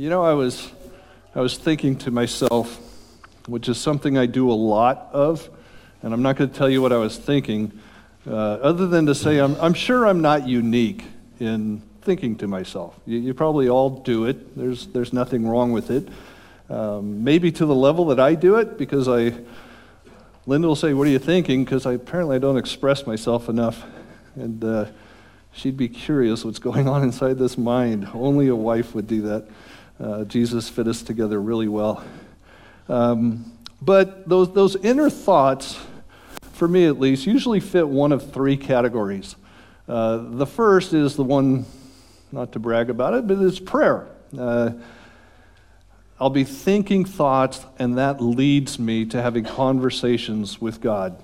You 0.00 0.08
know, 0.08 0.22
I 0.22 0.32
was, 0.32 0.72
I 1.34 1.42
was 1.42 1.58
thinking 1.58 1.94
to 1.98 2.10
myself, 2.10 2.80
which 3.46 3.68
is 3.68 3.76
something 3.76 4.16
I 4.16 4.24
do 4.24 4.50
a 4.50 4.54
lot 4.56 5.10
of, 5.12 5.46
and 6.02 6.14
I'm 6.14 6.22
not 6.22 6.36
going 6.36 6.48
to 6.48 6.56
tell 6.56 6.70
you 6.70 6.80
what 6.80 6.90
I 6.90 6.96
was 6.96 7.18
thinking, 7.18 7.78
uh, 8.26 8.32
other 8.32 8.86
than 8.86 9.04
to 9.04 9.14
say 9.14 9.36
I'm, 9.36 9.56
I'm 9.56 9.74
sure 9.74 10.06
I'm 10.06 10.22
not 10.22 10.48
unique 10.48 11.04
in 11.38 11.82
thinking 12.00 12.36
to 12.36 12.48
myself. 12.48 12.98
You, 13.04 13.18
you 13.18 13.34
probably 13.34 13.68
all 13.68 13.90
do 13.90 14.24
it. 14.24 14.56
There's, 14.56 14.86
there's 14.86 15.12
nothing 15.12 15.46
wrong 15.46 15.70
with 15.70 15.90
it. 15.90 16.08
Um, 16.70 17.22
maybe 17.22 17.52
to 17.52 17.66
the 17.66 17.74
level 17.74 18.06
that 18.06 18.18
I 18.18 18.36
do 18.36 18.56
it, 18.56 18.78
because 18.78 19.06
I, 19.06 19.34
Linda 20.46 20.66
will 20.66 20.76
say, 20.76 20.94
"What 20.94 21.08
are 21.08 21.10
you 21.10 21.18
thinking?" 21.18 21.62
Because 21.62 21.84
I 21.84 21.92
apparently 21.92 22.36
I 22.36 22.38
don't 22.38 22.56
express 22.56 23.06
myself 23.06 23.50
enough, 23.50 23.84
and 24.34 24.64
uh, 24.64 24.86
she'd 25.52 25.76
be 25.76 25.90
curious 25.90 26.42
what's 26.42 26.58
going 26.70 26.88
on 26.88 27.02
inside 27.02 27.36
this 27.36 27.58
mind. 27.58 28.08
Only 28.14 28.48
a 28.48 28.56
wife 28.56 28.94
would 28.94 29.06
do 29.06 29.20
that. 29.22 29.46
Uh, 30.00 30.24
Jesus 30.24 30.68
fit 30.68 30.86
us 30.86 31.02
together 31.02 31.40
really 31.40 31.68
well. 31.68 32.02
Um, 32.88 33.52
but 33.82 34.28
those 34.28 34.52
those 34.52 34.76
inner 34.76 35.10
thoughts, 35.10 35.78
for 36.52 36.66
me 36.66 36.86
at 36.86 36.98
least, 36.98 37.26
usually 37.26 37.60
fit 37.60 37.86
one 37.86 38.12
of 38.12 38.32
three 38.32 38.56
categories. 38.56 39.36
Uh, 39.86 40.18
the 40.30 40.46
first 40.46 40.94
is 40.94 41.16
the 41.16 41.24
one, 41.24 41.66
not 42.32 42.52
to 42.52 42.58
brag 42.58 42.88
about 42.88 43.12
it, 43.14 43.26
but 43.26 43.38
it's 43.38 43.58
prayer. 43.58 44.06
Uh, 44.38 44.72
I'll 46.18 46.30
be 46.30 46.44
thinking 46.44 47.04
thoughts, 47.04 47.64
and 47.78 47.98
that 47.98 48.22
leads 48.22 48.78
me 48.78 49.04
to 49.06 49.20
having 49.20 49.44
conversations 49.44 50.60
with 50.60 50.80
God. 50.80 51.16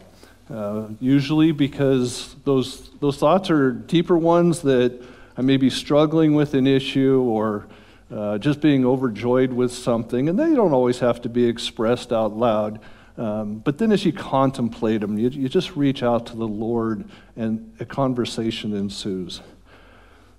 Uh, 0.50 0.88
usually 1.00 1.52
because 1.52 2.34
those, 2.44 2.90
those 3.00 3.16
thoughts 3.18 3.50
are 3.50 3.72
deeper 3.72 4.16
ones 4.16 4.62
that 4.62 5.02
I 5.36 5.42
may 5.42 5.56
be 5.56 5.70
struggling 5.70 6.34
with 6.34 6.54
an 6.54 6.66
issue 6.66 7.20
or 7.20 7.66
uh, 8.10 8.38
just 8.38 8.60
being 8.60 8.84
overjoyed 8.84 9.52
with 9.52 9.72
something, 9.72 10.28
and 10.28 10.38
they 10.38 10.54
don't 10.54 10.72
always 10.72 11.00
have 11.00 11.20
to 11.22 11.28
be 11.28 11.44
expressed 11.44 12.12
out 12.12 12.36
loud. 12.36 12.80
Um, 13.18 13.58
but 13.58 13.78
then 13.78 13.92
as 13.92 14.04
you 14.04 14.12
contemplate 14.12 15.00
them, 15.00 15.18
you, 15.18 15.28
you 15.30 15.48
just 15.48 15.74
reach 15.74 16.02
out 16.02 16.26
to 16.26 16.36
the 16.36 16.46
Lord, 16.46 17.08
and 17.36 17.74
a 17.80 17.84
conversation 17.84 18.74
ensues. 18.74 19.40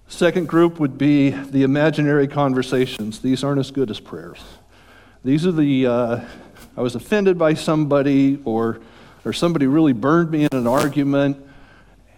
Second 0.07 0.47
group 0.47 0.79
would 0.79 0.97
be 0.97 1.31
the 1.31 1.63
imaginary 1.63 2.27
conversations. 2.27 3.19
These 3.19 3.43
aren't 3.43 3.59
as 3.59 3.71
good 3.71 3.89
as 3.89 3.99
prayers. 3.99 4.41
These 5.25 5.45
are 5.45 5.51
the, 5.51 5.87
uh, 5.87 6.19
I 6.77 6.81
was 6.81 6.95
offended 6.95 7.37
by 7.37 7.55
somebody, 7.55 8.39
or, 8.45 8.79
or 9.25 9.33
somebody 9.33 9.67
really 9.67 9.93
burned 9.93 10.31
me 10.31 10.43
in 10.43 10.49
an 10.53 10.67
argument, 10.67 11.45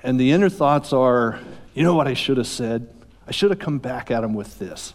and 0.03 0.19
the 0.19 0.31
inner 0.31 0.49
thoughts 0.49 0.93
are, 0.93 1.39
you 1.73 1.83
know 1.83 1.95
what 1.95 2.07
I 2.07 2.13
should 2.13 2.37
have 2.37 2.47
said? 2.47 2.87
I 3.27 3.31
should 3.31 3.49
have 3.49 3.59
come 3.59 3.79
back 3.79 4.11
at 4.11 4.23
him 4.23 4.33
with 4.33 4.59
this. 4.59 4.93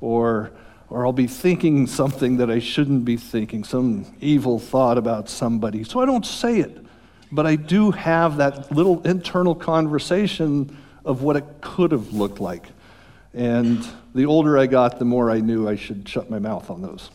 Or, 0.00 0.50
or 0.90 1.06
I'll 1.06 1.12
be 1.12 1.26
thinking 1.26 1.86
something 1.86 2.36
that 2.38 2.50
I 2.50 2.58
shouldn't 2.58 3.04
be 3.04 3.16
thinking, 3.16 3.64
some 3.64 4.06
evil 4.20 4.58
thought 4.58 4.98
about 4.98 5.28
somebody. 5.28 5.84
So 5.84 6.00
I 6.00 6.06
don't 6.06 6.26
say 6.26 6.60
it. 6.60 6.84
But 7.32 7.46
I 7.46 7.56
do 7.56 7.90
have 7.90 8.36
that 8.36 8.70
little 8.70 9.02
internal 9.02 9.54
conversation 9.54 10.76
of 11.04 11.22
what 11.22 11.36
it 11.36 11.44
could 11.60 11.92
have 11.92 12.12
looked 12.12 12.40
like. 12.40 12.66
And 13.34 13.86
the 14.14 14.26
older 14.26 14.56
I 14.58 14.66
got, 14.66 14.98
the 14.98 15.04
more 15.04 15.30
I 15.30 15.40
knew 15.40 15.68
I 15.68 15.76
should 15.76 16.08
shut 16.08 16.30
my 16.30 16.38
mouth 16.38 16.70
on 16.70 16.82
those. 16.82 17.10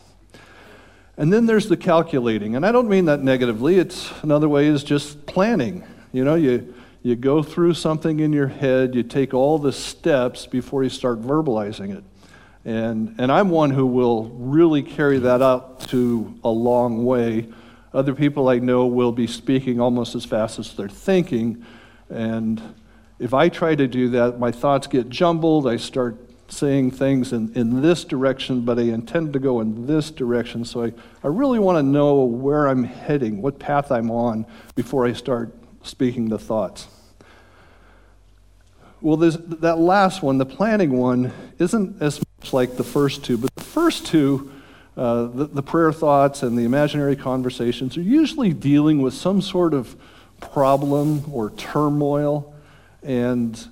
And 1.16 1.32
then 1.32 1.46
there's 1.46 1.68
the 1.68 1.76
calculating. 1.76 2.56
And 2.56 2.64
I 2.64 2.72
don't 2.72 2.88
mean 2.88 3.06
that 3.06 3.22
negatively. 3.22 3.78
It's 3.78 4.10
another 4.22 4.48
way 4.48 4.66
is 4.66 4.84
just 4.84 5.26
planning. 5.26 5.84
You 6.12 6.24
know, 6.24 6.34
you, 6.34 6.74
you 7.02 7.16
go 7.16 7.42
through 7.42 7.74
something 7.74 8.20
in 8.20 8.32
your 8.32 8.46
head, 8.46 8.94
you 8.94 9.02
take 9.02 9.34
all 9.34 9.58
the 9.58 9.72
steps 9.72 10.46
before 10.46 10.84
you 10.84 10.90
start 10.90 11.20
verbalizing 11.20 11.96
it. 11.96 12.04
And, 12.64 13.16
and 13.18 13.32
I'm 13.32 13.50
one 13.50 13.70
who 13.70 13.86
will 13.86 14.28
really 14.30 14.82
carry 14.82 15.18
that 15.18 15.42
out 15.42 15.80
to 15.88 16.34
a 16.44 16.48
long 16.48 17.04
way. 17.04 17.48
Other 17.92 18.14
people 18.14 18.48
I 18.48 18.58
know 18.58 18.86
will 18.86 19.12
be 19.12 19.26
speaking 19.26 19.80
almost 19.80 20.14
as 20.14 20.24
fast 20.24 20.58
as 20.58 20.72
they're 20.74 20.88
thinking. 20.88 21.64
And 22.08 22.62
if 23.18 23.34
I 23.34 23.48
try 23.48 23.74
to 23.74 23.86
do 23.86 24.10
that, 24.10 24.38
my 24.38 24.52
thoughts 24.52 24.86
get 24.86 25.08
jumbled. 25.08 25.66
I 25.66 25.76
start 25.76 26.16
saying 26.48 26.90
things 26.90 27.32
in, 27.32 27.52
in 27.54 27.82
this 27.82 28.04
direction, 28.04 28.60
but 28.60 28.78
I 28.78 28.82
intend 28.82 29.32
to 29.32 29.38
go 29.38 29.60
in 29.60 29.86
this 29.86 30.10
direction. 30.10 30.64
So 30.64 30.84
I, 30.84 30.92
I 31.24 31.28
really 31.28 31.58
want 31.58 31.78
to 31.78 31.82
know 31.82 32.24
where 32.24 32.68
I'm 32.68 32.84
heading, 32.84 33.42
what 33.42 33.58
path 33.58 33.90
I'm 33.90 34.10
on, 34.10 34.46
before 34.74 35.06
I 35.06 35.14
start 35.14 35.54
speaking 35.82 36.28
the 36.28 36.38
thoughts. 36.38 36.88
Well, 39.00 39.16
that 39.16 39.78
last 39.78 40.22
one, 40.22 40.38
the 40.38 40.46
planning 40.46 40.96
one, 40.96 41.32
isn't 41.58 42.00
as 42.00 42.20
much 42.42 42.52
like 42.52 42.76
the 42.76 42.82
first 42.84 43.24
two, 43.24 43.38
but 43.38 43.54
the 43.54 43.62
first 43.62 44.04
two, 44.04 44.50
uh, 44.96 45.26
the, 45.26 45.44
the 45.46 45.62
prayer 45.62 45.92
thoughts 45.92 46.42
and 46.42 46.58
the 46.58 46.64
imaginary 46.64 47.14
conversations, 47.14 47.96
are 47.96 48.02
usually 48.02 48.52
dealing 48.52 49.00
with 49.00 49.14
some 49.14 49.40
sort 49.40 49.72
of 49.72 49.94
problem 50.40 51.22
or 51.32 51.50
turmoil 51.50 52.52
and 53.04 53.68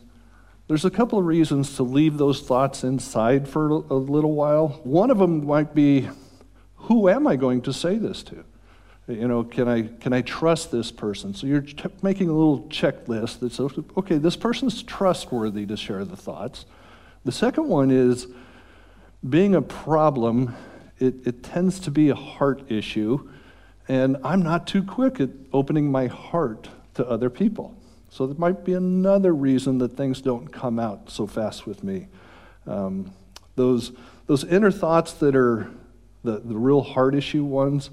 there's 0.68 0.84
a 0.84 0.90
couple 0.90 1.18
of 1.18 1.26
reasons 1.26 1.74
to 1.76 1.82
leave 1.82 2.16
those 2.16 2.42
thoughts 2.42 2.84
inside 2.84 3.48
for 3.48 3.66
a 3.66 3.94
little 3.94 4.34
while. 4.34 4.68
One 4.84 5.10
of 5.10 5.18
them 5.18 5.44
might 5.44 5.74
be 5.74 6.08
who 6.76 7.08
am 7.08 7.26
I 7.26 7.34
going 7.34 7.62
to 7.62 7.72
say 7.72 7.96
this 7.96 8.22
to? 8.24 8.44
You 9.08 9.26
know, 9.26 9.42
can 9.42 9.66
I, 9.66 9.88
can 10.00 10.12
I 10.12 10.22
trust 10.22 10.70
this 10.70 10.92
person? 10.92 11.34
So 11.34 11.48
you're 11.48 11.64
making 12.02 12.28
a 12.28 12.32
little 12.32 12.68
checklist 12.68 13.40
that 13.40 13.50
says, 13.50 13.72
okay, 13.96 14.18
this 14.18 14.36
person's 14.36 14.84
trustworthy 14.84 15.66
to 15.66 15.76
share 15.76 16.04
the 16.04 16.16
thoughts. 16.16 16.66
The 17.24 17.32
second 17.32 17.66
one 17.66 17.90
is 17.90 18.28
being 19.28 19.54
a 19.54 19.62
problem, 19.62 20.54
it, 20.98 21.26
it 21.26 21.42
tends 21.42 21.80
to 21.80 21.90
be 21.90 22.08
a 22.10 22.14
heart 22.14 22.70
issue, 22.70 23.28
and 23.88 24.16
I'm 24.24 24.42
not 24.42 24.66
too 24.66 24.82
quick 24.82 25.20
at 25.20 25.30
opening 25.52 25.90
my 25.90 26.06
heart 26.06 26.68
to 26.94 27.06
other 27.06 27.30
people. 27.30 27.76
So 28.10 28.26
there 28.26 28.36
might 28.36 28.64
be 28.64 28.74
another 28.74 29.32
reason 29.32 29.78
that 29.78 29.96
things 29.96 30.20
don't 30.20 30.48
come 30.48 30.78
out 30.78 31.10
so 31.10 31.26
fast 31.26 31.66
with 31.66 31.84
me. 31.84 32.08
Um, 32.66 33.12
those, 33.56 33.92
those 34.26 34.44
inner 34.44 34.70
thoughts 34.70 35.12
that 35.14 35.36
are 35.36 35.70
the, 36.24 36.40
the 36.40 36.56
real 36.56 36.82
heart 36.82 37.14
issue 37.14 37.44
ones 37.44 37.90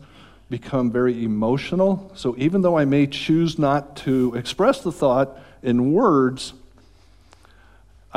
become 0.50 0.92
very 0.92 1.24
emotional. 1.24 2.12
So 2.16 2.36
even 2.38 2.62
though 2.62 2.78
I 2.78 2.86
may 2.86 3.06
choose 3.06 3.60
not 3.60 3.96
to 3.98 4.34
express 4.36 4.82
the 4.82 4.92
thought 4.92 5.38
in 5.62 5.92
words, 5.92 6.54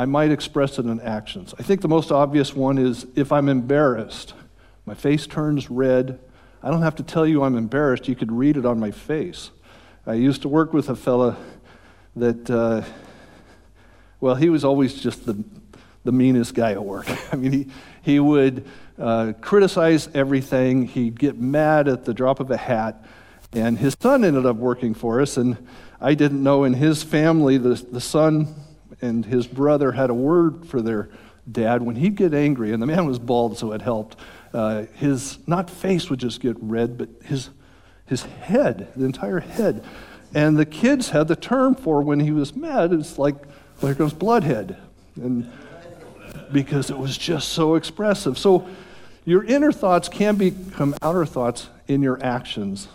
I 0.01 0.05
might 0.05 0.31
express 0.31 0.79
it 0.79 0.87
in 0.87 0.99
actions. 0.99 1.53
I 1.59 1.61
think 1.61 1.81
the 1.81 1.87
most 1.87 2.11
obvious 2.11 2.55
one 2.55 2.79
is 2.79 3.05
if 3.15 3.31
I'm 3.31 3.47
embarrassed, 3.47 4.33
my 4.87 4.95
face 4.95 5.27
turns 5.27 5.69
red. 5.69 6.17
I 6.63 6.71
don't 6.71 6.81
have 6.81 6.95
to 6.95 7.03
tell 7.03 7.27
you 7.27 7.43
I'm 7.43 7.55
embarrassed, 7.55 8.07
you 8.07 8.15
could 8.15 8.31
read 8.31 8.57
it 8.57 8.65
on 8.65 8.79
my 8.79 8.89
face. 8.89 9.51
I 10.07 10.15
used 10.15 10.41
to 10.41 10.49
work 10.49 10.73
with 10.73 10.89
a 10.89 10.95
fella 10.95 11.37
that, 12.15 12.49
uh, 12.49 12.81
well, 14.19 14.33
he 14.33 14.49
was 14.49 14.65
always 14.65 14.99
just 14.99 15.27
the, 15.27 15.43
the 16.03 16.11
meanest 16.11 16.55
guy 16.55 16.71
at 16.71 16.83
work. 16.83 17.05
I 17.31 17.35
mean, 17.35 17.51
he, 17.51 17.67
he 18.01 18.19
would 18.19 18.65
uh, 18.97 19.33
criticize 19.39 20.09
everything, 20.15 20.87
he'd 20.87 21.19
get 21.19 21.37
mad 21.37 21.87
at 21.87 22.05
the 22.05 22.13
drop 22.15 22.39
of 22.39 22.49
a 22.49 22.57
hat. 22.57 23.05
And 23.53 23.77
his 23.77 23.95
son 23.99 24.25
ended 24.25 24.47
up 24.47 24.55
working 24.55 24.95
for 24.95 25.21
us, 25.21 25.37
and 25.37 25.67
I 25.99 26.15
didn't 26.15 26.41
know 26.41 26.63
in 26.63 26.73
his 26.73 27.03
family, 27.03 27.59
the, 27.59 27.75
the 27.75 28.01
son 28.01 28.55
and 29.01 29.25
his 29.25 29.47
brother 29.47 29.91
had 29.91 30.09
a 30.09 30.13
word 30.13 30.65
for 30.65 30.81
their 30.81 31.09
dad 31.51 31.81
when 31.81 31.95
he'd 31.95 32.15
get 32.15 32.33
angry, 32.33 32.71
and 32.71 32.81
the 32.81 32.87
man 32.87 33.05
was 33.05 33.19
bald, 33.19 33.57
so 33.57 33.71
it 33.71 33.81
helped. 33.81 34.17
Uh, 34.53 34.83
his 34.95 35.37
not 35.47 35.69
face 35.69 36.09
would 36.09 36.19
just 36.19 36.41
get 36.41 36.55
red, 36.59 36.97
but 36.97 37.09
his 37.23 37.49
his 38.05 38.23
head, 38.23 38.89
the 38.95 39.05
entire 39.05 39.39
head, 39.39 39.85
and 40.33 40.57
the 40.57 40.65
kids 40.65 41.09
had 41.09 41.27
the 41.27 41.35
term 41.35 41.75
for 41.75 42.01
when 42.01 42.19
he 42.19 42.31
was 42.31 42.55
mad, 42.55 42.93
it's 42.93 43.17
like, 43.17 43.35
there 43.81 43.93
goes 43.93 44.13
Bloodhead. 44.13 44.77
And 45.15 45.51
because 46.51 46.89
it 46.89 46.97
was 46.97 47.17
just 47.17 47.49
so 47.49 47.75
expressive. 47.75 48.37
So 48.37 48.67
your 49.25 49.43
inner 49.43 49.71
thoughts 49.71 50.07
can 50.07 50.35
become 50.35 50.95
outer 51.01 51.25
thoughts 51.25 51.69
in 51.87 52.01
your 52.01 52.23
actions. 52.23 52.87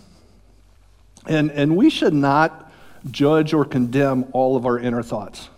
And, 1.26 1.50
and 1.50 1.76
we 1.76 1.90
should 1.90 2.14
not 2.14 2.72
judge 3.10 3.52
or 3.52 3.64
condemn 3.64 4.26
all 4.32 4.56
of 4.56 4.64
our 4.64 4.78
inner 4.78 5.02
thoughts. 5.02 5.48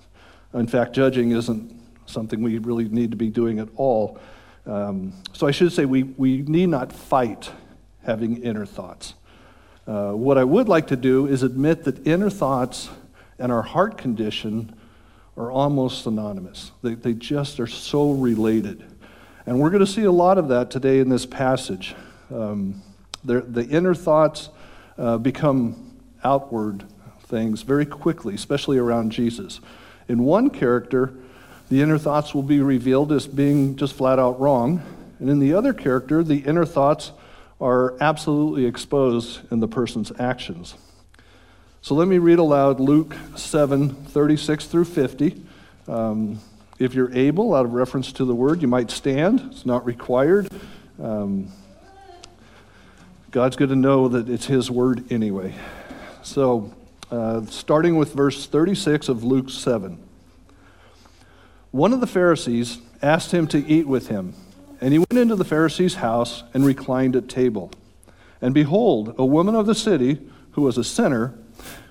In 0.55 0.67
fact, 0.67 0.95
judging 0.95 1.33
isn't 1.33 1.79
something 2.07 2.43
we 2.43 2.59
really 2.59 2.89
need 2.89 3.11
to 3.11 3.17
be 3.17 3.29
doing 3.29 3.59
at 3.59 3.69
all. 3.77 4.19
Um, 4.67 5.13
so 5.33 5.47
I 5.47 5.51
should 5.51 5.73
say 5.73 5.85
we, 5.85 6.03
we 6.03 6.43
need 6.43 6.69
not 6.69 6.93
fight 6.93 7.51
having 8.05 8.43
inner 8.43 8.67
thoughts. 8.67 9.15
Uh, 9.87 10.13
what 10.13 10.39
I 10.39 10.45
would 10.45 10.69
like 10.69 10.87
to 10.89 10.97
do 10.97 11.27
is 11.27 11.43
admit 11.43 11.85
that 11.85 12.07
inner 12.07 12.31
thoughts 12.31 12.91
and 13.39 13.53
our 13.53 13.63
heart 13.63 13.97
condition 13.97 14.75
are 15.37 15.51
almost 15.51 16.03
synonymous. 16.03 16.73
They, 16.83 16.95
they 16.95 17.15
just 17.15 17.61
are 17.61 17.67
so 17.67 18.13
related. 18.13 18.85
And 19.47 19.61
we're 19.61 19.71
going 19.71 19.85
to 19.85 19.91
see 19.91 20.05
a 20.05 20.13
lot 20.13 20.37
of 20.37 20.49
that 20.49 20.71
today 20.71 20.99
in 20.99 21.09
this 21.09 21.25
passage. 21.25 21.95
Um, 22.31 22.83
the 23.25 23.67
inner 23.71 23.95
thoughts 23.95 24.51
uh, 24.97 25.19
become 25.19 25.97
outward 26.25 26.85
things 27.23 27.63
very 27.63 27.87
quickly, 27.87 28.35
especially 28.35 28.79
around 28.79 29.13
Jesus. 29.13 29.61
In 30.09 30.25
one 30.25 30.51
character, 30.51 31.13
the 31.69 31.83
inner 31.83 31.99
thoughts 31.99 32.35
will 32.35 32.43
be 32.43 32.61
revealed 32.61 33.13
as 33.13 33.27
being 33.27 33.77
just 33.77 33.95
flat 33.95 34.19
out 34.19 34.41
wrong. 34.41 34.83
And 35.19 35.29
in 35.29 35.39
the 35.39 35.55
other 35.55 35.73
character, 35.73 36.25
the 36.25 36.39
inner 36.39 36.65
thoughts 36.65 37.13
are 37.61 37.97
absolutely 38.01 38.65
exposed 38.67 39.41
in 39.53 39.61
the 39.61 39.69
person's 39.69 40.13
actions. 40.19 40.75
So 41.83 41.95
let 41.95 42.09
me 42.09 42.19
read 42.19 42.39
aloud 42.39 42.81
Luke 42.81 43.15
7 43.37 43.91
36 43.91 44.67
through 44.67 44.85
50. 44.85 45.43
Um, 45.87 46.41
if 46.79 46.95
you're 46.95 47.13
able, 47.13 47.55
out 47.55 47.65
of 47.65 47.75
reference 47.75 48.13
to 48.13 48.25
the 48.25 48.35
word, 48.35 48.63
you 48.63 48.69
might 48.69 48.91
stand. 48.91 49.41
It's 49.51 49.67
not 49.67 49.85
required. 49.85 50.49
Um, 51.03 51.49
God's 53.31 53.57
going 53.57 53.71
to 53.71 53.77
know 53.77 54.09
that 54.09 54.29
it's 54.29 54.47
His 54.47 54.71
word 54.71 55.11
anyway. 55.13 55.55
So, 56.23 56.73
uh, 57.11 57.45
starting 57.47 57.97
with 57.97 58.13
verse 58.13 58.47
36 58.47 59.09
of 59.09 59.25
Luke 59.25 59.51
7. 59.51 59.99
One 61.71 61.93
of 61.93 62.01
the 62.01 62.07
Pharisees 62.07 62.79
asked 63.03 63.33
him 63.33 63.47
to 63.49 63.67
eat 63.67 63.87
with 63.87 64.09
him, 64.09 64.35
and 64.81 64.93
he 64.93 64.99
went 64.99 65.19
into 65.19 65.37
the 65.37 65.45
Pharisee's 65.45 65.97
house 65.97 66.45
and 66.55 66.65
reclined 66.65 67.17
at 67.17 67.29
table. 67.29 67.71
And 68.41 68.55
behold, 68.55 69.15
a 69.19 69.25
woman 69.25 69.55
of 69.55 69.67
the 69.67 69.75
city, 69.75 70.21
who 70.53 70.63
was 70.63 70.79
a 70.79 70.85
sinner, 70.85 71.35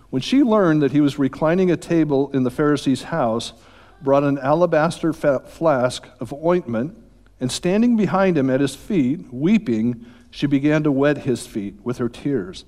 when 0.10 0.22
she 0.22 0.42
learned 0.42 0.82
that 0.82 0.92
he 0.92 1.02
was 1.02 1.20
reclining 1.20 1.70
at 1.70 1.82
table 1.82 2.32
in 2.32 2.44
the 2.44 2.52
Pharisee's 2.52 3.04
house, 3.04 3.54
brought 4.02 4.24
an 4.24 4.38
alabaster 4.38 5.12
flask 5.14 6.08
of 6.20 6.34
ointment, 6.34 6.98
and 7.40 7.52
standing 7.52 7.98
behind 7.98 8.38
him 8.38 8.50
at 8.50 8.62
his 8.62 8.76
feet, 8.76 9.32
weeping, 9.32 10.06
she 10.32 10.48
began 10.48 10.84
to 10.84 10.92
wet 10.92 11.20
his 11.20 11.46
feet 11.46 11.76
with 11.84 11.98
her 11.98 12.10
tears, 12.10 12.66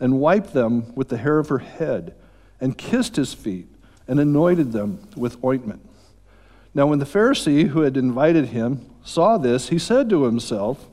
and 0.00 0.20
wiped 0.20 0.52
them 0.52 0.94
with 0.94 1.08
the 1.08 1.16
hair 1.16 1.38
of 1.38 1.48
her 1.48 1.58
head, 1.58 2.14
and 2.60 2.78
kissed 2.78 3.16
his 3.16 3.34
feet, 3.34 3.68
and 4.06 4.18
anointed 4.18 4.72
them 4.72 5.06
with 5.16 5.42
ointment. 5.44 5.86
Now, 6.74 6.86
when 6.86 6.98
the 6.98 7.04
Pharisee 7.04 7.68
who 7.68 7.80
had 7.80 7.96
invited 7.96 8.46
him 8.46 8.88
saw 9.02 9.38
this, 9.38 9.68
he 9.68 9.78
said 9.78 10.08
to 10.10 10.24
himself, 10.24 10.88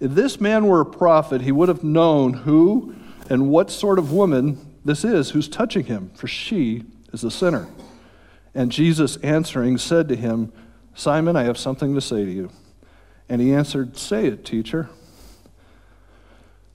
If 0.00 0.12
this 0.12 0.40
man 0.40 0.66
were 0.66 0.80
a 0.80 0.86
prophet, 0.86 1.42
he 1.42 1.52
would 1.52 1.68
have 1.68 1.84
known 1.84 2.32
who 2.32 2.94
and 3.30 3.48
what 3.48 3.70
sort 3.70 3.98
of 3.98 4.12
woman 4.12 4.74
this 4.84 5.04
is 5.04 5.30
who's 5.30 5.48
touching 5.48 5.86
him, 5.86 6.10
for 6.14 6.26
she 6.26 6.84
is 7.12 7.24
a 7.24 7.30
sinner. 7.30 7.68
And 8.54 8.70
Jesus 8.70 9.16
answering 9.16 9.78
said 9.78 10.08
to 10.08 10.16
him, 10.16 10.52
Simon, 10.94 11.36
I 11.36 11.44
have 11.44 11.58
something 11.58 11.94
to 11.94 12.00
say 12.00 12.24
to 12.24 12.30
you. 12.30 12.50
And 13.28 13.40
he 13.40 13.52
answered, 13.52 13.96
Say 13.96 14.26
it, 14.26 14.44
teacher. 14.44 14.90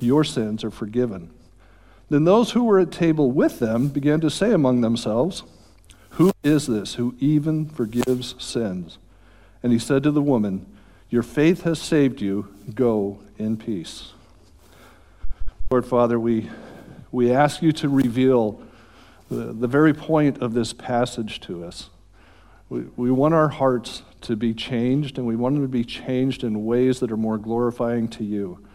Your 0.00 0.24
sins 0.24 0.64
are 0.64 0.70
forgiven. 0.70 1.30
Then 2.10 2.24
those 2.24 2.52
who 2.52 2.64
were 2.64 2.78
at 2.78 2.90
table 2.90 3.30
with 3.30 3.58
them 3.58 3.88
began 3.88 4.20
to 4.20 4.30
say 4.30 4.52
among 4.52 4.80
themselves, 4.80 5.42
Who 6.10 6.32
is 6.42 6.66
this 6.66 6.94
who 6.94 7.14
even 7.18 7.68
forgives 7.68 8.34
sins? 8.38 8.98
And 9.62 9.72
he 9.72 9.78
said 9.78 10.02
to 10.04 10.10
the 10.10 10.22
woman, 10.22 10.66
Your 11.10 11.22
faith 11.22 11.62
has 11.62 11.78
saved 11.80 12.20
you. 12.20 12.48
Go 12.74 13.18
in 13.36 13.56
peace. 13.56 14.12
Lord 15.70 15.84
Father, 15.84 16.18
we, 16.18 16.48
we 17.12 17.30
ask 17.30 17.60
you 17.60 17.72
to 17.72 17.88
reveal 17.88 18.62
the, 19.28 19.52
the 19.52 19.66
very 19.66 19.92
point 19.92 20.40
of 20.40 20.54
this 20.54 20.72
passage 20.72 21.40
to 21.40 21.64
us. 21.64 21.90
We, 22.70 22.84
we 22.96 23.10
want 23.10 23.34
our 23.34 23.48
hearts 23.48 24.02
to 24.22 24.36
be 24.36 24.54
changed, 24.54 25.18
and 25.18 25.26
we 25.26 25.36
want 25.36 25.56
them 25.56 25.64
to 25.64 25.68
be 25.68 25.84
changed 25.84 26.42
in 26.42 26.64
ways 26.64 27.00
that 27.00 27.12
are 27.12 27.16
more 27.16 27.36
glorifying 27.36 28.08
to 28.08 28.24
you. 28.24 28.66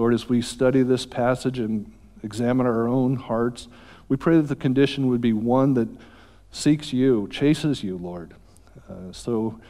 Lord, 0.00 0.14
as 0.14 0.30
we 0.30 0.40
study 0.40 0.82
this 0.82 1.04
passage 1.04 1.58
and 1.58 1.92
examine 2.22 2.66
our 2.66 2.88
own 2.88 3.16
hearts, 3.16 3.68
we 4.08 4.16
pray 4.16 4.36
that 4.36 4.48
the 4.48 4.56
condition 4.56 5.08
would 5.08 5.20
be 5.20 5.34
one 5.34 5.74
that 5.74 5.88
seeks 6.50 6.94
you, 6.94 7.28
chases 7.28 7.84
you, 7.84 7.98
Lord. 7.98 8.32
Uh, 8.88 9.12
so 9.12 9.60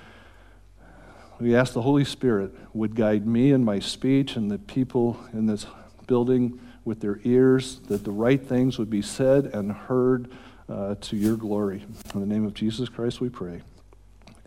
we 1.40 1.56
ask 1.56 1.72
the 1.72 1.82
Holy 1.82 2.04
Spirit 2.04 2.54
would 2.72 2.94
guide 2.94 3.26
me 3.26 3.50
in 3.50 3.64
my 3.64 3.80
speech 3.80 4.36
and 4.36 4.48
the 4.48 4.58
people 4.58 5.18
in 5.32 5.46
this 5.46 5.66
building 6.06 6.60
with 6.84 7.00
their 7.00 7.18
ears, 7.24 7.80
that 7.88 8.04
the 8.04 8.12
right 8.12 8.40
things 8.40 8.78
would 8.78 8.88
be 8.88 9.02
said 9.02 9.46
and 9.46 9.72
heard 9.72 10.30
uh, 10.68 10.94
to 11.00 11.16
your 11.16 11.36
glory. 11.36 11.84
In 12.14 12.20
the 12.20 12.26
name 12.26 12.46
of 12.46 12.54
Jesus 12.54 12.88
Christ 12.88 13.20
we 13.20 13.30
pray. 13.30 13.62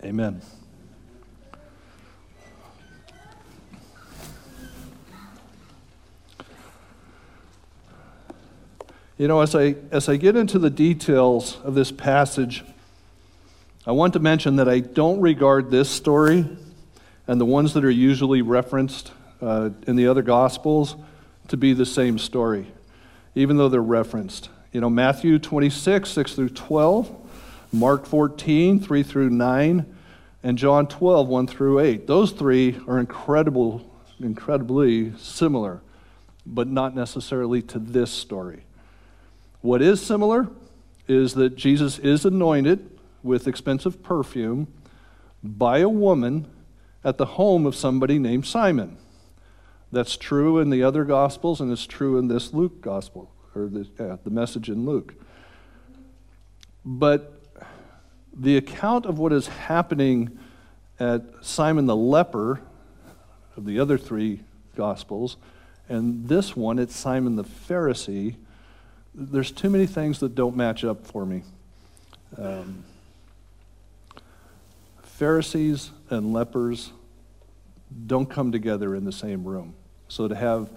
Amen. 0.01 0.41
You 9.23 9.29
know, 9.29 9.39
as 9.39 9.55
I, 9.55 9.75
as 9.89 10.09
I 10.09 10.17
get 10.17 10.35
into 10.35 10.59
the 10.59 10.69
details 10.69 11.57
of 11.63 11.75
this 11.75 11.93
passage, 11.93 12.61
I 13.87 13.93
want 13.93 14.11
to 14.15 14.19
mention 14.19 14.57
that 14.57 14.67
I 14.67 14.81
don't 14.81 15.21
regard 15.21 15.71
this 15.71 15.89
story 15.89 16.45
and 17.25 17.39
the 17.39 17.45
ones 17.45 17.73
that 17.75 17.85
are 17.85 17.89
usually 17.89 18.41
referenced 18.41 19.13
uh, 19.41 19.69
in 19.87 19.95
the 19.95 20.07
other 20.07 20.23
Gospels 20.23 20.97
to 21.47 21.55
be 21.55 21.71
the 21.71 21.85
same 21.85 22.19
story, 22.19 22.67
even 23.33 23.55
though 23.55 23.69
they're 23.69 23.81
referenced. 23.81 24.49
You 24.73 24.81
know, 24.81 24.89
Matthew 24.89 25.39
26, 25.39 26.09
6 26.09 26.33
through 26.33 26.49
12, 26.49 27.09
Mark 27.71 28.05
14, 28.05 28.81
3 28.81 29.03
through 29.03 29.29
9, 29.29 29.95
and 30.43 30.57
John 30.57 30.85
12, 30.85 31.29
1 31.29 31.47
through 31.47 31.79
8. 31.79 32.07
Those 32.07 32.33
three 32.33 32.77
are 32.89 32.99
incredible, 32.99 33.89
incredibly 34.19 35.17
similar, 35.17 35.79
but 36.45 36.67
not 36.67 36.93
necessarily 36.93 37.61
to 37.61 37.79
this 37.79 38.11
story. 38.11 38.63
What 39.63 39.81
is 39.81 40.01
similar 40.01 40.49
is 41.07 41.35
that 41.35 41.55
Jesus 41.55 41.97
is 41.97 42.25
anointed 42.25 42.99
with 43.23 43.47
expensive 43.47 44.03
perfume 44.03 44.67
by 45.41 45.77
a 45.77 45.87
woman 45.87 46.47
at 47.01 47.17
the 47.17 47.25
home 47.25 47.65
of 47.65 47.73
somebody 47.73 48.19
named 48.19 48.45
Simon. 48.45 48.97
That's 49.89 50.17
true 50.17 50.59
in 50.59 50.69
the 50.69 50.83
other 50.83 51.05
Gospels, 51.05 51.61
and 51.61 51.71
it's 51.71 51.85
true 51.85 52.17
in 52.17 52.27
this 52.27 52.51
Luke 52.51 52.81
Gospel, 52.81 53.31
or 53.55 53.67
the, 53.67 53.87
yeah, 53.97 54.17
the 54.21 54.29
message 54.29 54.67
in 54.67 54.85
Luke. 54.85 55.13
But 56.83 57.41
the 58.33 58.57
account 58.57 59.05
of 59.05 59.17
what 59.17 59.31
is 59.31 59.47
happening 59.47 60.37
at 60.99 61.23
Simon 61.39 61.85
the 61.85 61.95
leper, 61.95 62.59
of 63.55 63.63
the 63.63 63.79
other 63.79 63.97
three 63.97 64.41
Gospels, 64.75 65.37
and 65.87 66.27
this 66.27 66.53
one, 66.53 66.79
it's 66.79 66.97
Simon 66.97 67.37
the 67.37 67.45
Pharisee, 67.45 68.35
there's 69.15 69.51
too 69.51 69.69
many 69.69 69.85
things 69.85 70.19
that 70.19 70.35
don't 70.35 70.55
match 70.55 70.83
up 70.83 71.05
for 71.05 71.25
me. 71.25 71.43
Um, 72.37 72.83
Pharisees 75.03 75.91
and 76.09 76.33
lepers 76.33 76.91
don't 78.07 78.29
come 78.29 78.51
together 78.51 78.95
in 78.95 79.05
the 79.05 79.11
same 79.11 79.43
room. 79.43 79.75
So 80.07 80.27
to 80.27 80.35
have 80.35 80.69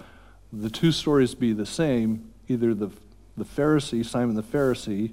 the 0.52 0.71
two 0.71 0.93
stories 0.93 1.35
be 1.35 1.52
the 1.52 1.66
same, 1.66 2.31
either 2.49 2.75
the, 2.75 2.90
the 3.37 3.45
Pharisee, 3.45 4.05
Simon 4.05 4.37
the 4.37 4.43
Pharisee, 4.43 5.12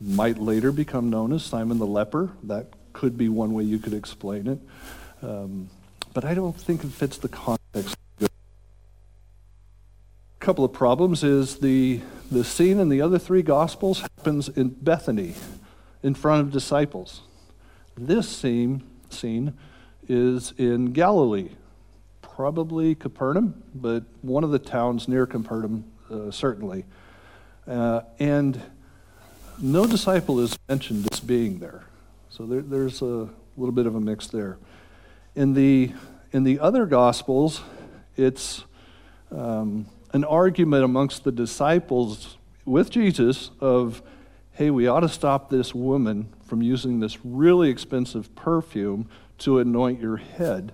might 0.00 0.38
later 0.38 0.72
become 0.72 1.10
known 1.10 1.32
as 1.32 1.44
Simon 1.44 1.78
the 1.78 1.86
leper. 1.86 2.30
That 2.44 2.66
could 2.92 3.18
be 3.18 3.28
one 3.28 3.52
way 3.52 3.64
you 3.64 3.78
could 3.78 3.94
explain 3.94 4.46
it. 4.46 4.58
Um, 5.22 5.68
but 6.14 6.24
I 6.24 6.34
don't 6.34 6.58
think 6.58 6.84
it 6.84 6.90
fits 6.90 7.18
the 7.18 7.28
context. 7.28 7.96
Couple 10.40 10.64
of 10.64 10.72
problems 10.72 11.24
is 11.24 11.58
the, 11.58 12.00
the 12.30 12.44
scene 12.44 12.78
in 12.78 12.88
the 12.88 13.02
other 13.02 13.18
three 13.18 13.42
Gospels 13.42 14.00
happens 14.00 14.48
in 14.48 14.68
Bethany 14.68 15.34
in 16.02 16.14
front 16.14 16.40
of 16.40 16.52
disciples. 16.52 17.22
This 17.96 18.28
scene, 18.28 18.84
scene 19.10 19.54
is 20.08 20.52
in 20.56 20.92
Galilee 20.92 21.50
probably 22.22 22.94
Capernaum, 22.94 23.64
but 23.74 24.04
one 24.22 24.44
of 24.44 24.50
the 24.50 24.60
towns 24.60 25.08
near 25.08 25.26
Capernaum, 25.26 25.84
uh, 26.08 26.30
certainly. 26.30 26.84
Uh, 27.66 28.02
and 28.20 28.62
no 29.60 29.86
disciple 29.86 30.38
is 30.38 30.56
mentioned 30.68 31.08
as 31.12 31.18
being 31.18 31.58
there. 31.58 31.82
So 32.30 32.46
there, 32.46 32.62
there's 32.62 33.02
a 33.02 33.28
little 33.56 33.72
bit 33.72 33.86
of 33.86 33.96
a 33.96 34.00
mix 34.00 34.28
there. 34.28 34.56
In 35.34 35.54
the, 35.54 35.92
in 36.30 36.44
the 36.44 36.60
other 36.60 36.86
Gospels, 36.86 37.60
it's 38.16 38.64
um, 39.32 39.86
an 40.12 40.24
argument 40.24 40.84
amongst 40.84 41.24
the 41.24 41.32
disciples 41.32 42.36
with 42.64 42.90
Jesus 42.90 43.50
of, 43.60 44.02
hey, 44.52 44.70
we 44.70 44.86
ought 44.86 45.00
to 45.00 45.08
stop 45.08 45.50
this 45.50 45.74
woman 45.74 46.32
from 46.42 46.62
using 46.62 47.00
this 47.00 47.24
really 47.24 47.70
expensive 47.70 48.34
perfume 48.34 49.08
to 49.38 49.58
anoint 49.58 50.00
your 50.00 50.16
head. 50.16 50.72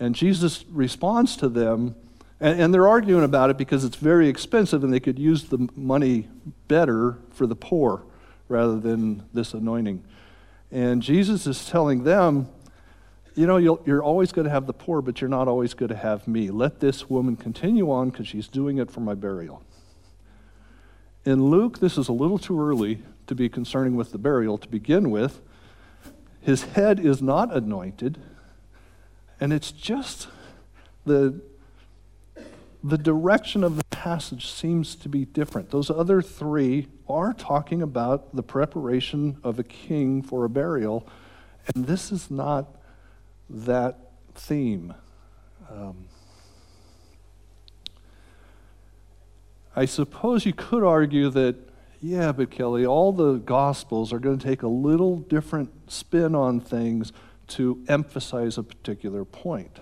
And 0.00 0.14
Jesus 0.14 0.64
responds 0.70 1.36
to 1.36 1.48
them, 1.48 1.96
and, 2.40 2.60
and, 2.60 2.74
they're 2.74 2.86
arguing 2.86 3.24
about 3.24 3.50
it 3.50 3.58
because 3.58 3.84
it's 3.84 3.96
very 3.96 4.28
expensive 4.28 4.84
and 4.84 4.92
they 4.92 5.00
could 5.00 5.18
use 5.18 5.44
the 5.44 5.68
money 5.74 6.28
better 6.68 7.18
for 7.30 7.48
the 7.48 7.56
poor 7.56 8.04
rather 8.48 8.78
than 8.78 9.24
this 9.32 9.54
anointing. 9.54 10.04
And 10.70 11.02
Jesus 11.02 11.46
is 11.46 11.66
telling 11.66 12.04
them, 12.04 12.48
you 13.38 13.46
know, 13.46 13.56
you 13.56 13.80
are 13.86 14.02
always 14.02 14.32
going 14.32 14.46
to 14.46 14.50
have 14.50 14.66
the 14.66 14.72
poor, 14.72 15.00
but 15.00 15.20
you're 15.20 15.30
not 15.30 15.46
always 15.46 15.72
going 15.72 15.90
to 15.90 15.96
have 15.96 16.26
me. 16.26 16.50
Let 16.50 16.80
this 16.80 17.08
woman 17.08 17.36
continue 17.36 17.88
on 17.88 18.10
because 18.10 18.26
she's 18.26 18.48
doing 18.48 18.78
it 18.78 18.90
for 18.90 18.98
my 18.98 19.14
burial. 19.14 19.62
In 21.24 21.44
Luke, 21.44 21.78
this 21.78 21.96
is 21.96 22.08
a 22.08 22.12
little 22.12 22.38
too 22.38 22.60
early 22.60 23.00
to 23.28 23.36
be 23.36 23.48
concerning 23.48 23.94
with 23.94 24.10
the 24.10 24.18
burial 24.18 24.58
to 24.58 24.66
begin 24.66 25.12
with. 25.12 25.40
His 26.40 26.64
head 26.64 26.98
is 26.98 27.22
not 27.22 27.54
anointed, 27.54 28.18
and 29.38 29.52
it's 29.52 29.70
just 29.70 30.26
the, 31.06 31.40
the 32.82 32.98
direction 32.98 33.62
of 33.62 33.76
the 33.76 33.84
passage 33.84 34.50
seems 34.50 34.96
to 34.96 35.08
be 35.08 35.24
different. 35.24 35.70
Those 35.70 35.90
other 35.90 36.22
three 36.22 36.88
are 37.08 37.34
talking 37.34 37.82
about 37.82 38.34
the 38.34 38.42
preparation 38.42 39.38
of 39.44 39.60
a 39.60 39.64
king 39.64 40.22
for 40.22 40.44
a 40.44 40.48
burial, 40.48 41.06
and 41.72 41.86
this 41.86 42.10
is 42.10 42.32
not 42.32 42.74
that 43.48 43.98
theme. 44.34 44.94
Um, 45.70 46.06
I 49.74 49.84
suppose 49.84 50.44
you 50.44 50.52
could 50.52 50.82
argue 50.82 51.30
that 51.30 51.56
yeah, 52.00 52.30
but 52.32 52.50
Kelly, 52.50 52.86
all 52.86 53.12
the 53.12 53.34
Gospels 53.34 54.12
are 54.12 54.18
going 54.18 54.38
to 54.38 54.46
take 54.46 54.62
a 54.62 54.68
little 54.68 55.16
different 55.16 55.90
spin 55.90 56.34
on 56.34 56.60
things 56.60 57.12
to 57.48 57.82
emphasize 57.88 58.56
a 58.56 58.62
particular 58.62 59.24
point. 59.24 59.80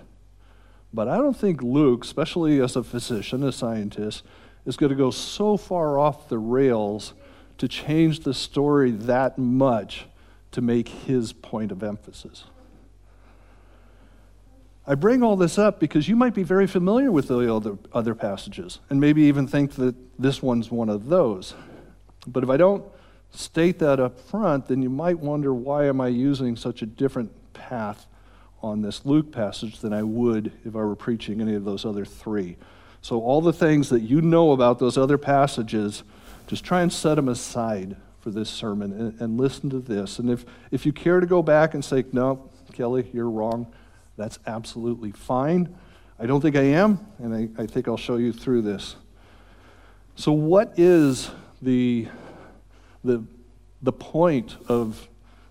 But 0.93 1.07
I 1.07 1.17
don't 1.17 1.37
think 1.37 1.61
Luke, 1.61 2.03
especially 2.03 2.59
as 2.59 2.75
a 2.75 2.83
physician, 2.83 3.43
a 3.43 3.51
scientist, 3.51 4.23
is 4.65 4.77
going 4.77 4.89
to 4.89 4.95
go 4.95 5.11
so 5.11 5.57
far 5.57 5.99
off 5.99 6.29
the 6.29 6.39
rails 6.39 7.13
to 7.57 7.67
change 7.67 8.21
the 8.21 8.33
story 8.33 8.91
that 8.91 9.37
much 9.37 10.05
to 10.51 10.61
make 10.61 10.87
his 10.89 11.33
point 11.33 11.71
of 11.71 11.83
emphasis. 11.83 12.45
I 14.87 14.95
bring 14.95 15.21
all 15.21 15.35
this 15.35 15.57
up 15.57 15.79
because 15.81 16.07
you 16.07 16.15
might 16.15 16.33
be 16.33 16.43
very 16.43 16.65
familiar 16.65 17.11
with 17.11 17.27
the 17.27 17.53
other, 17.53 17.77
other 17.91 18.15
passages 18.15 18.79
and 18.89 19.01
maybe 19.01 19.23
even 19.23 19.45
think 19.45 19.73
that 19.73 19.95
this 20.17 20.41
one's 20.41 20.71
one 20.71 20.87
of 20.87 21.09
those. 21.09 21.53
But 22.25 22.43
if 22.43 22.49
I 22.49 22.55
don't 22.55 22.85
state 23.31 23.79
that 23.79 23.99
up 23.99 24.17
front, 24.17 24.67
then 24.67 24.81
you 24.81 24.89
might 24.89 25.19
wonder 25.19 25.53
why 25.53 25.85
am 25.87 25.99
I 25.99 26.07
using 26.07 26.55
such 26.55 26.81
a 26.81 26.85
different 26.85 27.31
path 27.53 28.07
on 28.61 28.81
this 28.81 29.05
Luke 29.05 29.31
passage 29.31 29.79
than 29.79 29.93
I 29.93 30.03
would 30.03 30.51
if 30.65 30.75
I 30.75 30.79
were 30.79 30.95
preaching 30.95 31.41
any 31.41 31.53
of 31.53 31.65
those 31.65 31.85
other 31.85 32.05
three. 32.05 32.57
So, 33.01 33.21
all 33.21 33.41
the 33.41 33.53
things 33.53 33.89
that 33.89 34.01
you 34.01 34.21
know 34.21 34.51
about 34.51 34.79
those 34.79 34.97
other 34.97 35.17
passages, 35.17 36.03
just 36.47 36.63
try 36.63 36.81
and 36.81 36.91
set 36.91 37.15
them 37.15 37.29
aside 37.29 37.95
for 38.19 38.31
this 38.31 38.49
sermon 38.49 38.91
and, 38.91 39.21
and 39.21 39.39
listen 39.39 39.69
to 39.69 39.79
this. 39.79 40.17
And 40.17 40.29
if, 40.29 40.45
if 40.71 40.85
you 40.85 40.91
care 40.91 41.19
to 41.19 41.27
go 41.27 41.43
back 41.43 41.73
and 41.73 41.85
say, 41.85 42.03
no, 42.11 42.49
Kelly, 42.73 43.07
you're 43.13 43.29
wrong, 43.29 43.67
that's 44.17 44.39
absolutely 44.45 45.11
fine. 45.11 45.75
I 46.19 46.25
don't 46.25 46.41
think 46.41 46.55
I 46.55 46.63
am, 46.63 47.05
and 47.19 47.33
I, 47.33 47.61
I 47.61 47.65
think 47.67 47.87
I'll 47.87 47.97
show 47.97 48.17
you 48.17 48.33
through 48.33 48.63
this. 48.63 48.95
So, 50.15 50.31
what 50.31 50.73
is 50.77 51.29
the, 51.61 52.07
the, 53.03 53.23
the 53.81 53.93
point 53.93 54.57
of 54.67 55.07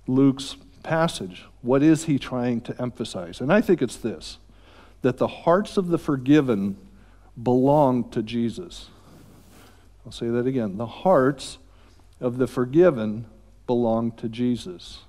Luke's 0.06 0.56
passage. 0.87 1.44
What 1.62 1.82
is 1.82 2.04
he 2.04 2.18
trying 2.18 2.61
to 2.62 2.80
emphasize? 2.80 3.40
And 3.40 3.52
I 3.52 3.61
think 3.61 3.82
it's 3.82 3.96
this 3.96 4.38
that 5.02 5.18
the 5.18 5.26
hearts 5.26 5.76
of 5.76 5.88
the 5.88 5.99
forgiven 5.99 6.76
belong 7.40 8.11
to 8.11 8.23
Jesus. 8.23 8.88
I'll 10.04 10.11
say 10.11 10.28
that 10.28 10.46
again. 10.46 10.78
The 10.78 10.87
hearts 10.87 11.58
of 12.20 12.38
the 12.38 12.46
forgiven 12.46 13.26
belong 13.66 14.12
to 14.12 14.28
Jesus. 14.28 15.00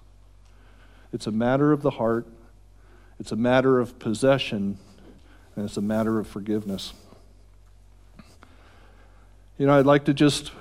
It's 1.13 1.25
a 1.25 1.31
matter 1.31 1.71
of 1.71 1.81
the 1.81 1.91
heart, 1.91 2.27
it's 3.19 3.31
a 3.31 3.35
matter 3.35 3.79
of 3.79 3.97
possession, 3.99 4.77
and 5.55 5.65
it's 5.65 5.77
a 5.77 5.81
matter 5.81 6.19
of 6.19 6.27
forgiveness. 6.27 6.93
You 9.57 9.65
know, 9.65 9.77
I'd 9.77 9.87
like 9.87 10.05
to 10.05 10.13
just 10.13 10.51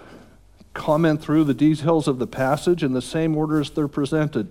comment 0.73 1.23
through 1.23 1.45
the 1.45 1.55
details 1.55 2.09
of 2.09 2.19
the 2.19 2.27
passage 2.27 2.83
in 2.83 2.93
the 2.93 3.03
same 3.03 3.37
order 3.37 3.61
as 3.61 3.71
they're 3.71 3.89
presented. 3.89 4.49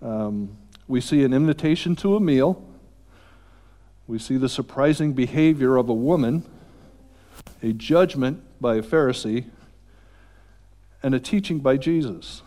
Um, 0.00 0.56
we 0.86 1.00
see 1.00 1.24
an 1.24 1.32
invitation 1.32 1.96
to 1.96 2.16
a 2.16 2.20
meal. 2.20 2.64
We 4.06 4.18
see 4.18 4.36
the 4.36 4.48
surprising 4.48 5.12
behavior 5.12 5.76
of 5.76 5.88
a 5.88 5.94
woman, 5.94 6.44
a 7.62 7.72
judgment 7.72 8.42
by 8.60 8.76
a 8.76 8.82
Pharisee, 8.82 9.46
and 11.02 11.14
a 11.14 11.20
teaching 11.20 11.58
by 11.58 11.76
Jesus. 11.76 12.42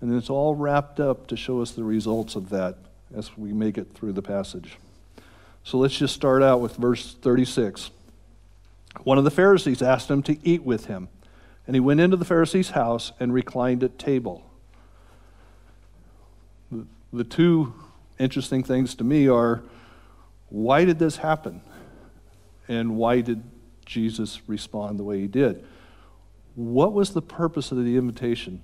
And 0.00 0.14
it's 0.14 0.28
all 0.28 0.54
wrapped 0.54 1.00
up 1.00 1.26
to 1.28 1.36
show 1.36 1.62
us 1.62 1.70
the 1.70 1.84
results 1.84 2.34
of 2.34 2.50
that 2.50 2.76
as 3.14 3.36
we 3.36 3.52
make 3.52 3.78
it 3.78 3.94
through 3.94 4.12
the 4.12 4.22
passage. 4.22 4.78
So 5.62 5.78
let's 5.78 5.96
just 5.96 6.14
start 6.14 6.42
out 6.42 6.60
with 6.60 6.76
verse 6.76 7.14
36. 7.14 7.90
One 9.02 9.18
of 9.18 9.24
the 9.24 9.30
Pharisees 9.30 9.82
asked 9.82 10.10
him 10.10 10.22
to 10.24 10.36
eat 10.46 10.62
with 10.62 10.86
him. 10.86 11.08
And 11.66 11.74
he 11.74 11.80
went 11.80 12.00
into 12.00 12.16
the 12.16 12.24
Pharisee's 12.24 12.70
house 12.70 13.12
and 13.18 13.32
reclined 13.32 13.82
at 13.82 13.98
table. 13.98 14.44
The 17.12 17.24
two 17.24 17.74
interesting 18.18 18.62
things 18.62 18.94
to 18.96 19.04
me 19.04 19.28
are 19.28 19.62
why 20.48 20.84
did 20.84 20.98
this 20.98 21.16
happen? 21.16 21.62
And 22.68 22.96
why 22.96 23.20
did 23.20 23.42
Jesus 23.86 24.40
respond 24.46 24.98
the 24.98 25.04
way 25.04 25.20
he 25.20 25.26
did? 25.26 25.64
What 26.54 26.92
was 26.92 27.12
the 27.12 27.22
purpose 27.22 27.72
of 27.72 27.78
the 27.78 27.96
invitation? 27.96 28.62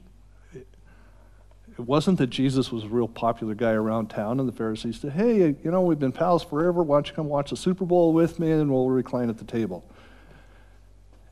It 1.79 1.81
wasn't 1.81 2.19
that 2.19 2.29
Jesus 2.29 2.71
was 2.71 2.85
a 2.85 2.89
real 2.89 3.09
popular 3.09 3.55
guy 3.55 3.73
around 3.73 4.09
town, 4.09 4.39
and 4.41 4.49
the 4.49 4.53
Pharisees 4.53 5.01
said, 5.01 5.13
Hey, 5.13 5.55
you 5.63 5.71
know, 5.71 5.81
we've 5.81 5.99
been 5.99 6.13
pals 6.13 6.45
forever. 6.45 6.83
Why 6.83 6.97
don't 6.97 7.09
you 7.09 7.15
come 7.15 7.29
watch 7.29 7.51
the 7.51 7.57
Super 7.57 7.85
Bowl 7.85 8.13
with 8.13 8.39
me 8.39 8.51
and 8.51 8.71
we'll 8.71 8.91
recline 8.91 9.31
at 9.31 9.39
the 9.39 9.45
table? 9.45 9.85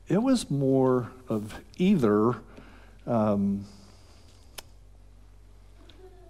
It 0.07 0.23
was 0.23 0.49
more 0.49 1.11
of 1.27 1.59
either 1.77 2.35
um, 3.05 3.65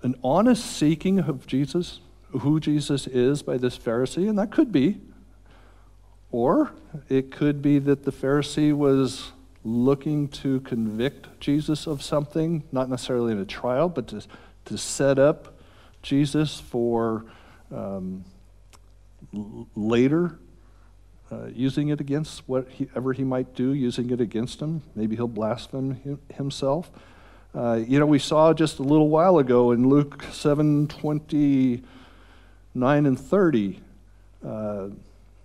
an 0.01 0.15
honest 0.23 0.65
seeking 0.65 1.19
of 1.19 1.47
Jesus, 1.47 1.99
who 2.31 2.59
Jesus 2.59 3.07
is 3.07 3.41
by 3.41 3.57
this 3.57 3.77
Pharisee, 3.77 4.27
and 4.27 4.37
that 4.37 4.51
could 4.51 4.71
be. 4.71 4.99
Or 6.31 6.71
it 7.07 7.31
could 7.31 7.61
be 7.61 7.79
that 7.79 8.03
the 8.03 8.11
Pharisee 8.11 8.73
was 8.73 9.31
looking 9.63 10.27
to 10.27 10.61
convict 10.61 11.27
Jesus 11.39 11.87
of 11.87 12.01
something, 12.01 12.63
not 12.71 12.89
necessarily 12.89 13.31
in 13.31 13.39
a 13.39 13.45
trial, 13.45 13.89
but 13.89 14.07
to, 14.07 14.23
to 14.65 14.77
set 14.77 15.19
up 15.19 15.59
Jesus 16.01 16.59
for 16.59 17.25
um, 17.71 18.23
later 19.75 20.39
uh, 21.31 21.45
using 21.53 21.89
it 21.89 21.99
against 22.01 22.47
whatever 22.47 23.13
he 23.13 23.23
might 23.23 23.53
do, 23.53 23.73
using 23.73 24.09
it 24.09 24.19
against 24.19 24.59
him. 24.61 24.81
Maybe 24.95 25.15
he'll 25.15 25.27
blaspheme 25.27 26.19
himself. 26.33 26.89
Uh, 27.53 27.79
you 27.87 27.99
know, 27.99 28.05
we 28.05 28.19
saw 28.19 28.53
just 28.53 28.79
a 28.79 28.83
little 28.83 29.09
while 29.09 29.37
ago 29.37 29.71
in 29.71 29.87
Luke 29.89 30.23
7 30.31 30.87
29 30.87 31.83
and 33.05 33.19
30. 33.19 33.79
Uh, 34.45 34.87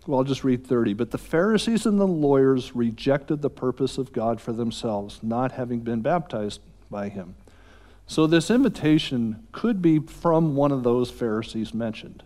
well, 0.06 0.18
I'll 0.18 0.25
just 0.25 0.44
read 0.44 0.66
30. 0.66 0.94
But 0.94 1.11
the 1.11 1.18
Pharisees 1.18 1.87
and 1.87 1.99
the 1.99 2.06
lawyers 2.06 2.75
rejected 2.75 3.42
the 3.42 3.50
purpose 3.50 3.99
of 3.99 4.12
God 4.12 4.40
for 4.40 4.52
themselves, 4.52 5.20
not 5.23 5.52
having 5.52 5.80
been 5.80 6.00
baptized 6.00 6.61
by 6.90 7.08
him. 7.08 7.34
So 8.06 8.26
this 8.26 8.50
invitation 8.50 9.46
could 9.52 9.80
be 9.80 9.99
from 9.99 10.56
one 10.56 10.73
of 10.73 10.82
those 10.82 11.11
Pharisees 11.11 11.73
mentioned. 11.73 12.23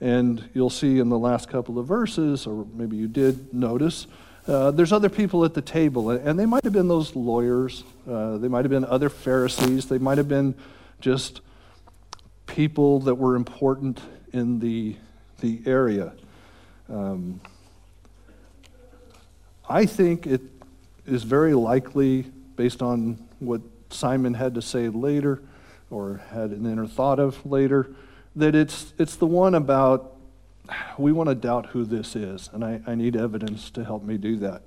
And 0.00 0.48
you'll 0.54 0.70
see 0.70 0.98
in 0.98 1.08
the 1.08 1.18
last 1.18 1.48
couple 1.48 1.78
of 1.78 1.86
verses, 1.86 2.46
or 2.46 2.66
maybe 2.74 2.96
you 2.96 3.06
did 3.06 3.54
notice, 3.54 4.08
uh, 4.46 4.72
there's 4.72 4.92
other 4.92 5.08
people 5.08 5.44
at 5.44 5.54
the 5.54 5.62
table. 5.62 6.10
And 6.10 6.38
they 6.38 6.46
might 6.46 6.64
have 6.64 6.72
been 6.72 6.88
those 6.88 7.14
lawyers, 7.14 7.84
uh, 8.08 8.38
they 8.38 8.48
might 8.48 8.64
have 8.64 8.70
been 8.70 8.84
other 8.84 9.08
Pharisees, 9.08 9.86
they 9.86 9.98
might 9.98 10.18
have 10.18 10.28
been 10.28 10.54
just 11.00 11.40
people 12.46 13.00
that 13.00 13.14
were 13.14 13.36
important 13.36 14.00
in 14.32 14.58
the, 14.58 14.96
the 15.40 15.62
area. 15.64 16.12
Um, 16.88 17.40
I 19.68 19.86
think 19.86 20.26
it 20.26 20.42
is 21.06 21.22
very 21.22 21.54
likely, 21.54 22.22
based 22.56 22.82
on 22.82 23.26
what 23.38 23.60
Simon 23.90 24.34
had 24.34 24.54
to 24.54 24.62
say 24.62 24.88
later, 24.88 25.42
or 25.90 26.20
had 26.30 26.50
an 26.50 26.66
inner 26.66 26.86
thought 26.86 27.18
of 27.18 27.44
later, 27.46 27.90
that 28.36 28.54
it's, 28.54 28.92
it's 28.98 29.16
the 29.16 29.26
one 29.26 29.54
about 29.54 30.14
we 30.98 31.12
want 31.12 31.28
to 31.28 31.34
doubt 31.34 31.66
who 31.66 31.84
this 31.84 32.16
is, 32.16 32.48
and 32.52 32.64
I, 32.64 32.80
I 32.86 32.94
need 32.94 33.16
evidence 33.16 33.70
to 33.70 33.84
help 33.84 34.02
me 34.02 34.16
do 34.16 34.36
that. 34.36 34.62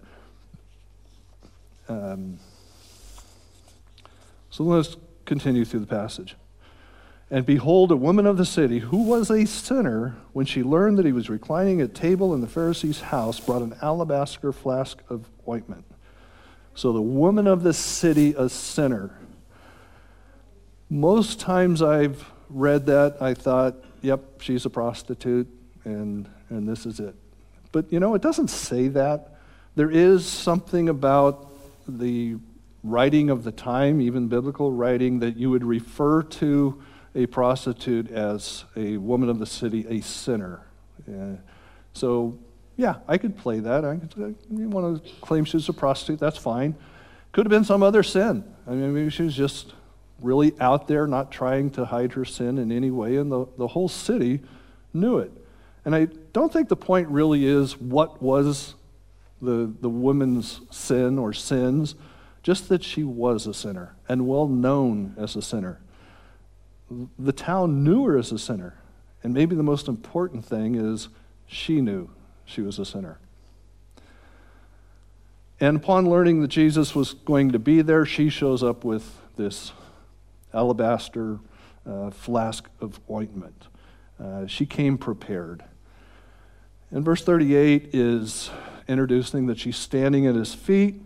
Um, 1.89 2.39
so 4.49 4.63
let's 4.63 4.95
continue 5.25 5.65
through 5.65 5.81
the 5.81 5.87
passage. 5.87 6.35
And 7.29 7.45
behold, 7.45 7.91
a 7.91 7.97
woman 7.97 8.25
of 8.25 8.37
the 8.37 8.45
city, 8.45 8.79
who 8.79 9.03
was 9.03 9.29
a 9.29 9.45
sinner, 9.45 10.15
when 10.31 10.45
she 10.45 10.63
learned 10.63 10.97
that 10.97 11.05
he 11.05 11.11
was 11.11 11.29
reclining 11.29 11.81
at 11.81 11.93
table 11.93 12.33
in 12.33 12.39
the 12.39 12.47
Pharisee's 12.47 13.01
house, 13.01 13.39
brought 13.39 13.61
an 13.61 13.75
alabaster 13.81 14.53
flask 14.53 15.01
of 15.09 15.27
ointment. 15.47 15.83
So 16.73 16.93
the 16.93 17.01
woman 17.01 17.45
of 17.45 17.63
the 17.63 17.73
city, 17.73 18.33
a 18.37 18.47
sinner. 18.47 19.11
Most 20.89 21.39
times 21.41 21.81
I've 21.81 22.23
read 22.49 22.85
that, 22.85 23.17
I 23.19 23.33
thought, 23.33 23.75
yep, 24.01 24.39
she's 24.39 24.65
a 24.65 24.69
prostitute, 24.69 25.49
and, 25.83 26.29
and 26.49 26.69
this 26.69 26.85
is 26.85 27.01
it. 27.01 27.15
But 27.73 27.91
you 27.91 27.99
know, 27.99 28.15
it 28.15 28.21
doesn't 28.21 28.49
say 28.49 28.87
that. 28.89 29.35
There 29.75 29.91
is 29.91 30.25
something 30.25 30.87
about 30.87 31.51
the 31.87 32.37
writing 32.83 33.29
of 33.29 33.43
the 33.43 33.51
time, 33.51 33.99
even 33.99 34.29
biblical 34.29 34.71
writing, 34.71 35.19
that 35.19 35.35
you 35.35 35.49
would 35.49 35.65
refer 35.65 36.23
to 36.23 36.81
a 37.17 37.25
prostitute 37.25 38.11
as 38.11 38.63
a 38.75 38.97
woman 38.97 39.27
of 39.27 39.39
the 39.39 39.45
city, 39.45 39.85
a 39.89 40.01
sinner. 40.01 40.61
Uh, 41.09 41.35
so, 41.93 42.37
yeah, 42.77 42.97
I 43.07 43.17
could 43.17 43.35
play 43.35 43.59
that. 43.59 43.83
I 43.83 43.97
could, 43.97 44.35
you 44.51 44.69
want 44.69 45.03
to 45.03 45.11
claim 45.19 45.43
she 45.43 45.57
was 45.57 45.67
a 45.67 45.73
prostitute, 45.73 46.19
that's 46.19 46.37
fine. 46.37 46.75
Could 47.31 47.47
have 47.47 47.49
been 47.49 47.65
some 47.65 47.81
other 47.81 48.03
sin. 48.03 48.43
I 48.67 48.71
mean, 48.71 48.93
maybe 48.93 49.09
she 49.09 49.23
was 49.23 49.35
just 49.35 49.73
really 50.21 50.53
out 50.59 50.87
there, 50.87 51.07
not 51.07 51.31
trying 51.31 51.71
to 51.71 51.85
hide 51.85 52.13
her 52.13 52.23
sin 52.23 52.59
in 52.59 52.71
any 52.71 52.91
way, 52.91 53.17
and 53.17 53.31
the, 53.31 53.47
the 53.57 53.67
whole 53.67 53.89
city 53.89 54.41
knew 54.93 55.17
it. 55.17 55.31
And 55.85 55.95
I 55.95 56.05
don't 56.33 56.53
think 56.53 56.69
the 56.69 56.75
point 56.75 57.07
really 57.07 57.45
is 57.45 57.79
what 57.79 58.21
was 58.21 58.75
the, 59.41 59.73
the 59.81 59.89
woman's 59.89 60.61
sin 60.69 61.17
or 61.17 61.33
sins, 61.33 61.95
just 62.43 62.69
that 62.69 62.83
she 62.83 63.03
was 63.03 63.47
a 63.47 63.53
sinner 63.53 63.95
and 64.07 64.27
well 64.27 64.47
known 64.47 65.15
as 65.17 65.35
a 65.35 65.41
sinner. 65.41 65.79
The 67.19 67.33
town 67.33 67.83
knew 67.83 68.05
her 68.05 68.17
as 68.17 68.31
a 68.31 68.39
sinner. 68.39 68.79
And 69.23 69.33
maybe 69.33 69.55
the 69.55 69.63
most 69.63 69.87
important 69.87 70.45
thing 70.45 70.75
is 70.75 71.09
she 71.47 71.81
knew 71.81 72.09
she 72.45 72.61
was 72.61 72.79
a 72.79 72.85
sinner. 72.85 73.19
And 75.59 75.77
upon 75.77 76.07
learning 76.09 76.41
that 76.41 76.49
Jesus 76.49 76.93
was 76.93 77.13
going 77.13 77.51
to 77.51 77.59
be 77.59 77.81
there, 77.81 78.05
she 78.05 78.29
shows 78.29 78.61
up 78.61 78.83
with 78.83 79.19
this 79.35 79.71
alabaster 80.53 81.39
uh, 81.85 82.11
flask 82.11 82.69
of 82.79 82.99
ointment. 83.09 83.67
Uh, 84.19 84.45
she 84.45 84.65
came 84.65 84.97
prepared. 84.97 85.63
And 86.91 87.03
verse 87.03 87.23
38 87.23 87.89
is 87.93 88.49
introducing 88.87 89.47
that 89.47 89.59
she's 89.59 89.77
standing 89.77 90.27
at 90.27 90.35
his 90.35 90.53
feet. 90.53 91.01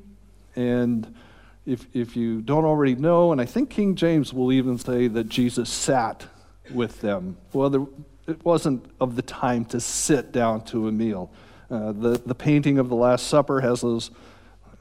And 0.55 1.15
if, 1.65 1.85
if 1.93 2.15
you 2.15 2.41
don't 2.41 2.65
already 2.65 2.95
know, 2.95 3.31
and 3.31 3.39
I 3.39 3.45
think 3.45 3.69
King 3.69 3.95
James 3.95 4.33
will 4.33 4.51
even 4.51 4.77
say 4.77 5.07
that 5.07 5.29
Jesus 5.29 5.69
sat 5.69 6.25
with 6.71 7.01
them. 7.01 7.37
Well, 7.53 7.69
there, 7.69 7.85
it 8.27 8.43
wasn't 8.43 8.85
of 8.99 9.15
the 9.15 9.21
time 9.21 9.65
to 9.65 9.79
sit 9.79 10.31
down 10.31 10.63
to 10.65 10.87
a 10.87 10.91
meal. 10.91 11.31
Uh, 11.69 11.91
the, 11.91 12.21
the 12.25 12.35
painting 12.35 12.79
of 12.79 12.89
the 12.89 12.95
Last 12.95 13.27
Supper 13.27 13.61
has 13.61 13.81
those 13.81 14.11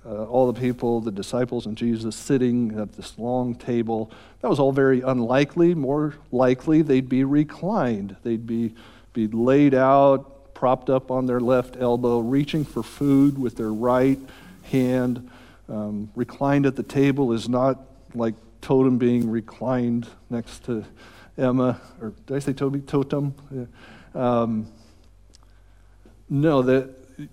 uh, 0.04 0.24
all 0.24 0.50
the 0.50 0.58
people, 0.58 1.00
the 1.00 1.10
disciples, 1.10 1.66
and 1.66 1.76
Jesus 1.76 2.16
sitting 2.16 2.78
at 2.78 2.92
this 2.94 3.18
long 3.18 3.54
table. 3.54 4.10
That 4.40 4.48
was 4.48 4.58
all 4.58 4.72
very 4.72 5.02
unlikely. 5.02 5.74
More 5.74 6.14
likely, 6.32 6.82
they'd 6.82 7.08
be 7.08 7.24
reclined. 7.24 8.16
They'd 8.22 8.46
be, 8.46 8.74
be 9.12 9.28
laid 9.28 9.74
out, 9.74 10.54
propped 10.54 10.88
up 10.88 11.10
on 11.10 11.26
their 11.26 11.40
left 11.40 11.76
elbow, 11.78 12.20
reaching 12.20 12.64
for 12.64 12.82
food 12.82 13.38
with 13.38 13.56
their 13.56 13.72
right 13.72 14.18
hand. 14.62 15.30
Um, 15.70 16.10
reclined 16.16 16.66
at 16.66 16.74
the 16.74 16.82
table 16.82 17.32
is 17.32 17.48
not 17.48 17.80
like 18.14 18.34
Totem 18.60 18.98
being 18.98 19.30
reclined 19.30 20.08
next 20.28 20.64
to 20.64 20.84
Emma, 21.38 21.80
or 22.00 22.12
did 22.26 22.36
I 22.36 22.40
say 22.40 22.52
Toby? 22.52 22.80
Totem? 22.80 23.34
Yeah. 23.50 23.66
Um, 24.14 24.66
no, 26.28 26.62
that 26.62 26.90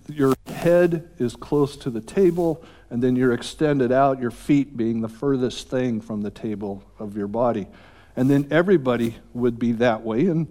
your 0.08 0.34
head 0.46 1.10
is 1.18 1.34
close 1.34 1.76
to 1.78 1.90
the 1.90 2.00
table, 2.00 2.62
and 2.90 3.02
then 3.02 3.16
you're 3.16 3.32
extended 3.32 3.90
out, 3.90 4.20
your 4.20 4.30
feet 4.30 4.76
being 4.76 5.00
the 5.00 5.08
furthest 5.08 5.68
thing 5.68 6.00
from 6.00 6.22
the 6.22 6.30
table 6.30 6.84
of 6.98 7.16
your 7.16 7.26
body. 7.26 7.66
And 8.14 8.30
then 8.30 8.46
everybody 8.50 9.16
would 9.34 9.58
be 9.58 9.72
that 9.72 10.02
way, 10.04 10.26
and, 10.26 10.46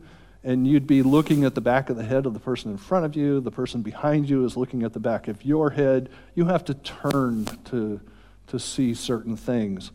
and 0.47 0.65
you'd 0.65 0.87
be 0.87 1.03
looking 1.03 1.43
at 1.43 1.55
the 1.55 1.61
back 1.61 1.89
of 1.89 1.97
the 1.97 2.05
head 2.05 2.25
of 2.25 2.33
the 2.33 2.39
person 2.39 2.71
in 2.71 2.77
front 2.77 3.03
of 3.03 3.17
you. 3.17 3.41
The 3.41 3.51
person 3.51 3.81
behind 3.81 4.29
you 4.29 4.45
is 4.45 4.55
looking 4.55 4.81
at 4.81 4.93
the 4.93 4.99
back 4.99 5.27
of 5.27 5.43
your 5.43 5.71
head. 5.71 6.09
You 6.35 6.45
have 6.45 6.63
to 6.65 6.73
turn 6.73 7.43
to, 7.65 7.99
to 8.47 8.57
see 8.57 8.93
certain 8.93 9.35
things. 9.35 9.91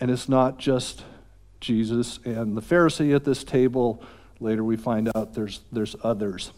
And 0.00 0.10
it's 0.10 0.28
not 0.28 0.58
just 0.58 1.04
Jesus 1.60 2.18
and 2.24 2.56
the 2.56 2.62
Pharisee 2.62 3.14
at 3.14 3.22
this 3.22 3.44
table. 3.44 4.02
Later 4.40 4.64
we 4.64 4.76
find 4.76 5.08
out 5.14 5.34
there's, 5.34 5.60
there's 5.70 5.94
others. 6.02 6.50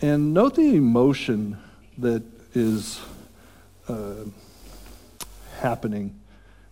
And 0.00 0.32
note 0.32 0.54
the 0.54 0.74
emotion 0.74 1.58
that 1.98 2.22
is 2.54 2.98
uh, 3.88 4.24
happening. 5.58 6.18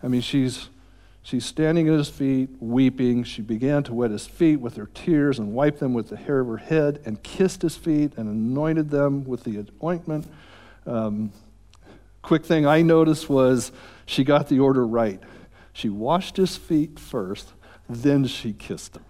I 0.02 0.08
mean, 0.08 0.22
she's, 0.22 0.70
she's 1.26 1.44
standing 1.44 1.88
at 1.88 1.98
his 1.98 2.08
feet, 2.08 2.50
weeping. 2.60 3.24
She 3.24 3.42
began 3.42 3.82
to 3.84 3.94
wet 3.94 4.12
his 4.12 4.26
feet 4.26 4.60
with 4.60 4.76
her 4.76 4.88
tears 4.94 5.40
and 5.40 5.52
wiped 5.52 5.80
them 5.80 5.92
with 5.92 6.08
the 6.08 6.16
hair 6.16 6.38
of 6.38 6.46
her 6.46 6.56
head 6.56 7.02
and 7.04 7.20
kissed 7.24 7.62
his 7.62 7.76
feet 7.76 8.12
and 8.16 8.28
anointed 8.28 8.90
them 8.90 9.24
with 9.24 9.42
the 9.42 9.66
ointment. 9.82 10.24
Um, 10.86 11.32
quick 12.22 12.44
thing 12.44 12.64
I 12.64 12.82
noticed 12.82 13.28
was 13.28 13.72
she 14.06 14.22
got 14.22 14.48
the 14.48 14.60
order 14.60 14.86
right. 14.86 15.20
She 15.72 15.88
washed 15.88 16.36
his 16.36 16.56
feet 16.56 17.00
first, 17.00 17.52
then 17.88 18.24
she 18.26 18.52
kissed 18.52 18.96
him. 18.96 19.04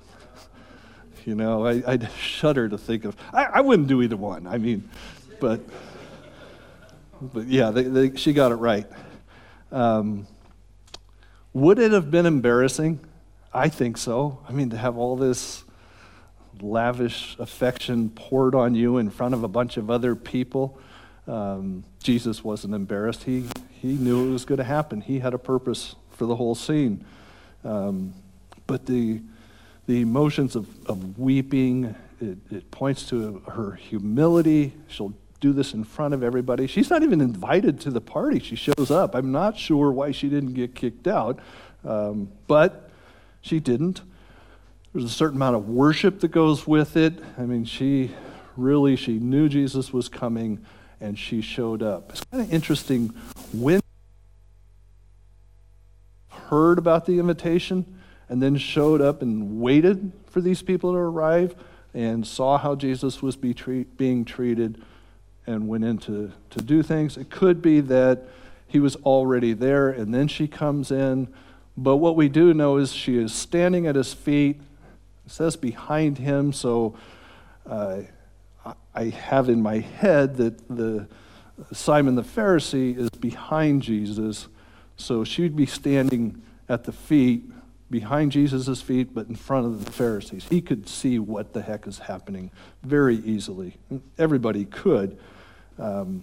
You 1.26 1.34
know, 1.34 1.66
I, 1.66 1.82
I 1.86 1.98
shudder 2.16 2.68
to 2.68 2.78
think 2.78 3.04
of. 3.04 3.14
I, 3.32 3.44
I 3.44 3.60
wouldn't 3.60 3.88
do 3.88 4.00
either 4.00 4.16
one. 4.16 4.46
I 4.46 4.56
mean, 4.58 4.88
but 5.38 5.60
but 7.20 7.46
yeah, 7.46 7.70
they, 7.70 7.82
they, 7.82 8.16
she 8.16 8.32
got 8.32 8.52
it 8.52 8.56
right. 8.56 8.86
Um, 9.72 10.26
would 11.56 11.78
it 11.78 11.92
have 11.92 12.10
been 12.10 12.26
embarrassing? 12.26 13.00
I 13.50 13.70
think 13.70 13.96
so. 13.96 14.40
I 14.46 14.52
mean, 14.52 14.68
to 14.70 14.76
have 14.76 14.98
all 14.98 15.16
this 15.16 15.64
lavish 16.60 17.34
affection 17.38 18.10
poured 18.10 18.54
on 18.54 18.74
you 18.74 18.98
in 18.98 19.08
front 19.08 19.32
of 19.32 19.42
a 19.42 19.48
bunch 19.48 19.78
of 19.78 19.90
other 19.90 20.14
people. 20.14 20.78
Um, 21.26 21.82
Jesus 22.02 22.44
wasn't 22.44 22.74
embarrassed. 22.74 23.22
He, 23.22 23.46
he 23.70 23.94
knew 23.94 24.28
it 24.28 24.32
was 24.32 24.44
going 24.44 24.58
to 24.58 24.64
happen. 24.64 25.00
He 25.00 25.20
had 25.20 25.32
a 25.32 25.38
purpose 25.38 25.96
for 26.10 26.26
the 26.26 26.36
whole 26.36 26.54
scene. 26.54 27.06
Um, 27.64 28.12
but 28.66 28.84
the, 28.84 29.22
the 29.86 30.02
emotions 30.02 30.56
of, 30.56 30.68
of 30.86 31.18
weeping. 31.18 31.94
It, 32.20 32.36
it 32.50 32.70
points 32.70 33.08
to 33.08 33.42
her 33.50 33.72
humility. 33.72 34.74
She'll 34.88 35.14
do 35.40 35.52
this 35.52 35.74
in 35.74 35.84
front 35.84 36.14
of 36.14 36.22
everybody. 36.22 36.66
She's 36.66 36.90
not 36.90 37.02
even 37.02 37.20
invited 37.20 37.80
to 37.80 37.90
the 37.90 38.00
party. 38.00 38.40
She 38.40 38.56
shows 38.56 38.90
up. 38.90 39.14
I'm 39.14 39.32
not 39.32 39.56
sure 39.58 39.92
why 39.92 40.12
she 40.12 40.28
didn't 40.28 40.54
get 40.54 40.74
kicked 40.74 41.06
out, 41.06 41.38
um, 41.84 42.30
but 42.46 42.90
she 43.40 43.60
didn't. 43.60 44.02
There's 44.92 45.04
a 45.04 45.08
certain 45.08 45.36
amount 45.36 45.56
of 45.56 45.68
worship 45.68 46.20
that 46.20 46.28
goes 46.28 46.66
with 46.66 46.96
it. 46.96 47.14
I 47.38 47.42
mean, 47.42 47.64
she 47.64 48.12
really 48.56 48.96
she 48.96 49.18
knew 49.18 49.48
Jesus 49.48 49.92
was 49.92 50.08
coming, 50.08 50.64
and 51.00 51.18
she 51.18 51.40
showed 51.40 51.82
up. 51.82 52.10
It's 52.10 52.24
kind 52.24 52.42
of 52.42 52.52
interesting 52.52 53.08
when 53.52 53.80
heard 56.48 56.78
about 56.78 57.06
the 57.06 57.18
invitation 57.18 57.98
and 58.28 58.42
then 58.42 58.56
showed 58.56 59.00
up 59.00 59.22
and 59.22 59.60
waited 59.60 60.12
for 60.26 60.40
these 60.40 60.62
people 60.62 60.92
to 60.92 60.98
arrive 60.98 61.54
and 61.94 62.26
saw 62.26 62.58
how 62.58 62.74
Jesus 62.74 63.22
was 63.22 63.36
be 63.36 63.54
treat, 63.54 63.96
being 63.96 64.24
treated 64.24 64.82
and 65.46 65.68
went 65.68 65.84
in 65.84 65.98
to, 65.98 66.32
to 66.50 66.62
do 66.62 66.82
things. 66.82 67.16
It 67.16 67.30
could 67.30 67.62
be 67.62 67.80
that 67.80 68.24
he 68.66 68.80
was 68.80 68.96
already 68.96 69.52
there 69.52 69.90
and 69.90 70.12
then 70.12 70.28
she 70.28 70.48
comes 70.48 70.90
in. 70.90 71.28
But 71.76 71.96
what 71.96 72.16
we 72.16 72.28
do 72.28 72.54
know 72.54 72.78
is 72.78 72.92
she 72.92 73.16
is 73.18 73.32
standing 73.32 73.86
at 73.86 73.94
his 73.94 74.12
feet. 74.12 74.60
It 75.24 75.32
says 75.32 75.56
behind 75.56 76.18
him, 76.18 76.52
so 76.52 76.96
uh, 77.68 78.02
I 78.94 79.04
have 79.04 79.48
in 79.48 79.62
my 79.62 79.78
head 79.78 80.36
that 80.36 80.68
the 80.68 81.06
Simon 81.72 82.16
the 82.16 82.22
Pharisee 82.22 82.96
is 82.96 83.08
behind 83.10 83.82
Jesus, 83.82 84.48
so 84.96 85.24
she'd 85.24 85.56
be 85.56 85.66
standing 85.66 86.42
at 86.68 86.84
the 86.84 86.92
feet 86.92 87.44
behind 87.90 88.32
Jesus' 88.32 88.82
feet, 88.82 89.14
but 89.14 89.28
in 89.28 89.36
front 89.36 89.66
of 89.66 89.84
the 89.84 89.92
Pharisees. 89.92 90.46
He 90.50 90.60
could 90.60 90.88
see 90.88 91.18
what 91.18 91.52
the 91.52 91.62
heck 91.62 91.86
is 91.86 91.98
happening 92.00 92.50
very 92.82 93.16
easily. 93.16 93.76
Everybody 94.18 94.64
could. 94.64 95.18
Um, 95.78 96.22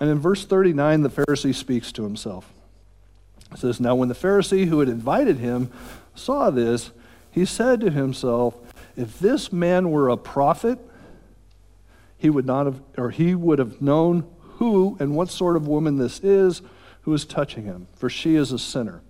and 0.00 0.10
in 0.10 0.18
verse 0.18 0.44
39, 0.44 1.02
the 1.02 1.10
Pharisee 1.10 1.54
speaks 1.54 1.92
to 1.92 2.04
himself. 2.04 2.52
It 3.52 3.58
says, 3.58 3.80
Now 3.80 3.94
when 3.94 4.08
the 4.08 4.14
Pharisee 4.14 4.66
who 4.66 4.80
had 4.80 4.88
invited 4.88 5.38
him 5.38 5.70
saw 6.14 6.50
this, 6.50 6.90
he 7.30 7.44
said 7.44 7.80
to 7.80 7.90
himself, 7.90 8.56
If 8.96 9.18
this 9.18 9.52
man 9.52 9.90
were 9.90 10.08
a 10.08 10.16
prophet, 10.16 10.78
he 12.16 12.30
would 12.30 12.46
not 12.46 12.66
have, 12.66 12.80
or 12.96 13.10
he 13.10 13.34
would 13.34 13.58
have 13.58 13.80
known 13.80 14.26
who 14.38 14.96
and 15.00 15.14
what 15.14 15.30
sort 15.30 15.56
of 15.56 15.68
woman 15.68 15.98
this 15.98 16.20
is 16.20 16.62
who 17.02 17.14
is 17.14 17.24
touching 17.24 17.64
him, 17.64 17.86
for 17.94 18.10
she 18.10 18.34
is 18.34 18.52
a 18.52 18.58
sinner. 18.58 19.02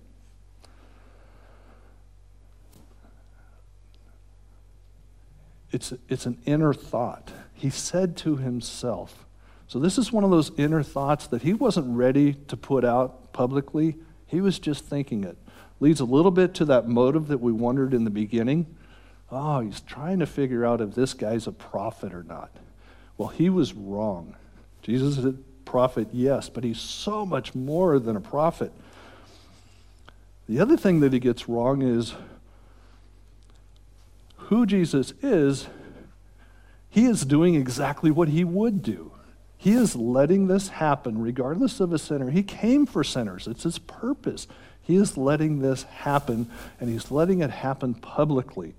It's, 5.71 5.93
it's 6.07 6.25
an 6.25 6.37
inner 6.45 6.73
thought. 6.73 7.31
He 7.53 7.69
said 7.69 8.17
to 8.17 8.37
himself. 8.37 9.25
So, 9.69 9.77
this 9.77 9.99
is 9.99 10.11
one 10.11 10.23
of 10.23 10.31
those 10.31 10.51
inner 10.57 10.81
thoughts 10.81 11.27
that 11.27 11.43
he 11.43 11.53
wasn't 11.53 11.95
ready 11.95 12.33
to 12.47 12.57
put 12.57 12.83
out 12.83 13.31
publicly. 13.33 13.97
He 14.25 14.41
was 14.41 14.57
just 14.57 14.83
thinking 14.83 15.23
it. 15.23 15.37
Leads 15.79 15.99
a 15.99 16.05
little 16.05 16.31
bit 16.31 16.55
to 16.55 16.65
that 16.65 16.87
motive 16.87 17.27
that 17.27 17.39
we 17.39 17.51
wondered 17.51 17.93
in 17.93 18.03
the 18.03 18.09
beginning. 18.09 18.65
Oh, 19.31 19.59
he's 19.59 19.81
trying 19.81 20.17
to 20.19 20.25
figure 20.25 20.65
out 20.65 20.81
if 20.81 20.95
this 20.95 21.13
guy's 21.13 21.45
a 21.45 21.51
prophet 21.51 22.15
or 22.15 22.23
not. 22.23 22.49
Well, 23.15 23.29
he 23.29 23.51
was 23.51 23.73
wrong. 23.73 24.35
Jesus 24.81 25.19
is 25.19 25.25
a 25.25 25.35
prophet, 25.65 26.07
yes, 26.11 26.49
but 26.49 26.63
he's 26.63 26.79
so 26.79 27.23
much 27.23 27.53
more 27.53 27.99
than 27.99 28.15
a 28.15 28.21
prophet. 28.21 28.71
The 30.47 30.59
other 30.59 30.77
thing 30.77 30.99
that 31.01 31.13
he 31.13 31.19
gets 31.19 31.47
wrong 31.47 31.83
is 31.83 32.15
who 34.35 34.65
Jesus 34.65 35.13
is, 35.21 35.67
he 36.89 37.05
is 37.05 37.23
doing 37.23 37.53
exactly 37.53 38.09
what 38.09 38.29
he 38.29 38.43
would 38.43 38.81
do. 38.81 39.08
He 39.61 39.73
is 39.73 39.93
letting 39.93 40.47
this 40.47 40.69
happen 40.69 41.21
regardless 41.21 41.81
of 41.81 41.91
a 41.91 41.99
sinner. 41.99 42.31
He 42.31 42.43
came 42.43 42.85
for 42.85 43.03
sinners, 43.03 43.45
it's 43.45 43.63
his 43.63 43.77
purpose. 43.77 44.47
He 44.81 44.95
is 44.95 45.17
letting 45.17 45.59
this 45.59 45.83
happen, 45.83 46.49
and 46.79 46.89
he's 46.89 47.11
letting 47.11 47.41
it 47.41 47.51
happen 47.51 47.93
publicly 47.93 48.73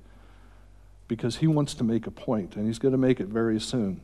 because 1.07 1.37
he 1.37 1.47
wants 1.47 1.75
to 1.75 1.85
make 1.85 2.07
a 2.07 2.11
point, 2.11 2.57
and 2.57 2.67
he's 2.67 2.79
going 2.79 2.93
to 2.93 2.99
make 2.99 3.21
it 3.21 3.27
very 3.27 3.61
soon. 3.61 4.01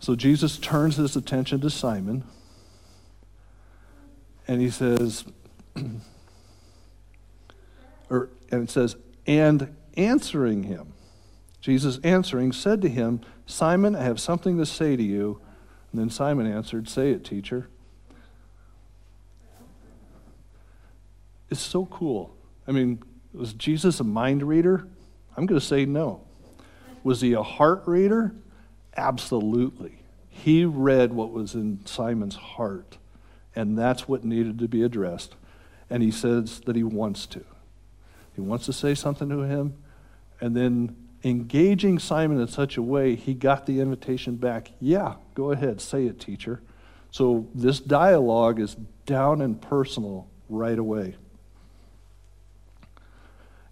So 0.00 0.16
Jesus 0.16 0.58
turns 0.58 0.96
his 0.96 1.14
attention 1.14 1.60
to 1.60 1.70
Simon, 1.70 2.24
and 4.48 4.60
he 4.60 4.70
says, 4.70 5.24
or, 8.10 8.28
and 8.50 8.64
it 8.64 8.70
says, 8.70 8.96
and 9.24 9.76
answering 9.96 10.64
him, 10.64 10.94
Jesus 11.60 12.00
answering 12.02 12.50
said 12.52 12.82
to 12.82 12.88
him, 12.88 13.20
Simon, 13.50 13.96
I 13.96 14.02
have 14.02 14.20
something 14.20 14.58
to 14.58 14.66
say 14.66 14.96
to 14.96 15.02
you. 15.02 15.40
And 15.92 16.00
then 16.00 16.10
Simon 16.10 16.46
answered, 16.46 16.88
Say 16.88 17.10
it, 17.10 17.24
teacher. 17.24 17.68
It's 21.50 21.60
so 21.60 21.86
cool. 21.86 22.34
I 22.68 22.72
mean, 22.72 23.02
was 23.32 23.52
Jesus 23.52 23.98
a 23.98 24.04
mind 24.04 24.42
reader? 24.44 24.86
I'm 25.36 25.46
going 25.46 25.60
to 25.60 25.66
say 25.66 25.84
no. 25.84 26.22
Was 27.02 27.20
he 27.20 27.32
a 27.32 27.42
heart 27.42 27.82
reader? 27.86 28.32
Absolutely. 28.96 29.98
He 30.28 30.64
read 30.64 31.12
what 31.12 31.32
was 31.32 31.54
in 31.54 31.84
Simon's 31.86 32.36
heart, 32.36 32.98
and 33.56 33.76
that's 33.76 34.06
what 34.06 34.24
needed 34.24 34.58
to 34.60 34.68
be 34.68 34.82
addressed. 34.82 35.34
And 35.88 36.02
he 36.02 36.10
says 36.10 36.60
that 36.66 36.76
he 36.76 36.84
wants 36.84 37.26
to. 37.26 37.44
He 38.34 38.40
wants 38.40 38.66
to 38.66 38.72
say 38.72 38.94
something 38.94 39.28
to 39.28 39.40
him, 39.40 39.74
and 40.40 40.56
then 40.56 40.96
engaging 41.22 41.98
Simon 41.98 42.40
in 42.40 42.48
such 42.48 42.76
a 42.76 42.82
way, 42.82 43.14
he 43.14 43.34
got 43.34 43.66
the 43.66 43.80
invitation 43.80 44.36
back. 44.36 44.70
Yeah, 44.80 45.14
go 45.34 45.52
ahead, 45.52 45.80
say 45.80 46.06
it, 46.06 46.18
teacher. 46.18 46.62
So 47.10 47.48
this 47.54 47.80
dialogue 47.80 48.60
is 48.60 48.76
down 49.06 49.40
and 49.40 49.60
personal 49.60 50.28
right 50.48 50.78
away. 50.78 51.16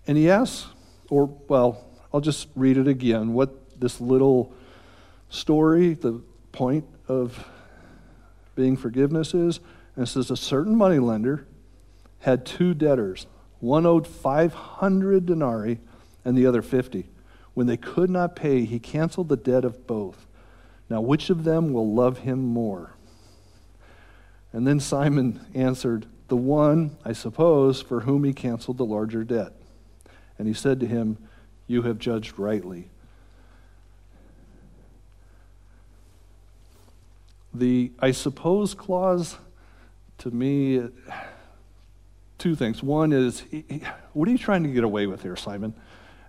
And 0.06 0.16
he 0.16 0.30
asks, 0.30 0.66
or, 1.10 1.26
well, 1.48 1.84
I'll 2.12 2.20
just 2.20 2.48
read 2.56 2.76
it 2.76 2.88
again, 2.88 3.32
what 3.32 3.80
this 3.80 4.00
little 4.00 4.52
story, 5.28 5.94
the 5.94 6.22
point 6.52 6.84
of 7.06 7.46
being 8.54 8.76
forgiveness 8.76 9.34
is. 9.34 9.60
And 9.94 10.04
it 10.04 10.10
says, 10.10 10.30
A 10.30 10.36
certain 10.36 10.74
moneylender 10.74 11.46
had 12.20 12.44
two 12.44 12.74
debtors. 12.74 13.26
One 13.60 13.86
owed 13.86 14.06
500 14.06 15.26
denarii 15.26 15.80
and 16.24 16.36
the 16.36 16.46
other 16.46 16.62
50. 16.62 17.08
When 17.58 17.66
they 17.66 17.76
could 17.76 18.08
not 18.08 18.36
pay, 18.36 18.64
he 18.64 18.78
canceled 18.78 19.28
the 19.28 19.36
debt 19.36 19.64
of 19.64 19.84
both. 19.84 20.28
Now, 20.88 21.00
which 21.00 21.28
of 21.28 21.42
them 21.42 21.72
will 21.72 21.92
love 21.92 22.18
him 22.18 22.38
more? 22.38 22.92
And 24.52 24.64
then 24.64 24.78
Simon 24.78 25.44
answered, 25.54 26.06
The 26.28 26.36
one, 26.36 26.96
I 27.04 27.12
suppose, 27.12 27.82
for 27.82 28.02
whom 28.02 28.22
he 28.22 28.32
canceled 28.32 28.78
the 28.78 28.84
larger 28.84 29.24
debt. 29.24 29.54
And 30.38 30.46
he 30.46 30.54
said 30.54 30.78
to 30.78 30.86
him, 30.86 31.18
You 31.66 31.82
have 31.82 31.98
judged 31.98 32.38
rightly. 32.38 32.90
The 37.52 37.90
I 37.98 38.12
suppose 38.12 38.72
clause, 38.72 39.36
to 40.18 40.30
me, 40.30 40.90
two 42.38 42.54
things. 42.54 42.84
One 42.84 43.12
is, 43.12 43.42
what 44.12 44.28
are 44.28 44.30
you 44.30 44.38
trying 44.38 44.62
to 44.62 44.68
get 44.68 44.84
away 44.84 45.08
with 45.08 45.22
here, 45.22 45.34
Simon? 45.34 45.74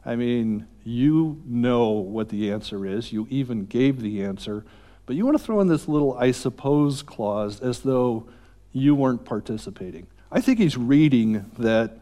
I 0.05 0.15
mean, 0.15 0.67
you 0.83 1.41
know 1.45 1.89
what 1.89 2.29
the 2.29 2.51
answer 2.51 2.85
is. 2.85 3.11
You 3.11 3.27
even 3.29 3.65
gave 3.65 4.01
the 4.01 4.23
answer. 4.23 4.65
But 5.05 5.15
you 5.15 5.25
want 5.25 5.37
to 5.37 5.43
throw 5.43 5.59
in 5.59 5.67
this 5.67 5.87
little 5.87 6.17
I 6.17 6.31
suppose 6.31 7.01
clause 7.01 7.59
as 7.61 7.79
though 7.79 8.27
you 8.71 8.95
weren't 8.95 9.25
participating. 9.25 10.07
I 10.31 10.41
think 10.41 10.59
he's 10.59 10.77
reading 10.77 11.49
that 11.57 11.99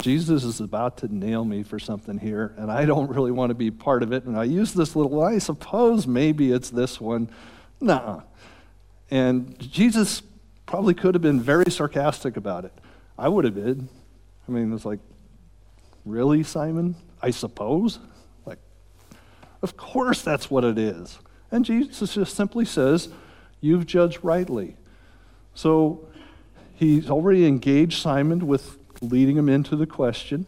Jesus 0.00 0.44
is 0.44 0.60
about 0.60 0.98
to 0.98 1.14
nail 1.14 1.44
me 1.44 1.62
for 1.62 1.78
something 1.78 2.18
here, 2.18 2.54
and 2.58 2.70
I 2.70 2.84
don't 2.84 3.10
really 3.10 3.30
want 3.30 3.50
to 3.50 3.54
be 3.54 3.70
part 3.70 4.02
of 4.02 4.12
it. 4.12 4.24
And 4.24 4.36
I 4.36 4.44
use 4.44 4.74
this 4.74 4.96
little, 4.96 5.22
I 5.22 5.38
suppose 5.38 6.06
maybe 6.06 6.52
it's 6.52 6.70
this 6.70 7.00
one. 7.00 7.28
Nah. 7.80 8.22
And 9.10 9.58
Jesus 9.58 10.22
probably 10.66 10.94
could 10.94 11.14
have 11.14 11.22
been 11.22 11.40
very 11.40 11.70
sarcastic 11.70 12.36
about 12.36 12.64
it. 12.64 12.72
I 13.18 13.28
would 13.28 13.44
have 13.44 13.54
been. 13.54 13.88
I 14.48 14.52
mean, 14.52 14.72
it's 14.72 14.84
like, 14.84 15.00
really, 16.06 16.42
Simon? 16.42 16.96
I 17.20 17.30
suppose? 17.30 17.98
Like, 18.46 18.58
of 19.60 19.76
course 19.76 20.22
that's 20.22 20.50
what 20.50 20.64
it 20.64 20.78
is. 20.78 21.18
And 21.50 21.64
Jesus 21.64 22.14
just 22.14 22.34
simply 22.34 22.64
says, 22.64 23.08
You've 23.60 23.86
judged 23.86 24.20
rightly. 24.22 24.76
So 25.54 26.08
he's 26.74 27.10
already 27.10 27.46
engaged 27.46 28.00
Simon 28.00 28.46
with 28.46 28.78
leading 29.00 29.36
him 29.36 29.48
into 29.48 29.76
the 29.76 29.86
question. 29.86 30.46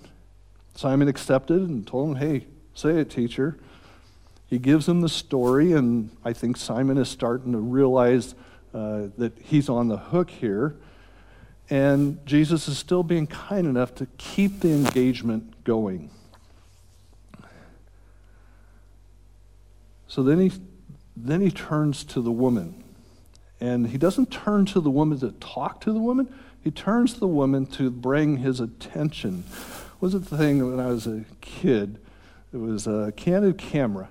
Simon 0.75 1.09
accepted 1.09 1.62
and 1.62 1.87
told 1.87 2.11
him, 2.11 2.16
Hey, 2.16 2.47
say 2.75 3.01
it, 3.01 3.11
teacher. 3.11 3.59
He 4.47 4.59
gives 4.59 4.88
him 4.88 5.03
the 5.03 5.09
story, 5.09 5.73
and 5.73 6.11
I 6.25 6.33
think 6.33 6.57
Simon 6.57 6.97
is 6.97 7.09
starting 7.09 7.53
to 7.53 7.59
realize 7.59 8.35
uh, 8.73 9.09
that 9.18 9.33
he's 9.42 9.68
on 9.68 9.88
the 9.88 9.97
hook 9.97 10.31
here. 10.31 10.77
And 11.70 12.24
Jesus 12.24 12.66
is 12.68 12.78
still 12.78 13.02
being 13.02 13.26
kind 13.26 13.66
enough 13.66 13.94
to 13.96 14.07
keep 14.16 14.61
the 14.61 14.70
engagement 14.70 15.64
going. 15.64 16.11
So 20.07 20.22
then 20.22 20.40
he, 20.40 20.52
then 21.14 21.42
he 21.42 21.50
turns 21.50 22.04
to 22.04 22.22
the 22.22 22.33
woman. 22.33 22.83
And 23.61 23.88
he 23.88 23.98
doesn't 23.98 24.31
turn 24.31 24.64
to 24.66 24.81
the 24.81 24.90
woman 24.90 25.20
to 25.20 25.33
talk 25.33 25.81
to 25.83 25.92
the 25.92 25.98
woman, 25.98 26.33
he 26.62 26.70
turns 26.70 27.14
to 27.14 27.20
the 27.20 27.28
woman 27.28 27.66
to 27.66 27.90
bring 27.90 28.38
his 28.38 28.61
attention. 28.61 29.44
Was 30.00 30.14
it 30.14 30.26
the 30.26 30.37
thing 30.37 30.70
when 30.70 30.85
I 30.85 30.88
was 30.88 31.07
a 31.07 31.24
kid? 31.40 31.98
It 32.52 32.57
was 32.57 32.87
a 32.87 33.12
candid 33.16 33.59
camera. 33.59 34.09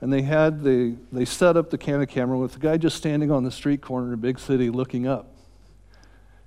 And 0.00 0.12
they 0.12 0.22
had 0.22 0.62
the, 0.62 0.96
they 1.12 1.24
set 1.24 1.56
up 1.56 1.70
the 1.70 1.78
candid 1.78 2.08
camera 2.08 2.38
with 2.38 2.52
the 2.52 2.58
guy 2.58 2.76
just 2.76 2.96
standing 2.96 3.30
on 3.30 3.44
the 3.44 3.50
street 3.50 3.80
corner 3.80 4.08
in 4.08 4.14
a 4.14 4.18
big 4.18 4.38
city 4.38 4.70
looking 4.70 5.06
up. 5.06 5.35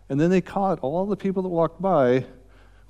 And 0.10 0.20
then 0.20 0.30
they 0.30 0.42
caught 0.42 0.80
all 0.80 1.06
the 1.06 1.16
people 1.16 1.44
that 1.44 1.50
walked 1.50 1.82
by 1.82 2.26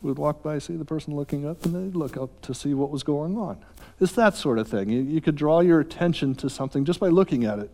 would 0.01 0.17
walk 0.17 0.41
by, 0.41 0.60
see 0.60 0.77
the 0.77 0.86
person 0.86 1.13
looking 1.15 1.45
up, 1.45 1.65
and 1.65 1.75
they'd 1.75 1.95
look 1.95 2.15
up 2.15 2.41
to 2.41 2.53
see 2.53 2.73
what 2.73 2.89
was 2.89 3.03
going 3.03 3.38
on. 3.38 3.58
It's 3.99 4.13
that 4.13 4.36
sort 4.36 4.58
of 4.58 4.67
thing. 4.67 4.89
You, 4.89 5.01
you 5.01 5.19
could 5.19 5.36
draw 5.36 5.60
your 5.60 5.82
attention 5.82 6.36
to 6.36 6.49
something 6.49 6.86
just 6.86 6.99
by 6.99 7.10
looking 7.10 7.43
at 7.43 7.60
it. 7.60 7.69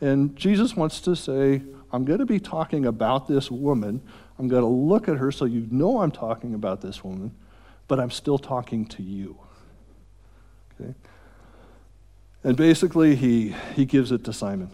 And 0.00 0.36
Jesus 0.36 0.76
wants 0.76 1.00
to 1.02 1.16
say, 1.16 1.62
I'm 1.92 2.04
going 2.04 2.18
to 2.18 2.26
be 2.26 2.38
talking 2.38 2.84
about 2.84 3.28
this 3.28 3.50
woman. 3.50 4.02
I'm 4.38 4.48
going 4.48 4.62
to 4.62 4.68
look 4.68 5.08
at 5.08 5.16
her 5.16 5.32
so 5.32 5.46
you 5.46 5.66
know 5.70 6.00
I'm 6.00 6.10
talking 6.10 6.54
about 6.54 6.82
this 6.82 7.02
woman, 7.02 7.34
but 7.88 7.98
I'm 7.98 8.10
still 8.10 8.38
talking 8.38 8.86
to 8.86 9.02
you. 9.02 9.38
Okay? 10.80 10.94
And 12.44 12.56
basically, 12.56 13.16
he, 13.16 13.54
he 13.74 13.84
gives 13.84 14.12
it 14.12 14.24
to 14.24 14.32
Simon. 14.32 14.70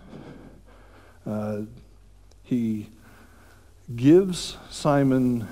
Uh, 1.25 1.63
he 2.43 2.89
gives 3.95 4.57
Simon 4.71 5.47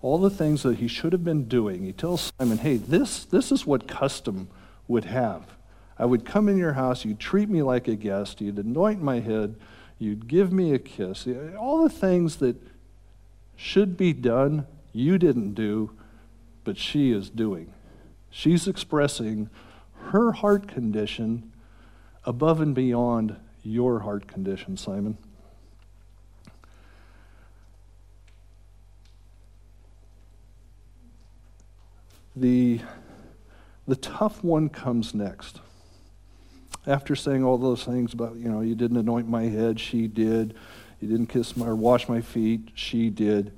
all 0.00 0.18
the 0.18 0.30
things 0.30 0.62
that 0.62 0.78
he 0.78 0.86
should 0.86 1.12
have 1.12 1.24
been 1.24 1.48
doing. 1.48 1.82
He 1.82 1.92
tells 1.92 2.32
Simon, 2.38 2.58
hey, 2.58 2.76
this, 2.76 3.24
this 3.24 3.50
is 3.50 3.66
what 3.66 3.88
custom 3.88 4.48
would 4.86 5.06
have. 5.06 5.56
I 5.98 6.04
would 6.04 6.24
come 6.24 6.48
in 6.48 6.56
your 6.56 6.74
house, 6.74 7.04
you'd 7.04 7.18
treat 7.18 7.48
me 7.48 7.62
like 7.62 7.88
a 7.88 7.96
guest, 7.96 8.40
you'd 8.40 8.58
anoint 8.58 9.02
my 9.02 9.20
head, 9.20 9.56
you'd 9.98 10.28
give 10.28 10.52
me 10.52 10.72
a 10.72 10.78
kiss. 10.78 11.26
All 11.58 11.82
the 11.82 11.90
things 11.90 12.36
that 12.36 12.56
should 13.56 13.96
be 13.96 14.12
done, 14.12 14.66
you 14.92 15.18
didn't 15.18 15.54
do, 15.54 15.90
but 16.64 16.76
she 16.76 17.10
is 17.10 17.30
doing. 17.30 17.72
She's 18.30 18.68
expressing 18.68 19.48
her 20.10 20.32
heart 20.32 20.68
condition 20.68 21.50
above 22.24 22.60
and 22.60 22.74
beyond 22.74 23.36
your 23.62 24.00
heart 24.00 24.28
condition, 24.28 24.76
Simon. 24.76 25.16
The, 32.36 32.80
the 33.88 33.96
tough 33.96 34.44
one 34.44 34.68
comes 34.68 35.14
next. 35.14 35.60
After 36.86 37.16
saying 37.16 37.42
all 37.42 37.56
those 37.56 37.82
things 37.82 38.12
about, 38.12 38.36
you 38.36 38.50
know, 38.50 38.60
you 38.60 38.74
didn't 38.74 38.98
anoint 38.98 39.26
my 39.26 39.44
head, 39.44 39.80
she 39.80 40.06
did. 40.06 40.54
You 41.00 41.08
didn't 41.08 41.26
kiss 41.28 41.56
my 41.56 41.66
or 41.66 41.74
wash 41.74 42.08
my 42.08 42.20
feet, 42.20 42.70
she 42.74 43.08
did. 43.08 43.52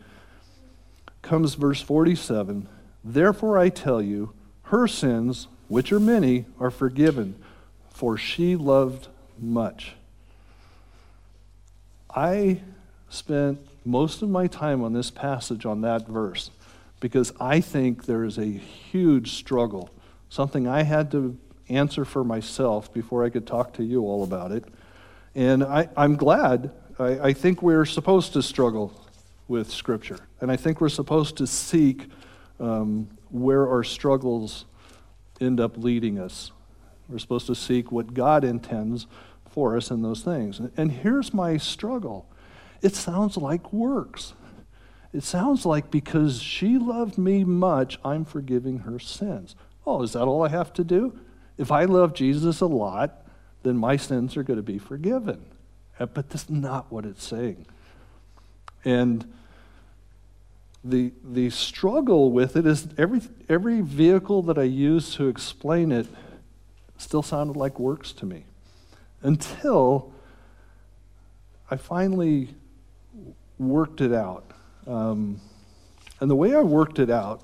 Comes 1.23 1.55
verse 1.55 1.81
47 1.83 2.69
Therefore 3.05 3.59
I 3.59 3.69
tell 3.69 4.01
you, 4.01 4.33
her 4.64 4.87
sins, 4.87 5.49
which 5.67 5.93
are 5.93 6.01
many, 6.01 6.47
are 6.61 6.71
forgiven, 6.71 7.35
for 7.91 8.17
she 8.17 8.55
loved 8.55 9.09
much. 9.38 9.95
I 12.14 12.61
spent 13.09 13.61
most 13.85 14.23
of 14.23 14.29
my 14.29 14.47
time 14.47 14.83
on 14.83 14.93
this 14.93 15.11
passage 15.11 15.64
on 15.67 15.81
that 15.83 16.07
verse 16.07 16.51
because 17.01 17.33
I 17.41 17.61
think 17.61 18.07
there 18.07 18.25
is 18.25 18.39
a 18.39 18.47
huge 18.47 19.33
struggle, 19.33 19.91
something 20.29 20.67
I 20.67 20.83
had 20.83 21.11
to 21.13 21.37
answer 21.69 22.05
for 22.05 22.25
myself 22.25 22.93
before 22.93 23.25
I 23.25 23.31
could 23.31 23.47
talk 23.47 23.75
to 23.75 23.85
you 23.85 24.03
all 24.03 24.25
about 24.25 24.53
it. 24.53 24.65
And 25.35 25.63
I, 25.63 25.89
am 25.97 26.17
glad. 26.17 26.73
I, 26.99 27.21
I 27.21 27.33
think 27.33 27.63
we're 27.63 27.85
supposed 27.85 28.33
to 28.33 28.43
struggle 28.43 28.93
with 29.47 29.71
Scripture. 29.71 30.19
And 30.41 30.51
I 30.51 30.57
think 30.57 30.81
we're 30.81 30.89
supposed 30.89 31.37
to 31.39 31.47
seek 31.47 32.09
um, 32.61 33.09
where 33.31 33.69
our 33.69 33.85
struggles 33.85 34.65
end 35.41 35.61
up 35.61 35.77
leading 35.77 36.19
us. 36.19 36.53
We're 37.09 37.19
supposed 37.19 37.47
to 37.47 37.55
seek 37.55 37.93
what 37.93 38.15
God 38.15 38.45
intends 38.45 39.07
for 39.51 39.77
us 39.77 39.91
in 39.91 40.03
those 40.03 40.23
things. 40.23 40.61
And 40.77 40.91
here's 40.93 41.33
my 41.33 41.57
struggle 41.57 42.27
it 42.81 42.95
sounds 42.95 43.37
like 43.37 43.73
works. 43.73 44.35
It 45.12 45.23
sounds 45.23 45.64
like 45.64 45.90
because 45.90 46.42
she 46.42 46.79
loved 46.79 47.16
me 47.16 47.44
much, 47.44 47.99
I'm 48.05 48.25
forgiving 48.25 48.81
her 48.81 48.99
sins. 48.99 49.57
Oh, 49.87 50.03
is 50.03 50.12
that 50.12 50.25
all 50.25 50.44
I 50.44 50.49
have 50.49 50.73
to 50.75 50.85
do? 50.85 51.18
If 51.57 51.73
I 51.73 51.85
love 51.85 52.14
Jesus 52.14 52.61
a 52.61 52.66
lot, 52.66 53.27
then 53.62 53.77
my 53.77 53.97
sins 53.97 54.37
are 54.37 54.42
going 54.42 54.59
to 54.59 54.62
be 54.62 54.79
forgiven. 54.79 55.44
Uh, 55.99 56.07
but 56.07 56.31
that's 56.31 56.51
not 56.51 56.92
what 56.92 57.05
it's 57.05 57.25
saying. 57.25 57.66
And 58.85 59.33
the, 60.85 61.12
the 61.25 61.51
struggle 61.51 62.31
with 62.31 62.57
it 62.57 62.66
is 62.66 62.88
every, 62.97 63.21
every 63.49 63.81
vehicle 63.81 64.42
that 64.42 64.59
I 64.59 64.62
use 64.64 65.14
to 65.16 65.29
explain 65.29 65.90
it 65.90 66.07
still 66.97 67.23
sounded 67.23 67.57
like 67.57 67.79
works 67.79 68.12
to 68.12 68.27
me 68.27 68.44
until 69.23 70.12
I 71.71 71.77
finally 71.77 72.55
worked 73.59 74.01
it 74.01 74.12
out. 74.12 74.53
Um, 74.88 75.40
and 76.18 76.31
the 76.31 76.35
way 76.35 76.55
I 76.55 76.62
worked 76.62 76.98
it 76.98 77.11
out 77.11 77.42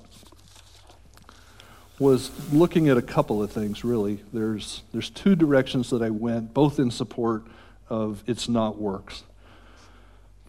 was 1.99 2.31
looking 2.51 2.89
at 2.89 2.97
a 2.97 3.01
couple 3.01 3.41
of 3.41 3.51
things, 3.51 3.83
really. 3.85 4.21
There's, 4.33 4.81
there's 4.91 5.09
two 5.09 5.35
directions 5.35 5.91
that 5.91 6.01
I 6.01 6.09
went, 6.09 6.53
both 6.53 6.79
in 6.79 6.91
support 6.91 7.43
of 7.87 8.23
it's 8.27 8.49
not 8.49 8.77
works. 8.77 9.23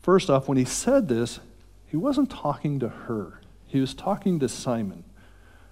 First 0.00 0.30
off, 0.30 0.48
when 0.48 0.56
he 0.56 0.64
said 0.64 1.09
this, 1.09 1.38
he 1.87 1.96
wasn't 1.96 2.30
talking 2.30 2.80
to 2.80 2.88
her, 2.88 3.40
he 3.66 3.80
was 3.80 3.94
talking 3.94 4.40
to 4.40 4.48
Simon. 4.48 5.04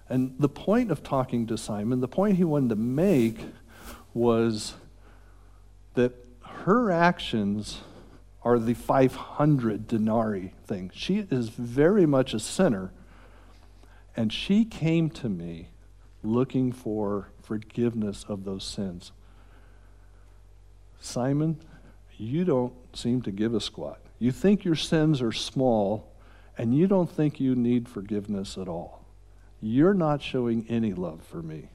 And 0.07 0.35
the 0.37 0.49
point 0.49 0.91
of 0.91 1.01
talking 1.01 1.47
to 1.47 1.57
Simon, 1.57 1.99
the 1.99 2.07
point 2.07 2.37
he 2.37 2.43
wanted 2.43 2.69
to 2.69 2.75
make 2.75 3.39
was 4.13 4.75
that 5.95 6.13
her 6.43 6.91
actions 6.91 7.79
are 8.45 8.59
the 8.59 8.75
500 8.75 9.87
denarii 9.87 10.53
thing. 10.65 10.91
She 10.93 11.25
is 11.31 11.49
very 11.49 12.05
much 12.05 12.35
a 12.35 12.39
sinner, 12.39 12.91
and 14.15 14.31
she 14.31 14.63
came 14.63 15.09
to 15.09 15.27
me 15.27 15.69
looking 16.23 16.71
for 16.71 17.29
forgiveness 17.41 18.23
of 18.29 18.45
those 18.45 18.63
sins. 18.63 19.11
Simon, 21.01 21.59
you 22.17 22.45
don't 22.45 22.73
seem 22.93 23.23
to 23.23 23.31
give 23.31 23.55
a 23.55 23.59
squat. 23.59 23.99
You 24.19 24.31
think 24.31 24.63
your 24.63 24.75
sins 24.75 25.21
are 25.21 25.31
small, 25.31 26.13
and 26.57 26.77
you 26.77 26.87
don't 26.87 27.09
think 27.09 27.39
you 27.39 27.55
need 27.55 27.89
forgiveness 27.89 28.57
at 28.57 28.67
all. 28.67 29.03
You're 29.59 29.93
not 29.95 30.21
showing 30.21 30.65
any 30.69 30.93
love 30.93 31.21
for 31.23 31.41
me. 31.41 31.69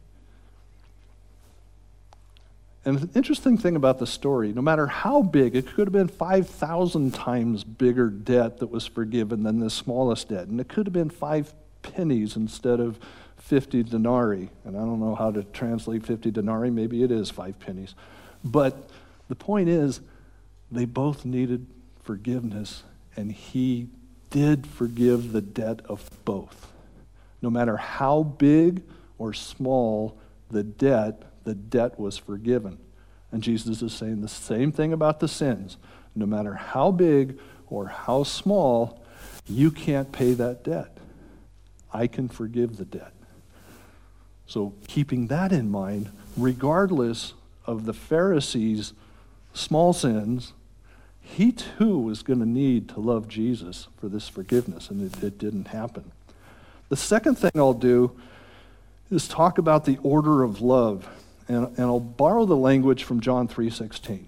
And 2.85 2.99
the 2.99 3.19
interesting 3.19 3.59
thing 3.59 3.77
about 3.77 3.99
the 3.99 4.07
story, 4.07 4.53
no 4.53 4.63
matter 4.63 4.87
how 4.87 5.23
big, 5.23 5.55
it 5.55 5.67
could 5.67 5.87
have 5.87 5.93
been 5.93 6.09
5,000 6.09 7.13
times 7.13 7.63
bigger 7.63 8.09
debt 8.09 8.59
that 8.59 8.69
was 8.69 8.87
forgiven 8.87 9.43
than 9.43 9.61
the 9.61 9.69
smallest 9.69 10.31
debt. 10.31 10.49
And 10.49 10.59
it 10.61 10.69
could 10.69 10.87
have 10.87 10.93
been 10.93 11.11
five 11.11 11.53
pennies 11.83 12.37
instead 12.37 12.81
of 12.81 12.99
50 13.37 13.83
denarii. 13.83 14.49
And 14.65 14.77
I 14.77 14.81
don't 14.81 15.01
know 15.01 15.15
how 15.15 15.31
to 15.31 15.43
translate 15.45 16.07
50 16.07 16.31
denarii. 16.31 16.71
Maybe 16.71 17.03
it 17.03 17.11
is 17.11 17.29
five 17.29 17.59
pennies. 17.61 17.95
But 18.43 18.89
the 19.29 19.35
point 19.35 19.69
is, 19.69 20.01
they 20.71 20.87
both 20.87 21.25
needed 21.25 21.67
forgiveness, 22.03 22.85
and 23.17 23.31
he 23.31 23.89
did 24.31 24.67
forgive 24.67 25.33
the 25.33 25.41
debt 25.41 25.81
of 25.87 26.09
both. 26.25 26.73
No 27.43 27.51
matter 27.51 27.77
how 27.77 28.23
big 28.23 28.83
or 29.19 29.35
small 29.35 30.17
the 30.51 30.63
debt, 30.63 31.30
the 31.45 31.55
debt 31.55 31.99
was 31.99 32.19
forgiven. 32.19 32.79
And 33.33 33.43
Jesus 33.43 33.83
is 33.83 33.93
saying 33.93 34.21
the 34.21 34.29
same 34.29 34.73
thing 34.73 34.93
about 34.93 35.21
the 35.21 35.29
sins. 35.29 35.77
No 36.15 36.27
matter 36.27 36.55
how 36.55 36.91
big 36.91 37.39
or 37.69 37.87
how 37.87 38.25
small, 38.25 39.03
you 39.47 39.71
can't 39.71 40.11
pay 40.13 40.33
that 40.35 40.65
debt. 40.65 40.99
I 41.93 42.07
can 42.07 42.29
forgive 42.29 42.77
the 42.77 42.85
debt. 42.85 43.13
So, 44.47 44.75
keeping 44.89 45.29
that 45.29 45.53
in 45.53 45.71
mind, 45.71 46.11
regardless 46.37 47.35
of 47.67 47.85
the 47.85 47.93
Pharisees' 47.95 48.93
small 49.55 49.93
sins, 49.93 50.53
he 51.21 51.53
too 51.53 51.99
was 51.99 52.23
going 52.23 52.41
to 52.41 52.49
need 52.49 52.89
to 52.91 53.01
love 53.01 53.29
Jesus 53.29 53.87
for 53.97 54.09
this 54.09 54.29
forgiveness, 54.29 54.91
and 54.91 55.01
it, 55.03 55.23
it 55.23 55.39
didn't 55.39 55.69
happen. 55.69 56.11
The 56.89 56.97
second 56.97 57.37
thing 57.37 57.53
I'll 57.55 57.73
do 57.73 58.19
is 59.11 59.29
talk 59.29 59.59
about 59.59 59.85
the 59.85 59.99
order 60.03 60.43
of 60.43 60.61
love 60.61 61.09
and, 61.51 61.67
and 61.67 61.81
I'll 61.81 61.99
borrow 61.99 62.45
the 62.47 62.57
language 62.57 63.03
from 63.03 63.21
John 63.21 63.49
3:16. 63.49 64.27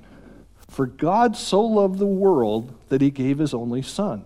For 0.69 0.87
God 0.87 1.37
so 1.37 1.61
loved 1.61 1.99
the 1.99 2.07
world 2.07 2.75
that 2.89 3.01
he 3.01 3.11
gave 3.11 3.39
his 3.39 3.55
only 3.55 3.83
son. 3.83 4.25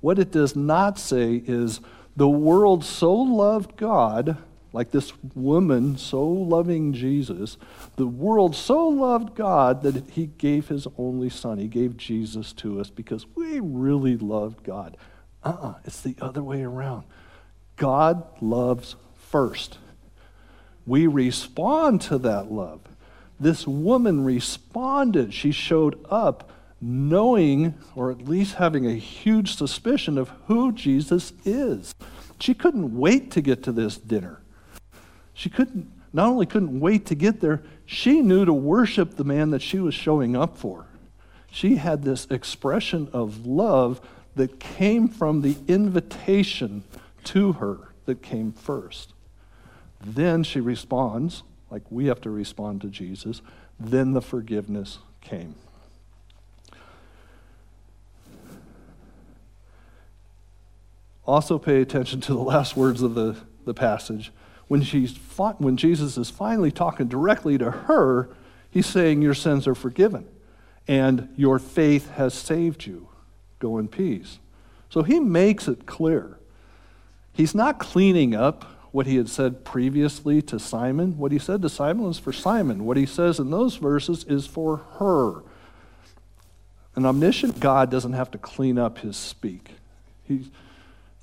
What 0.00 0.18
it 0.18 0.30
does 0.30 0.56
not 0.56 0.98
say 0.98 1.42
is 1.46 1.80
the 2.16 2.28
world 2.28 2.84
so 2.84 3.12
loved 3.12 3.76
God, 3.76 4.38
like 4.72 4.92
this 4.92 5.12
woman 5.34 5.98
so 5.98 6.26
loving 6.26 6.92
Jesus, 6.92 7.58
the 7.96 8.06
world 8.06 8.54
so 8.54 8.88
loved 8.88 9.34
God 9.34 9.82
that 9.82 10.10
he 10.10 10.26
gave 10.26 10.68
his 10.68 10.86
only 10.96 11.28
son. 11.28 11.58
He 11.58 11.68
gave 11.68 11.96
Jesus 11.96 12.52
to 12.54 12.80
us 12.80 12.90
because 12.90 13.26
we 13.34 13.60
really 13.60 14.16
loved 14.16 14.62
God. 14.62 14.96
Uh 15.42 15.48
uh-uh, 15.48 15.68
uh 15.68 15.74
it's 15.84 16.00
the 16.00 16.16
other 16.20 16.42
way 16.42 16.62
around. 16.62 17.04
God 17.76 18.24
loves 18.40 18.96
first 19.16 19.78
we 20.86 21.06
respond 21.06 22.00
to 22.02 22.18
that 22.18 22.50
love. 22.50 22.80
This 23.40 23.66
woman 23.66 24.24
responded. 24.24 25.34
She 25.34 25.50
showed 25.52 25.98
up 26.10 26.50
knowing, 26.80 27.74
or 27.94 28.10
at 28.10 28.28
least 28.28 28.56
having 28.56 28.86
a 28.86 28.94
huge 28.94 29.56
suspicion 29.56 30.18
of 30.18 30.30
who 30.46 30.70
Jesus 30.72 31.32
is. 31.44 31.94
She 32.38 32.52
couldn't 32.52 32.96
wait 32.96 33.30
to 33.32 33.40
get 33.40 33.62
to 33.62 33.72
this 33.72 33.96
dinner. 33.96 34.40
She 35.32 35.48
couldn't, 35.48 35.90
not 36.12 36.28
only 36.28 36.46
couldn't 36.46 36.78
wait 36.78 37.06
to 37.06 37.14
get 37.14 37.40
there, 37.40 37.62
she 37.86 38.20
knew 38.20 38.44
to 38.44 38.52
worship 38.52 39.16
the 39.16 39.24
man 39.24 39.50
that 39.50 39.62
she 39.62 39.78
was 39.78 39.94
showing 39.94 40.36
up 40.36 40.58
for. 40.58 40.86
She 41.50 41.76
had 41.76 42.02
this 42.02 42.26
expression 42.30 43.08
of 43.12 43.46
love 43.46 44.00
that 44.36 44.60
came 44.60 45.08
from 45.08 45.40
the 45.40 45.56
invitation 45.66 46.84
to 47.24 47.52
her 47.52 47.94
that 48.04 48.20
came 48.22 48.52
first. 48.52 49.13
Then 50.04 50.42
she 50.42 50.60
responds, 50.60 51.42
like 51.70 51.82
we 51.90 52.06
have 52.06 52.20
to 52.20 52.30
respond 52.30 52.82
to 52.82 52.88
Jesus. 52.88 53.40
Then 53.80 54.12
the 54.12 54.22
forgiveness 54.22 54.98
came. 55.20 55.54
Also, 61.26 61.58
pay 61.58 61.80
attention 61.80 62.20
to 62.20 62.34
the 62.34 62.40
last 62.40 62.76
words 62.76 63.00
of 63.00 63.14
the, 63.14 63.36
the 63.64 63.72
passage. 63.72 64.30
When, 64.68 64.82
she's 64.82 65.16
when 65.58 65.76
Jesus 65.76 66.18
is 66.18 66.28
finally 66.28 66.70
talking 66.70 67.08
directly 67.08 67.56
to 67.58 67.70
her, 67.70 68.28
he's 68.70 68.86
saying, 68.86 69.22
Your 69.22 69.34
sins 69.34 69.66
are 69.66 69.74
forgiven, 69.74 70.26
and 70.86 71.30
your 71.36 71.58
faith 71.58 72.10
has 72.10 72.34
saved 72.34 72.84
you. 72.84 73.08
Go 73.58 73.78
in 73.78 73.88
peace. 73.88 74.38
So 74.90 75.02
he 75.02 75.18
makes 75.18 75.66
it 75.66 75.86
clear. 75.86 76.38
He's 77.32 77.54
not 77.54 77.78
cleaning 77.78 78.34
up 78.34 78.66
what 78.94 79.08
he 79.08 79.16
had 79.16 79.28
said 79.28 79.64
previously 79.64 80.40
to 80.40 80.56
Simon. 80.56 81.18
What 81.18 81.32
he 81.32 81.38
said 81.40 81.62
to 81.62 81.68
Simon 81.68 82.04
was 82.04 82.20
for 82.20 82.32
Simon. 82.32 82.84
What 82.84 82.96
he 82.96 83.06
says 83.06 83.40
in 83.40 83.50
those 83.50 83.74
verses 83.74 84.22
is 84.28 84.46
for 84.46 84.76
her. 85.00 85.42
An 86.94 87.04
omniscient 87.04 87.58
God 87.58 87.90
doesn't 87.90 88.12
have 88.12 88.30
to 88.30 88.38
clean 88.38 88.78
up 88.78 88.98
his 88.98 89.16
speak. 89.16 89.72
He, 90.22 90.48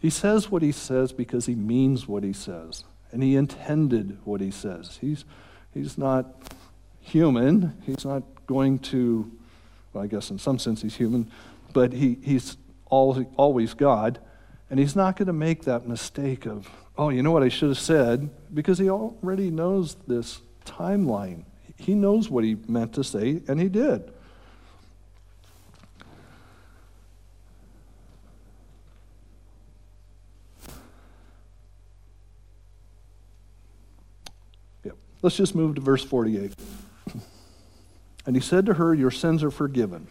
he 0.02 0.10
says 0.10 0.52
what 0.52 0.62
he 0.62 0.74
says 0.74 1.14
because 1.14 1.46
he 1.46 1.56
means 1.56 2.10
what 2.10 2.26
he 2.26 2.34
says, 2.34 2.84
and 3.14 3.24
he 3.24 3.38
intended 3.38 4.18
what 4.26 4.42
he 4.42 4.52
says. 4.52 4.98
He's, 5.00 5.24
he's 5.74 5.98
not 5.98 6.26
human. 7.00 7.82
He's 7.86 8.04
not 8.04 8.24
going 8.48 8.80
to, 8.80 9.32
well, 9.94 10.04
I 10.04 10.08
guess 10.08 10.30
in 10.30 10.40
some 10.40 10.60
sense 10.60 10.82
he's 10.82 10.96
human, 10.96 11.32
but 11.72 11.94
he, 11.94 12.18
he's 12.22 12.58
always 12.90 13.74
God, 13.74 14.20
and 14.70 14.78
he's 14.78 14.94
not 14.98 15.16
going 15.16 15.28
to 15.28 15.34
make 15.34 15.64
that 15.64 15.88
mistake 15.88 16.46
of, 16.46 16.70
oh, 16.98 17.10
you 17.10 17.24
know 17.24 17.32
what 17.32 17.44
I 17.44 17.50
should 17.50 17.70
have 17.70 17.80
said, 17.80 18.30
because 18.54 18.78
he 18.78 18.90
already 18.90 19.50
knows 19.50 19.96
this 20.08 20.42
timeline. 20.66 21.46
He 21.78 21.96
knows 21.96 22.30
what 22.30 22.44
he 22.44 22.58
meant 22.68 22.94
to 22.94 23.04
say, 23.04 23.42
and 23.48 23.60
he 23.60 23.70
did. 23.70 24.12
Yep. 34.84 34.96
Let's 35.22 35.38
just 35.38 35.56
move 35.56 35.76
to 35.76 35.82
verse 35.82 36.04
48. 36.04 36.54
And 38.24 38.36
he 38.36 38.42
said 38.42 38.68
to 38.68 38.76
her, 38.76 38.94
Your 38.94 39.10
sins 39.10 39.44
are 39.44 39.50
forgiven. 39.50 40.06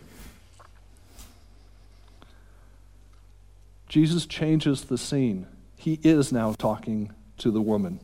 Jesus 3.88 4.26
changes 4.26 4.84
the 4.84 4.98
scene. 4.98 5.46
He 5.80 5.98
is 6.02 6.30
now 6.30 6.52
talking 6.52 7.10
to 7.38 7.50
the 7.50 7.62
woman. 7.62 8.00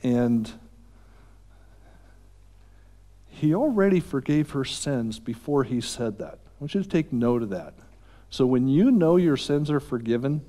And 0.00 0.52
he 3.28 3.52
already 3.52 3.98
forgave 3.98 4.50
her 4.50 4.64
sins 4.64 5.18
before 5.18 5.64
he 5.64 5.80
said 5.80 6.18
that. 6.18 6.34
I 6.34 6.50
want 6.60 6.72
you 6.72 6.84
to 6.84 6.88
take 6.88 7.12
note 7.12 7.42
of 7.42 7.50
that. 7.50 7.74
So 8.30 8.46
when 8.46 8.68
you 8.68 8.92
know 8.92 9.16
your 9.16 9.36
sins 9.36 9.72
are 9.72 9.80
forgiven, 9.80 10.40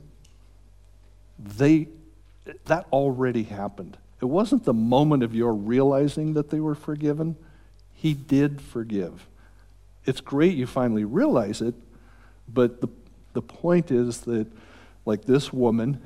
they 1.40 1.88
that 2.66 2.86
already 2.94 3.44
happened. 3.44 3.98
It 4.22 4.26
wasn't 4.26 4.66
the 4.66 4.74
moment 4.74 5.24
of 5.24 5.34
your 5.34 5.54
realizing 5.56 6.34
that 6.34 6.52
they 6.52 6.60
were 6.60 6.76
forgiven. 6.76 7.38
He 7.96 8.14
did 8.14 8.62
forgive. 8.62 9.26
It's 10.06 10.22
great 10.22 10.56
you 10.56 10.68
finally 10.68 11.06
realize 11.06 11.60
it, 11.60 11.74
but 12.48 12.82
the, 12.82 12.88
the 13.34 13.42
point 13.42 13.92
is 13.92 14.22
that, 14.22 14.48
like 15.08 15.26
this 15.26 15.52
woman, 15.52 16.02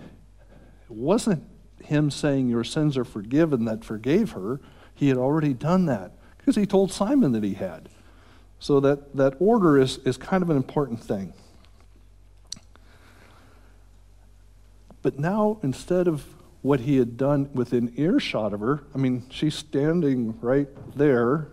it 0.86 0.92
wasn't 0.92 1.44
him 1.84 2.12
saying 2.12 2.48
your 2.48 2.64
sins 2.64 2.98
are 2.98 3.04
forgiven 3.04 3.66
that 3.66 3.84
forgave 3.84 4.32
her. 4.32 4.62
He 4.94 5.08
had 5.10 5.18
already 5.18 5.54
done 5.54 5.88
that 5.88 6.14
because 6.38 6.56
he 6.56 6.66
told 6.66 6.92
Simon 6.92 7.32
that 7.34 7.44
he 7.44 7.56
had. 7.56 7.90
So 8.60 8.80
that, 8.82 9.16
that 9.16 9.36
order 9.40 9.78
is, 9.78 9.98
is 10.00 10.18
kind 10.18 10.44
of 10.44 10.50
an 10.50 10.58
important 10.58 11.02
thing. 11.04 11.34
But 15.02 15.18
now, 15.18 15.60
instead 15.64 16.08
of 16.08 16.24
what 16.62 16.82
he 16.82 16.98
had 16.98 17.18
done 17.18 17.50
within 17.54 17.94
earshot 17.98 18.54
of 18.54 18.60
her. 18.60 18.84
I 18.94 18.98
mean, 18.98 19.24
she's 19.30 19.56
standing 19.56 20.40
right 20.42 20.68
there. 20.96 21.48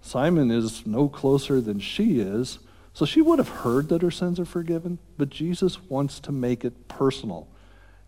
Simon 0.00 0.50
is 0.50 0.86
no 0.86 1.08
closer 1.08 1.60
than 1.60 1.78
she 1.78 2.20
is. 2.20 2.58
So 2.92 3.04
she 3.04 3.22
would 3.22 3.38
have 3.38 3.48
heard 3.48 3.88
that 3.88 4.02
her 4.02 4.10
sins 4.10 4.40
are 4.40 4.44
forgiven, 4.44 4.98
but 5.16 5.30
Jesus 5.30 5.80
wants 5.88 6.20
to 6.20 6.32
make 6.32 6.64
it 6.64 6.88
personal. 6.88 7.48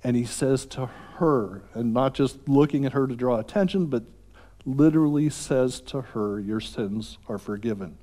And 0.05 0.17
he 0.17 0.25
says 0.25 0.67
to 0.67 0.87
her, 1.17 1.63
and 1.75 1.95
not 1.95 2.15
just 2.15 2.49
looking 2.49 2.85
at 2.85 2.93
her 2.93 3.07
to 3.07 3.15
draw 3.15 3.39
attention, 3.39 3.87
but 3.87 4.03
literally 4.65 5.31
says 5.31 5.81
to 5.81 6.01
her, 6.01 6.41
Your 6.41 6.61
sins 6.61 7.19
are 7.29 7.39
forgiven. 7.39 7.97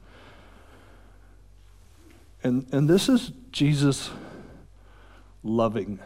And, 2.41 2.65
and 2.71 2.89
this 2.89 3.09
is 3.09 3.33
Jesus 3.51 4.09
loving 5.43 5.99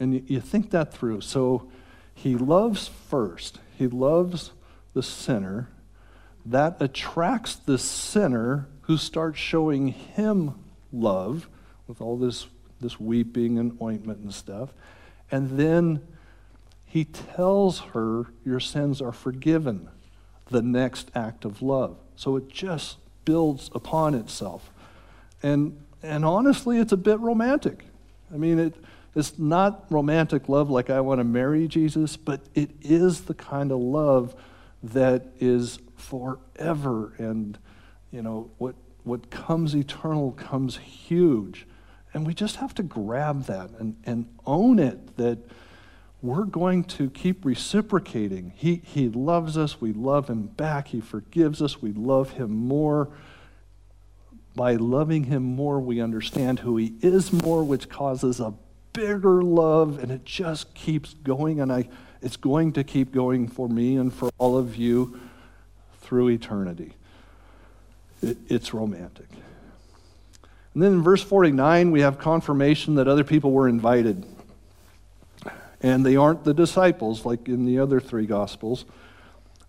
and 0.00 0.14
you, 0.14 0.22
you 0.26 0.40
think 0.40 0.70
that 0.70 0.92
through. 0.92 1.20
So 1.22 1.68
he 2.14 2.36
loves 2.36 2.88
first, 2.88 3.58
he 3.76 3.86
loves 3.86 4.52
the 4.94 5.02
sinner. 5.02 5.68
That 6.46 6.76
attracts 6.80 7.56
the 7.56 7.76
sinner 7.76 8.68
who 8.88 8.96
starts 8.96 9.38
showing 9.38 9.88
him 9.88 10.54
love 10.92 11.46
with 11.86 12.00
all 12.00 12.16
this, 12.16 12.46
this 12.80 12.98
weeping 12.98 13.58
and 13.58 13.76
ointment 13.82 14.18
and 14.20 14.32
stuff. 14.32 14.72
And 15.30 15.58
then 15.58 16.00
he 16.86 17.04
tells 17.04 17.80
her, 17.80 18.24
Your 18.46 18.60
sins 18.60 19.02
are 19.02 19.12
forgiven, 19.12 19.90
the 20.46 20.62
next 20.62 21.10
act 21.14 21.44
of 21.44 21.60
love. 21.60 21.98
So 22.16 22.36
it 22.36 22.48
just 22.48 22.96
builds 23.26 23.70
upon 23.74 24.14
itself. 24.14 24.70
And, 25.42 25.78
and 26.02 26.24
honestly, 26.24 26.78
it's 26.78 26.92
a 26.92 26.96
bit 26.96 27.20
romantic. 27.20 27.84
I 28.32 28.38
mean, 28.38 28.58
it, 28.58 28.74
it's 29.14 29.38
not 29.38 29.84
romantic 29.90 30.48
love 30.48 30.70
like 30.70 30.88
I 30.88 31.02
want 31.02 31.18
to 31.18 31.24
marry 31.24 31.68
Jesus, 31.68 32.16
but 32.16 32.40
it 32.54 32.70
is 32.80 33.22
the 33.22 33.34
kind 33.34 33.70
of 33.70 33.80
love 33.80 34.34
that 34.82 35.26
is 35.38 35.78
forever. 35.94 37.12
And, 37.18 37.58
you 38.10 38.22
know, 38.22 38.50
what, 38.58 38.74
what 39.04 39.30
comes 39.30 39.74
eternal 39.74 40.32
comes 40.32 40.76
huge. 40.78 41.66
And 42.14 42.26
we 42.26 42.34
just 42.34 42.56
have 42.56 42.74
to 42.74 42.82
grab 42.82 43.44
that 43.44 43.70
and, 43.78 43.96
and 44.04 44.26
own 44.46 44.78
it 44.78 45.16
that 45.16 45.38
we're 46.20 46.44
going 46.44 46.84
to 46.84 47.10
keep 47.10 47.44
reciprocating. 47.44 48.52
He, 48.56 48.82
he 48.84 49.08
loves 49.08 49.56
us, 49.56 49.80
we 49.80 49.92
love 49.92 50.28
him 50.28 50.46
back, 50.46 50.88
he 50.88 51.00
forgives 51.00 51.62
us, 51.62 51.80
we 51.80 51.92
love 51.92 52.32
him 52.32 52.50
more. 52.50 53.10
By 54.56 54.74
loving 54.74 55.24
him 55.24 55.44
more, 55.44 55.78
we 55.78 56.00
understand 56.00 56.60
who 56.60 56.76
he 56.76 56.94
is 57.00 57.32
more, 57.32 57.62
which 57.62 57.88
causes 57.88 58.40
a 58.40 58.54
bigger 58.92 59.42
love, 59.42 60.00
and 60.02 60.10
it 60.10 60.24
just 60.24 60.74
keeps 60.74 61.14
going, 61.14 61.60
and 61.60 61.70
I, 61.70 61.88
it's 62.20 62.36
going 62.36 62.72
to 62.72 62.82
keep 62.82 63.12
going 63.12 63.46
for 63.46 63.68
me 63.68 63.96
and 63.96 64.12
for 64.12 64.30
all 64.38 64.58
of 64.58 64.74
you 64.74 65.20
through 66.00 66.30
eternity. 66.30 66.94
It, 68.22 68.38
it's 68.48 68.74
romantic. 68.74 69.26
And 70.74 70.82
then 70.82 70.92
in 70.92 71.02
verse 71.02 71.22
49, 71.22 71.90
we 71.90 72.02
have 72.02 72.18
confirmation 72.18 72.96
that 72.96 73.08
other 73.08 73.24
people 73.24 73.52
were 73.52 73.68
invited. 73.68 74.24
And 75.80 76.04
they 76.04 76.16
aren't 76.16 76.44
the 76.44 76.54
disciples 76.54 77.24
like 77.24 77.48
in 77.48 77.64
the 77.64 77.78
other 77.78 78.00
three 78.00 78.26
Gospels. 78.26 78.84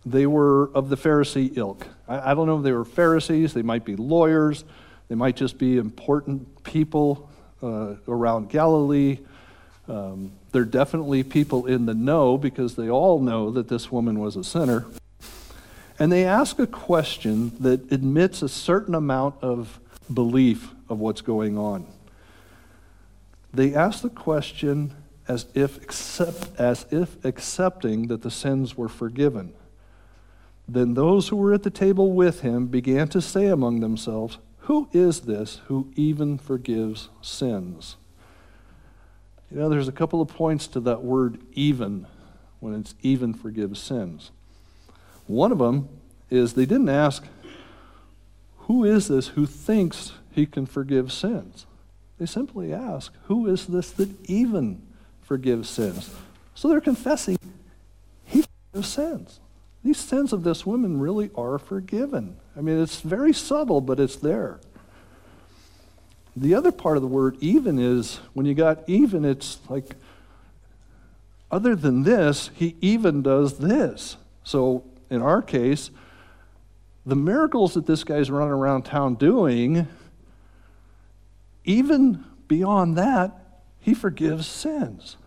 They 0.05 0.25
were 0.25 0.71
of 0.73 0.89
the 0.89 0.97
Pharisee 0.97 1.55
ilk. 1.57 1.87
I, 2.07 2.31
I 2.31 2.33
don't 2.33 2.47
know 2.47 2.57
if 2.57 2.63
they 2.63 2.71
were 2.71 2.85
Pharisees, 2.85 3.53
they 3.53 3.61
might 3.61 3.85
be 3.85 3.95
lawyers, 3.95 4.63
they 5.07 5.15
might 5.15 5.35
just 5.35 5.57
be 5.57 5.77
important 5.77 6.63
people 6.63 7.29
uh, 7.61 7.95
around 8.07 8.49
Galilee. 8.49 9.19
Um, 9.87 10.31
there 10.51 10.61
are 10.61 10.65
definitely 10.65 11.23
people 11.23 11.65
in 11.65 11.85
the 11.85 11.93
know 11.93 12.37
because 12.37 12.75
they 12.75 12.89
all 12.89 13.19
know 13.19 13.51
that 13.51 13.67
this 13.67 13.91
woman 13.91 14.19
was 14.19 14.35
a 14.35 14.43
sinner. 14.43 14.85
And 15.99 16.11
they 16.11 16.23
ask 16.23 16.57
a 16.59 16.67
question 16.67 17.51
that 17.59 17.91
admits 17.91 18.41
a 18.41 18.49
certain 18.49 18.95
amount 18.95 19.35
of 19.41 19.79
belief 20.11 20.73
of 20.87 20.99
what's 20.99 21.21
going 21.21 21.57
on. 21.57 21.85
They 23.53 23.75
ask 23.75 24.01
the 24.01 24.09
question 24.09 24.93
as 25.27 25.45
if, 25.53 25.77
accept, 25.77 26.57
as 26.57 26.85
if 26.89 27.23
accepting 27.25 28.07
that 28.07 28.21
the 28.21 28.31
sins 28.31 28.77
were 28.77 28.87
forgiven. 28.87 29.53
Then 30.67 30.93
those 30.93 31.27
who 31.27 31.35
were 31.35 31.53
at 31.53 31.63
the 31.63 31.69
table 31.69 32.13
with 32.13 32.41
him 32.41 32.67
began 32.67 33.07
to 33.09 33.21
say 33.21 33.47
among 33.47 33.79
themselves, 33.79 34.37
who 34.59 34.87
is 34.93 35.21
this 35.21 35.61
who 35.65 35.91
even 35.95 36.37
forgives 36.37 37.09
sins? 37.21 37.97
You 39.51 39.59
know, 39.59 39.69
there's 39.69 39.87
a 39.87 39.91
couple 39.91 40.21
of 40.21 40.27
points 40.27 40.67
to 40.67 40.79
that 40.81 41.03
word 41.03 41.39
even 41.53 42.05
when 42.59 42.75
it's 42.75 42.93
even 43.01 43.33
forgives 43.33 43.81
sins. 43.81 44.31
One 45.29 45.51
of 45.51 45.59
them 45.59 45.87
is 46.29 46.53
they 46.53 46.65
didn't 46.65 46.89
ask, 46.89 47.25
Who 48.61 48.83
is 48.83 49.07
this 49.07 49.29
who 49.29 49.45
thinks 49.45 50.11
he 50.31 50.45
can 50.45 50.65
forgive 50.65 51.11
sins? 51.11 51.65
They 52.17 52.25
simply 52.25 52.73
ask, 52.73 53.13
Who 53.25 53.47
is 53.47 53.67
this 53.67 53.91
that 53.91 54.09
even 54.29 54.81
forgives 55.21 55.69
sins? 55.69 56.09
So 56.55 56.67
they're 56.67 56.81
confessing, 56.81 57.37
He 58.25 58.43
forgives 58.73 58.89
sins 58.89 59.39
these 59.83 59.97
sins 59.97 60.33
of 60.33 60.43
this 60.43 60.65
woman 60.65 60.99
really 60.99 61.31
are 61.35 61.57
forgiven. 61.57 62.37
I 62.55 62.61
mean, 62.61 62.81
it's 62.81 63.01
very 63.01 63.33
subtle, 63.33 63.81
but 63.81 63.99
it's 63.99 64.17
there. 64.17 64.59
The 66.35 66.53
other 66.53 66.71
part 66.71 66.97
of 66.97 67.01
the 67.01 67.07
word 67.07 67.37
even 67.39 67.79
is 67.79 68.17
when 68.33 68.45
you 68.45 68.53
got 68.53 68.83
even, 68.87 69.25
it's 69.25 69.59
like, 69.69 69.95
other 71.49 71.75
than 71.75 72.03
this, 72.03 72.51
he 72.53 72.75
even 72.81 73.21
does 73.21 73.59
this. 73.59 74.17
So 74.43 74.83
in 75.09 75.21
our 75.21 75.41
case, 75.41 75.91
the 77.05 77.15
miracles 77.15 77.73
that 77.73 77.85
this 77.85 78.03
guy's 78.03 78.29
running 78.29 78.53
around 78.53 78.83
town 78.83 79.15
doing, 79.15 79.87
even 81.65 82.23
beyond 82.47 82.97
that, 82.97 83.61
he 83.79 83.93
forgives 83.93 84.47
sins. 84.47 85.17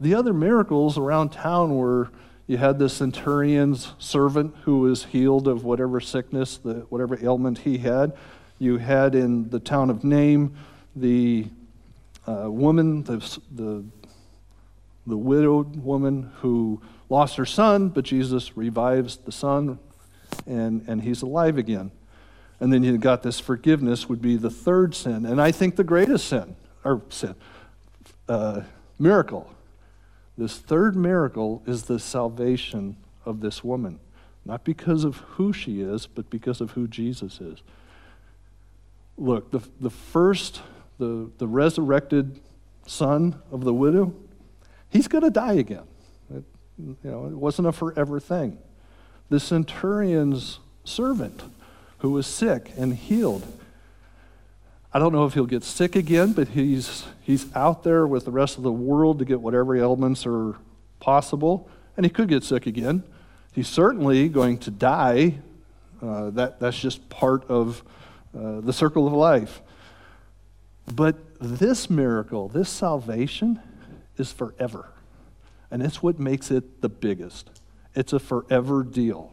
The 0.00 0.14
other 0.14 0.32
miracles 0.32 0.98
around 0.98 1.30
town 1.30 1.76
were 1.76 2.10
you 2.46 2.58
had 2.58 2.78
the 2.78 2.88
centurion's 2.88 3.92
servant 3.98 4.54
who 4.64 4.80
was 4.80 5.04
healed 5.04 5.46
of 5.46 5.64
whatever 5.64 6.00
sickness, 6.00 6.58
the, 6.58 6.86
whatever 6.90 7.18
ailment 7.24 7.58
he 7.58 7.78
had. 7.78 8.14
You 8.58 8.78
had 8.78 9.14
in 9.14 9.48
the 9.48 9.60
town 9.60 9.90
of 9.90 10.04
Nain 10.04 10.56
the 10.94 11.46
uh, 12.26 12.50
woman, 12.50 13.04
the, 13.04 13.18
the, 13.52 13.84
the 15.06 15.16
widowed 15.16 15.82
woman 15.82 16.30
who 16.40 16.82
lost 17.12 17.36
her 17.36 17.44
son, 17.44 17.90
but 17.90 18.04
Jesus 18.04 18.56
revives 18.56 19.18
the 19.18 19.30
son 19.30 19.78
and, 20.46 20.82
and 20.88 21.02
he's 21.02 21.20
alive 21.20 21.58
again. 21.58 21.92
And 22.58 22.72
then 22.72 22.82
you 22.82 22.96
got 22.96 23.22
this 23.22 23.38
forgiveness 23.38 24.08
would 24.08 24.22
be 24.22 24.36
the 24.36 24.50
third 24.50 24.94
sin. 24.94 25.26
And 25.26 25.40
I 25.40 25.52
think 25.52 25.76
the 25.76 25.84
greatest 25.84 26.26
sin, 26.26 26.56
or 26.84 27.02
sin, 27.10 27.34
uh, 28.30 28.62
miracle. 28.98 29.52
This 30.38 30.56
third 30.56 30.96
miracle 30.96 31.62
is 31.66 31.82
the 31.82 31.98
salvation 31.98 32.96
of 33.26 33.40
this 33.40 33.62
woman. 33.62 34.00
Not 34.46 34.64
because 34.64 35.04
of 35.04 35.16
who 35.16 35.52
she 35.52 35.82
is, 35.82 36.06
but 36.06 36.30
because 36.30 36.62
of 36.62 36.70
who 36.70 36.88
Jesus 36.88 37.42
is. 37.42 37.62
Look, 39.18 39.50
the, 39.50 39.60
the 39.80 39.90
first, 39.90 40.62
the, 40.98 41.30
the 41.36 41.46
resurrected 41.46 42.40
son 42.86 43.42
of 43.50 43.64
the 43.64 43.74
widow, 43.74 44.14
he's 44.88 45.08
going 45.08 45.24
to 45.24 45.30
die 45.30 45.54
again. 45.54 45.86
You 46.78 46.96
know, 47.02 47.26
it 47.26 47.34
wasn't 47.36 47.68
a 47.68 47.72
forever 47.72 48.18
thing. 48.20 48.58
The 49.28 49.40
centurion's 49.40 50.58
servant 50.84 51.42
who 51.98 52.10
was 52.10 52.26
sick 52.26 52.72
and 52.76 52.94
healed, 52.94 53.46
I 54.92 54.98
don't 54.98 55.12
know 55.12 55.24
if 55.24 55.34
he'll 55.34 55.46
get 55.46 55.62
sick 55.62 55.96
again, 55.96 56.32
but 56.32 56.48
he's, 56.48 57.04
he's 57.22 57.54
out 57.54 57.82
there 57.82 58.06
with 58.06 58.24
the 58.24 58.30
rest 58.30 58.58
of 58.58 58.62
the 58.62 58.72
world 58.72 59.20
to 59.20 59.24
get 59.24 59.40
whatever 59.40 59.74
ailments 59.76 60.26
are 60.26 60.56
possible, 61.00 61.68
and 61.96 62.04
he 62.04 62.10
could 62.10 62.28
get 62.28 62.44
sick 62.44 62.66
again. 62.66 63.02
He's 63.54 63.68
certainly 63.68 64.28
going 64.28 64.58
to 64.58 64.70
die. 64.70 65.38
Uh, 66.02 66.30
that, 66.30 66.60
that's 66.60 66.78
just 66.78 67.08
part 67.08 67.48
of 67.48 67.82
uh, 68.36 68.60
the 68.60 68.72
circle 68.72 69.06
of 69.06 69.12
life. 69.12 69.62
But 70.92 71.16
this 71.40 71.88
miracle, 71.88 72.48
this 72.48 72.68
salvation, 72.68 73.60
is 74.18 74.32
forever. 74.32 74.91
And 75.72 75.82
it's 75.82 76.02
what 76.02 76.20
makes 76.20 76.50
it 76.50 76.82
the 76.82 76.90
biggest. 76.90 77.48
It's 77.94 78.12
a 78.12 78.18
forever 78.18 78.84
deal. 78.84 79.32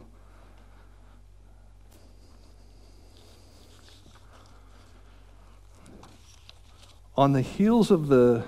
On 7.18 7.34
the 7.34 7.42
heels 7.42 7.92
of 7.92 8.08
the 8.08 8.46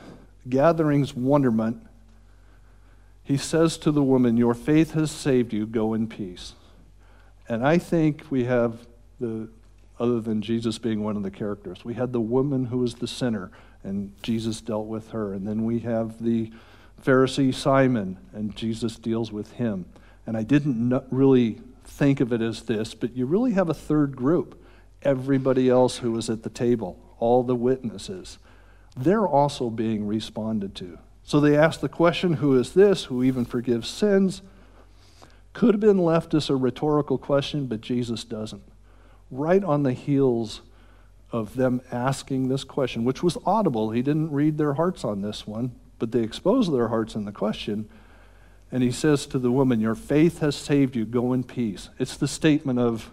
gathering's 0.48 1.14
wonderment, 1.14 1.86
he 3.26 3.36
says 3.36 3.78
to 3.80 3.92
the 3.92 4.02
woman, 4.02 4.38
Your 4.38 4.54
faith 4.54 4.94
has 4.94 5.12
saved 5.12 5.52
you, 5.52 5.68
go 5.68 5.94
in 5.94 6.08
peace. 6.08 6.54
And 7.50 7.68
I 7.68 7.78
think 7.78 8.24
we 8.30 8.46
have 8.46 8.88
the, 9.20 9.50
other 10.00 10.22
than 10.22 10.42
Jesus 10.42 10.78
being 10.78 11.04
one 11.04 11.18
of 11.18 11.24
the 11.24 11.32
characters, 11.32 11.84
we 11.84 11.96
had 11.96 12.14
the 12.14 12.22
woman 12.22 12.68
who 12.68 12.78
was 12.78 12.96
the 12.96 13.08
sinner, 13.08 13.52
and 13.84 14.14
Jesus 14.24 14.62
dealt 14.62 14.88
with 14.88 15.10
her. 15.10 15.34
And 15.34 15.46
then 15.46 15.66
we 15.66 15.80
have 15.80 16.24
the 16.24 16.54
Pharisee 17.04 17.54
Simon, 17.54 18.18
and 18.34 18.56
Jesus 18.56 18.98
deals 18.98 19.32
with 19.32 19.54
him. 19.54 19.86
And 20.26 20.38
I 20.38 20.44
didn't 20.44 21.04
really 21.10 21.62
think 21.84 22.20
of 22.20 22.32
it 22.32 22.42
as 22.42 22.64
this, 22.64 22.94
but 22.94 23.16
you 23.16 23.26
really 23.26 23.54
have 23.54 23.70
a 23.70 23.74
third 23.74 24.16
group 24.16 24.58
everybody 25.02 25.68
else 25.68 25.98
who 25.98 26.12
was 26.12 26.30
at 26.30 26.44
the 26.44 26.50
table, 26.50 27.00
all 27.20 27.44
the 27.44 27.56
witnesses 27.56 28.38
they're 28.96 29.28
also 29.28 29.70
being 29.70 30.06
responded 30.06 30.76
to. 30.76 30.98
So 31.24 31.40
they 31.40 31.56
ask 31.56 31.80
the 31.80 31.90
question, 31.90 32.34
Who 32.34 32.58
is 32.58 32.74
this? 32.74 33.06
Who 33.06 33.24
even 33.24 33.46
forgives 33.46 33.90
sins? 33.90 34.42
Could 35.54 35.74
have 35.76 35.82
been 35.82 36.00
left 36.00 36.34
as 36.34 36.50
a 36.50 36.56
rhetorical 36.56 37.18
question, 37.18 37.68
but 37.68 37.82
Jesus 37.82 38.24
doesn't. 38.24 38.64
Right 39.30 39.64
on 39.64 39.84
the 39.84 39.94
heels 39.94 40.62
of 41.32 41.56
them 41.56 41.82
asking 41.92 42.50
this 42.50 42.64
question, 42.64 43.06
which 43.06 43.24
was 43.24 43.38
audible, 43.46 43.92
he 43.92 44.02
didn't 44.02 44.32
read 44.32 44.58
their 44.58 44.74
hearts 44.74 45.04
on 45.04 45.22
this 45.22 45.48
one, 45.48 45.74
but 46.02 46.12
they 46.12 46.24
expose 46.24 46.72
their 46.72 46.88
hearts 46.88 47.14
in 47.14 47.26
the 47.26 47.32
question. 47.32 47.88
And 48.72 48.82
he 48.82 48.92
says 48.92 49.28
to 49.28 49.38
the 49.38 49.52
woman, 49.52 49.80
Your 49.80 49.94
faith 49.94 50.40
has 50.40 50.56
saved 50.56 50.96
you, 50.96 51.06
go 51.06 51.32
in 51.32 51.44
peace. 51.44 51.90
It's 52.00 52.18
the 52.18 52.28
statement 52.28 52.80
of, 52.80 53.12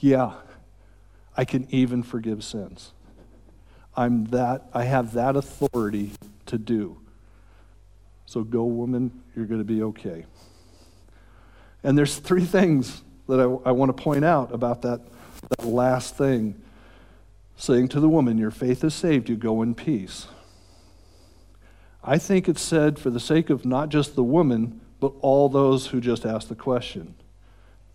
Yeah, 0.00 0.32
I 1.36 1.44
can 1.44 1.68
even 1.70 2.02
forgive 2.02 2.42
sins. 2.42 2.90
I'm 3.96 4.24
that, 4.26 4.68
I 4.74 4.82
have 4.82 5.12
that 5.12 5.36
authority 5.36 6.14
to 6.46 6.58
do. 6.58 6.98
So 8.26 8.42
go, 8.42 8.64
woman, 8.64 9.22
you're 9.36 9.46
going 9.46 9.60
to 9.60 9.64
be 9.64 9.84
okay. 9.84 10.26
And 11.84 11.96
there's 11.96 12.16
three 12.16 12.44
things 12.44 13.02
that 13.28 13.38
I, 13.38 13.68
I 13.68 13.70
want 13.70 13.96
to 13.96 14.02
point 14.02 14.24
out 14.24 14.52
about 14.52 14.82
that, 14.82 15.00
that 15.50 15.64
last 15.64 16.16
thing 16.16 16.60
saying 17.56 17.86
to 17.90 18.00
the 18.00 18.08
woman, 18.08 18.36
Your 18.36 18.50
faith 18.50 18.82
has 18.82 18.94
saved 18.94 19.28
you, 19.28 19.36
go 19.36 19.62
in 19.62 19.76
peace. 19.76 20.26
I 22.08 22.18
think 22.18 22.48
it's 22.48 22.62
said 22.62 23.00
for 23.00 23.10
the 23.10 23.18
sake 23.18 23.50
of 23.50 23.66
not 23.66 23.88
just 23.88 24.14
the 24.14 24.22
woman, 24.22 24.80
but 25.00 25.12
all 25.20 25.48
those 25.48 25.88
who 25.88 26.00
just 26.00 26.24
asked 26.24 26.48
the 26.48 26.54
question. 26.54 27.14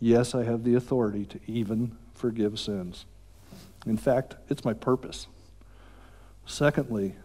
Yes, 0.01 0.35
I 0.35 0.43
have 0.43 0.65
the 0.65 0.75
authority 0.75 1.25
to 1.25 1.39
even 1.47 1.95
forgive 2.13 2.59
sins. 2.59 3.05
In 3.85 3.95
fact, 3.95 4.35
it's 4.49 4.65
my 4.65 4.73
purpose. 4.73 5.27
Secondly, 6.45 7.15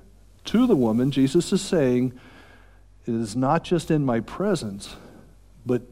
to 0.45 0.67
the 0.67 0.77
woman, 0.77 1.11
Jesus 1.11 1.53
is 1.53 1.61
saying, 1.61 2.13
It 3.05 3.15
is 3.15 3.35
not 3.35 3.65
just 3.65 3.91
in 3.91 4.05
my 4.05 4.21
presence, 4.21 4.95
but 5.67 5.83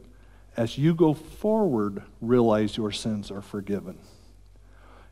as 0.55 0.77
you 0.77 0.95
go 0.95 1.13
forward, 1.13 2.03
realize 2.21 2.77
your 2.77 2.93
sins 2.93 3.29
are 3.29 3.41
forgiven. 3.41 3.97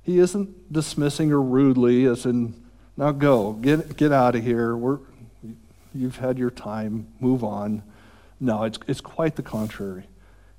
He 0.01 0.19
isn't 0.19 0.71
dismissing 0.71 1.29
her 1.29 1.41
rudely, 1.41 2.05
as 2.05 2.25
in, 2.25 2.55
now 2.95 3.11
go, 3.11 3.53
get, 3.53 3.97
get 3.97 4.13
out 4.13 4.35
of 4.35 4.43
here. 4.43 4.77
We're, 4.77 4.99
you've 5.93 6.17
had 6.17 6.37
your 6.37 6.49
time, 6.49 7.07
move 7.19 7.43
on. 7.43 7.83
No, 8.39 8.63
it's, 8.63 8.79
it's 8.87 9.01
quite 9.01 9.35
the 9.35 9.43
contrary. 9.43 10.05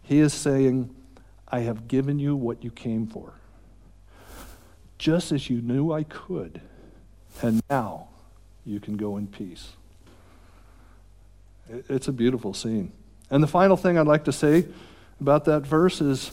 He 0.03 0.21
is 0.21 0.33
saying, 0.33 0.95
I 1.49 1.61
have 1.61 1.89
given 1.89 2.19
you 2.19 2.37
what 2.37 2.65
you 2.65 2.71
came 2.71 3.07
for. 3.07 3.35
Just 4.99 5.33
as 5.33 5.51
you 5.51 5.61
knew 5.61 5.93
I 5.93 6.05
could 6.05 6.61
and 7.43 7.63
now 7.69 8.09
you 8.65 8.81
can 8.81 8.97
go 8.97 9.17
in 9.17 9.27
peace. 9.27 9.73
It's 11.69 12.09
a 12.09 12.13
beautiful 12.13 12.55
scene. 12.55 12.93
And 13.31 13.43
the 13.43 13.49
final 13.49 13.77
thing 13.77 13.99
I'd 13.99 14.07
like 14.07 14.25
to 14.25 14.33
say 14.33 14.67
about 15.21 15.45
that 15.47 15.67
verse 15.67 16.01
is 16.01 16.31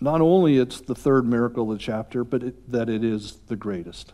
not 0.00 0.20
only 0.20 0.58
it's 0.58 0.80
the 0.80 0.94
third 0.94 1.26
miracle 1.26 1.70
of 1.70 1.78
the 1.78 1.82
chapter, 1.82 2.22
but 2.22 2.42
it, 2.42 2.70
that 2.70 2.88
it 2.88 3.02
is 3.02 3.38
the 3.46 3.56
greatest. 3.56 4.12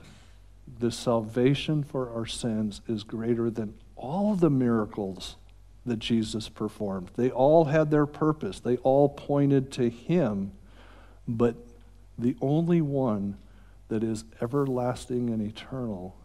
The 0.83 0.91
salvation 0.91 1.85
for 1.85 2.11
our 2.11 2.27
sins 2.27 2.81
is 2.89 3.05
greater 3.05 3.51
than 3.51 3.75
all 3.95 4.35
the 4.35 4.51
miracles 4.51 5.37
that 5.87 6.01
Jesus 6.01 6.49
performed. 6.49 7.13
They 7.15 7.31
all 7.31 7.67
had 7.67 7.93
their 7.93 8.05
purpose, 8.05 8.59
they 8.59 8.79
all 8.79 9.09
pointed 9.09 9.71
to 9.75 9.89
Him, 9.89 10.51
but 11.29 11.55
the 12.19 12.35
only 12.41 12.81
one 12.81 13.37
that 13.91 14.03
is 14.03 14.25
everlasting 14.41 15.31
and 15.31 15.41
eternal 15.41 16.17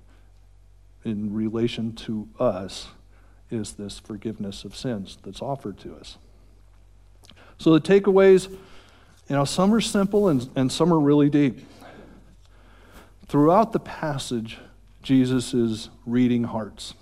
in 1.05 1.35
relation 1.35 1.93
to 1.93 2.27
us 2.39 2.87
is 3.51 3.73
this 3.73 3.99
forgiveness 3.99 4.65
of 4.65 4.75
sins 4.75 5.19
that's 5.23 5.39
offered 5.39 5.77
to 5.81 5.95
us. 5.97 6.17
So 7.59 7.77
the 7.77 7.79
takeaways, 7.79 8.49
you 8.49 8.57
know, 9.35 9.45
some 9.45 9.71
are 9.71 9.81
simple 9.81 10.29
and, 10.29 10.49
and 10.55 10.71
some 10.71 10.91
are 10.91 10.99
really 10.99 11.29
deep. 11.29 11.59
Throughout 13.27 13.73
the 13.73 13.79
passage, 13.79 14.57
Jesus 15.03 15.53
is 15.53 15.89
reading 16.05 16.45
hearts. 16.45 16.93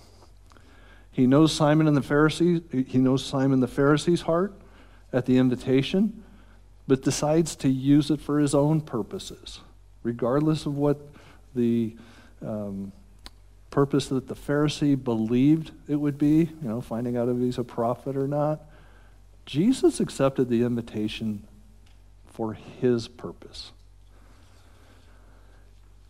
He 1.11 1.27
knows 1.27 1.53
Simon 1.53 1.87
and 1.87 1.95
the 1.95 2.01
Pharisees, 2.01 2.61
he 2.71 2.97
knows 2.97 3.23
Simon 3.23 3.59
the 3.59 3.67
Pharisee's 3.67 4.21
heart 4.21 4.53
at 5.13 5.25
the 5.25 5.37
invitation, 5.37 6.23
but 6.87 7.01
decides 7.01 7.55
to 7.57 7.69
use 7.69 8.11
it 8.11 8.19
for 8.19 8.39
his 8.39 8.53
own 8.53 8.81
purposes 8.81 9.61
regardless 10.05 10.65
of 10.67 10.77
what 10.77 11.01
the 11.55 11.95
um, 12.45 12.93
purpose 13.71 14.07
that 14.07 14.27
the 14.27 14.35
Pharisee 14.35 15.01
believed 15.01 15.71
it 15.89 15.95
would 15.95 16.17
be, 16.17 16.37
you 16.61 16.69
know, 16.69 16.79
finding 16.79 17.17
out 17.17 17.27
if 17.27 17.37
he's 17.37 17.57
a 17.57 17.63
prophet 17.63 18.15
or 18.15 18.27
not, 18.27 18.61
Jesus 19.45 19.99
accepted 19.99 20.47
the 20.47 20.61
invitation 20.61 21.45
for 22.27 22.53
his 22.53 23.07
purpose. 23.07 23.71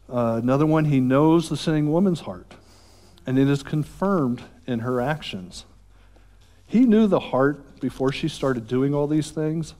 Uh, 0.09 0.39
another 0.41 0.65
one, 0.65 0.85
he 0.85 0.99
knows 0.99 1.49
the 1.49 1.57
sinning 1.57 1.91
woman's 1.91 2.21
heart, 2.21 2.53
and 3.25 3.39
it 3.39 3.49
is 3.49 3.63
confirmed 3.63 4.43
in 4.67 4.79
her 4.79 5.01
actions. 5.01 5.65
He 6.67 6.81
knew 6.81 7.07
the 7.07 7.19
heart 7.19 7.79
before 7.79 8.11
she 8.11 8.27
started 8.27 8.67
doing 8.67 8.93
all 8.93 9.07
these 9.07 9.31
things, 9.31 9.73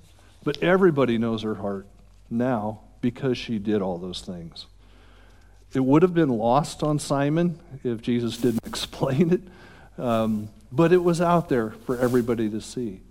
but 0.43 0.61
everybody 0.61 1.17
knows 1.17 1.43
her 1.43 1.55
heart 1.55 1.87
now 2.29 2.81
because 3.01 3.37
she 3.37 3.59
did 3.59 3.81
all 3.81 3.97
those 3.97 4.21
things. 4.21 4.65
It 5.73 5.83
would 5.83 6.01
have 6.01 6.13
been 6.13 6.29
lost 6.29 6.83
on 6.83 6.99
Simon 6.99 7.59
if 7.83 8.01
Jesus 8.01 8.37
didn't 8.37 8.61
explain 8.65 9.33
it, 9.33 10.01
um, 10.01 10.49
but 10.71 10.91
it 10.91 11.03
was 11.03 11.21
out 11.21 11.49
there 11.49 11.71
for 11.71 11.97
everybody 11.97 12.49
to 12.49 12.61
see. 12.61 13.01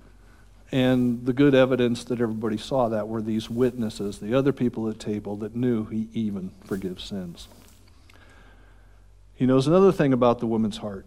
And 0.74 1.24
the 1.24 1.32
good 1.32 1.54
evidence 1.54 2.02
that 2.02 2.20
everybody 2.20 2.56
saw 2.56 2.88
that 2.88 3.06
were 3.06 3.22
these 3.22 3.48
witnesses, 3.48 4.18
the 4.18 4.34
other 4.34 4.52
people 4.52 4.90
at 4.90 4.98
table 4.98 5.36
that 5.36 5.54
knew 5.54 5.84
he 5.84 6.08
even 6.12 6.50
forgives 6.64 7.04
sins. 7.04 7.46
He 9.36 9.46
knows 9.46 9.68
another 9.68 9.92
thing 9.92 10.12
about 10.12 10.40
the 10.40 10.48
woman's 10.48 10.78
heart, 10.78 11.06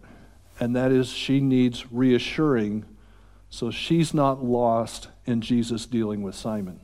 and 0.58 0.74
that 0.74 0.90
is 0.90 1.10
she 1.10 1.40
needs 1.40 1.92
reassuring 1.92 2.86
so 3.50 3.70
she's 3.70 4.14
not 4.14 4.42
lost 4.42 5.08
in 5.26 5.42
Jesus 5.42 5.84
dealing 5.84 6.22
with 6.22 6.34
Simon. 6.34 6.80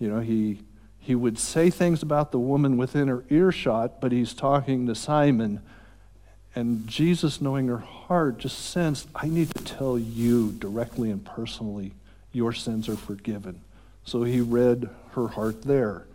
You 0.00 0.08
know, 0.08 0.18
he, 0.18 0.62
he 0.98 1.14
would 1.14 1.38
say 1.38 1.70
things 1.70 2.02
about 2.02 2.32
the 2.32 2.40
woman 2.40 2.76
within 2.76 3.06
her 3.06 3.24
earshot, 3.30 4.00
but 4.00 4.10
he's 4.10 4.34
talking 4.34 4.88
to 4.88 4.94
Simon. 4.96 5.60
And 6.54 6.86
Jesus, 6.86 7.40
knowing 7.40 7.68
her 7.68 7.78
heart, 7.78 8.38
just 8.38 8.70
sensed, 8.70 9.08
I 9.14 9.28
need 9.28 9.54
to 9.54 9.64
tell 9.64 9.98
you 9.98 10.52
directly 10.52 11.10
and 11.10 11.24
personally, 11.24 11.92
your 12.32 12.52
sins 12.52 12.88
are 12.88 12.96
forgiven. 12.96 13.60
So 14.04 14.22
he 14.22 14.40
read 14.40 14.88
her 15.12 15.28
heart 15.28 15.62
there. 15.62 16.06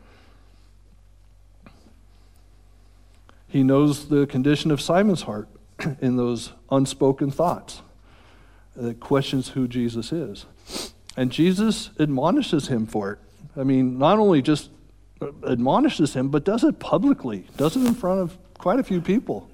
He 3.48 3.62
knows 3.62 4.10
the 4.10 4.26
condition 4.26 4.72
of 4.72 4.82
Simon's 4.82 5.22
heart 5.22 5.48
in 6.02 6.18
those 6.18 6.54
unspoken 6.72 7.30
thoughts 7.30 7.82
that 8.76 9.00
questions 9.00 9.50
who 9.50 9.68
Jesus 9.68 10.12
is. 10.12 10.46
And 11.16 11.32
Jesus 11.32 11.92
admonishes 12.00 12.68
him 12.68 12.88
for 12.88 13.12
it. 13.12 13.20
I 13.56 13.64
mean, 13.64 14.00
not 14.00 14.18
only 14.18 14.42
just 14.42 14.72
uh, 15.22 15.28
admonishes 15.48 16.16
him, 16.16 16.30
but 16.30 16.44
does 16.44 16.64
it 16.64 16.80
publicly, 16.80 17.46
does 17.56 17.78
it 17.78 17.86
in 17.86 17.94
front 17.94 18.22
of 18.22 18.38
quite 18.58 18.80
a 18.80 18.84
few 18.84 19.00
people. 19.00 19.48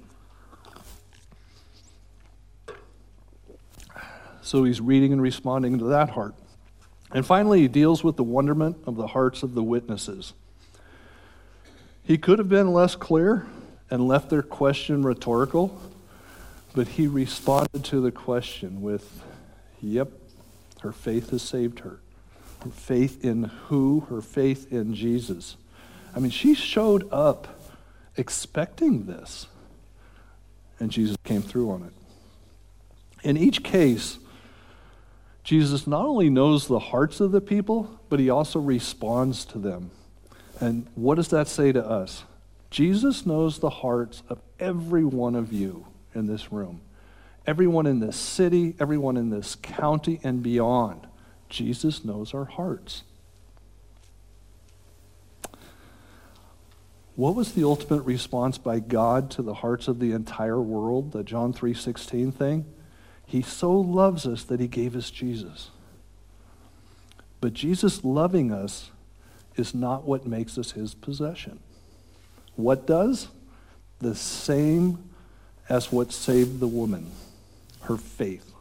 So 4.50 4.64
he's 4.64 4.80
reading 4.80 5.12
and 5.12 5.22
responding 5.22 5.78
to 5.78 5.84
that 5.84 6.10
heart. 6.10 6.34
And 7.12 7.24
finally, 7.24 7.60
he 7.60 7.68
deals 7.68 8.02
with 8.02 8.16
the 8.16 8.24
wonderment 8.24 8.78
of 8.84 8.96
the 8.96 9.06
hearts 9.06 9.44
of 9.44 9.54
the 9.54 9.62
witnesses. 9.62 10.32
He 12.02 12.18
could 12.18 12.40
have 12.40 12.48
been 12.48 12.72
less 12.72 12.96
clear 12.96 13.46
and 13.92 14.08
left 14.08 14.28
their 14.28 14.42
question 14.42 15.04
rhetorical, 15.04 15.80
but 16.74 16.88
he 16.88 17.06
responded 17.06 17.84
to 17.84 18.00
the 18.00 18.10
question 18.10 18.82
with, 18.82 19.22
Yep, 19.80 20.10
her 20.80 20.90
faith 20.90 21.30
has 21.30 21.42
saved 21.42 21.78
her. 21.78 22.00
Her 22.64 22.70
faith 22.70 23.24
in 23.24 23.44
who? 23.44 24.00
Her 24.10 24.20
faith 24.20 24.72
in 24.72 24.94
Jesus. 24.94 25.58
I 26.12 26.18
mean, 26.18 26.32
she 26.32 26.56
showed 26.56 27.08
up 27.12 27.70
expecting 28.16 29.06
this, 29.06 29.46
and 30.80 30.90
Jesus 30.90 31.16
came 31.22 31.40
through 31.40 31.70
on 31.70 31.84
it. 31.84 31.92
In 33.22 33.36
each 33.36 33.62
case, 33.62 34.18
Jesus 35.50 35.84
not 35.84 36.06
only 36.06 36.30
knows 36.30 36.68
the 36.68 36.78
hearts 36.78 37.18
of 37.18 37.32
the 37.32 37.40
people, 37.40 37.98
but 38.08 38.20
he 38.20 38.30
also 38.30 38.60
responds 38.60 39.44
to 39.46 39.58
them. 39.58 39.90
And 40.60 40.86
what 40.94 41.16
does 41.16 41.26
that 41.30 41.48
say 41.48 41.72
to 41.72 41.84
us? 41.84 42.22
Jesus 42.70 43.26
knows 43.26 43.58
the 43.58 43.68
hearts 43.68 44.22
of 44.28 44.40
every 44.60 45.04
one 45.04 45.34
of 45.34 45.52
you 45.52 45.88
in 46.14 46.28
this 46.28 46.52
room, 46.52 46.82
everyone 47.48 47.88
in 47.88 47.98
this 47.98 48.16
city, 48.16 48.76
everyone 48.78 49.16
in 49.16 49.30
this 49.30 49.56
county, 49.56 50.20
and 50.22 50.40
beyond. 50.40 51.08
Jesus 51.48 52.04
knows 52.04 52.32
our 52.32 52.44
hearts. 52.44 53.02
What 57.16 57.34
was 57.34 57.54
the 57.54 57.64
ultimate 57.64 58.02
response 58.02 58.56
by 58.56 58.78
God 58.78 59.32
to 59.32 59.42
the 59.42 59.54
hearts 59.54 59.88
of 59.88 59.98
the 59.98 60.12
entire 60.12 60.60
world, 60.60 61.10
the 61.10 61.24
John 61.24 61.52
3:16 61.52 62.30
thing? 62.30 62.66
He 63.30 63.42
so 63.42 63.70
loves 63.70 64.26
us 64.26 64.42
that 64.42 64.58
he 64.58 64.66
gave 64.66 64.96
us 64.96 65.08
Jesus. 65.08 65.70
But 67.40 67.54
Jesus 67.54 68.04
loving 68.04 68.50
us 68.50 68.90
is 69.54 69.72
not 69.72 70.02
what 70.02 70.26
makes 70.26 70.58
us 70.58 70.72
his 70.72 70.94
possession. 70.94 71.60
What 72.56 72.88
does? 72.88 73.28
The 74.00 74.16
same 74.16 75.10
as 75.68 75.92
what 75.92 76.10
saved 76.10 76.58
the 76.58 76.66
woman 76.66 77.12
her 77.82 77.96
faith, 77.96 78.52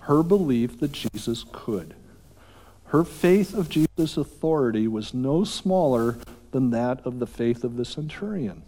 her 0.00 0.24
belief 0.24 0.80
that 0.80 0.90
Jesus 0.90 1.44
could. 1.52 1.94
Her 2.86 3.04
faith 3.04 3.54
of 3.54 3.68
Jesus' 3.68 4.16
authority 4.16 4.88
was 4.88 5.14
no 5.14 5.44
smaller 5.44 6.18
than 6.50 6.70
that 6.70 7.06
of 7.06 7.20
the 7.20 7.26
faith 7.26 7.62
of 7.62 7.76
the 7.76 7.84
centurion. 7.84 8.62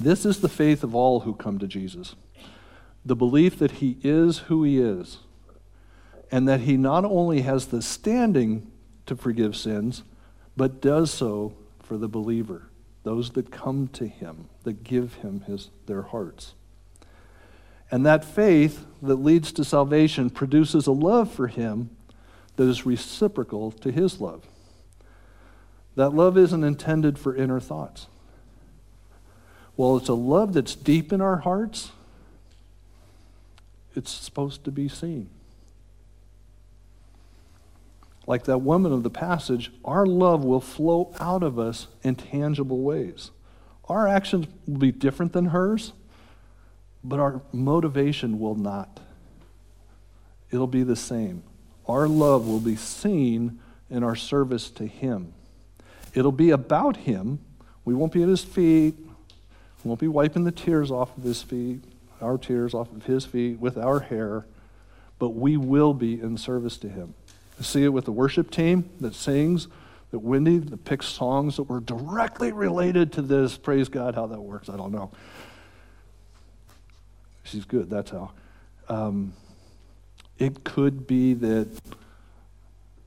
This 0.00 0.24
is 0.24 0.40
the 0.40 0.48
faith 0.48 0.82
of 0.82 0.94
all 0.94 1.20
who 1.20 1.34
come 1.34 1.58
to 1.58 1.66
Jesus 1.66 2.14
the 3.06 3.16
belief 3.16 3.56
that 3.60 3.70
he 3.70 3.96
is 4.02 4.38
who 4.38 4.64
he 4.64 4.80
is, 4.80 5.18
and 6.32 6.48
that 6.48 6.62
he 6.62 6.76
not 6.76 7.04
only 7.04 7.42
has 7.42 7.66
the 7.66 7.80
standing 7.80 8.68
to 9.06 9.14
forgive 9.14 9.54
sins, 9.56 10.02
but 10.56 10.80
does 10.80 11.12
so 11.12 11.54
for 11.80 11.96
the 11.96 12.08
believer, 12.08 12.68
those 13.04 13.30
that 13.30 13.52
come 13.52 13.86
to 13.86 14.08
him, 14.08 14.48
that 14.64 14.82
give 14.82 15.14
him 15.14 15.42
his, 15.42 15.70
their 15.86 16.02
hearts. 16.02 16.54
And 17.92 18.04
that 18.04 18.24
faith 18.24 18.84
that 19.00 19.16
leads 19.16 19.52
to 19.52 19.64
salvation 19.64 20.28
produces 20.28 20.88
a 20.88 20.92
love 20.92 21.32
for 21.32 21.46
him 21.46 21.90
that 22.56 22.64
is 22.64 22.84
reciprocal 22.84 23.70
to 23.70 23.92
his 23.92 24.20
love. 24.20 24.48
That 25.94 26.10
love 26.10 26.36
isn't 26.36 26.64
intended 26.64 27.20
for 27.20 27.36
inner 27.36 27.60
thoughts. 27.60 28.08
Well, 29.76 29.96
it's 29.96 30.08
a 30.08 30.14
love 30.14 30.54
that's 30.54 30.74
deep 30.74 31.12
in 31.12 31.20
our 31.20 31.36
hearts 31.36 31.92
it's 33.96 34.10
supposed 34.10 34.64
to 34.64 34.70
be 34.70 34.88
seen. 34.88 35.30
Like 38.26 38.44
that 38.44 38.58
woman 38.58 38.92
of 38.92 39.02
the 39.02 39.10
passage, 39.10 39.72
our 39.84 40.04
love 40.04 40.44
will 40.44 40.60
flow 40.60 41.14
out 41.20 41.42
of 41.42 41.58
us 41.58 41.86
in 42.02 42.16
tangible 42.16 42.80
ways. 42.80 43.30
Our 43.88 44.08
actions 44.08 44.46
will 44.66 44.78
be 44.78 44.90
different 44.90 45.32
than 45.32 45.46
hers, 45.46 45.92
but 47.04 47.20
our 47.20 47.40
motivation 47.52 48.40
will 48.40 48.56
not. 48.56 49.00
It'll 50.50 50.66
be 50.66 50.82
the 50.82 50.96
same. 50.96 51.44
Our 51.86 52.08
love 52.08 52.48
will 52.48 52.60
be 52.60 52.74
seen 52.74 53.60
in 53.88 54.02
our 54.02 54.16
service 54.16 54.70
to 54.70 54.86
Him. 54.86 55.32
It'll 56.14 56.32
be 56.32 56.50
about 56.50 56.96
Him. 56.96 57.38
We 57.84 57.94
won't 57.94 58.12
be 58.12 58.24
at 58.24 58.28
His 58.28 58.42
feet. 58.42 58.96
We 58.98 59.88
won't 59.88 60.00
be 60.00 60.08
wiping 60.08 60.42
the 60.42 60.50
tears 60.50 60.90
off 60.90 61.16
of 61.16 61.22
His 61.22 61.42
feet 61.42 61.84
our 62.20 62.38
tears 62.38 62.74
off 62.74 62.90
of 62.92 63.06
his 63.06 63.24
feet 63.24 63.58
with 63.58 63.76
our 63.76 64.00
hair, 64.00 64.46
but 65.18 65.30
we 65.30 65.56
will 65.56 65.94
be 65.94 66.20
in 66.20 66.36
service 66.36 66.76
to 66.78 66.88
him. 66.88 67.14
I 67.58 67.62
see 67.62 67.84
it 67.84 67.88
with 67.88 68.04
the 68.04 68.12
worship 68.12 68.50
team 68.50 68.90
that 69.00 69.14
sings, 69.14 69.68
that 70.10 70.18
Wendy 70.18 70.58
that 70.58 70.84
picks 70.84 71.06
songs 71.06 71.56
that 71.56 71.64
were 71.64 71.80
directly 71.80 72.52
related 72.52 73.12
to 73.14 73.22
this. 73.22 73.56
Praise 73.56 73.88
God, 73.88 74.14
how 74.14 74.26
that 74.26 74.40
works, 74.40 74.68
I 74.68 74.76
don't 74.76 74.92
know. 74.92 75.10
She's 77.44 77.64
good, 77.64 77.88
that's 77.88 78.10
how. 78.10 78.32
Um, 78.88 79.32
it 80.38 80.64
could 80.64 81.06
be 81.06 81.34
that 81.34 81.68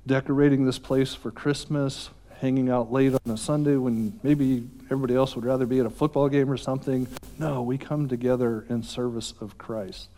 decorating 0.08 0.66
this 0.66 0.80
place 0.80 1.14
for 1.14 1.30
Christmas, 1.30 2.10
hanging 2.40 2.70
out 2.70 2.92
late 2.92 3.14
on 3.14 3.34
a 3.34 3.38
Sunday 3.38 3.76
when 3.76 4.18
maybe 4.24 4.68
everybody 4.86 5.16
else 5.16 5.36
would 5.36 5.46
rather 5.46 5.66
be 5.66 5.80
at 5.80 5.86
a 5.86 5.90
football 5.90 6.30
game 6.30 6.50
or 6.50 6.58
something. 6.58 7.08
No, 7.38 7.62
we 7.62 7.78
come 7.78 8.08
together 8.08 8.66
in 8.70 8.82
service 8.82 9.34
of 9.42 9.58
Christ. 9.58 10.10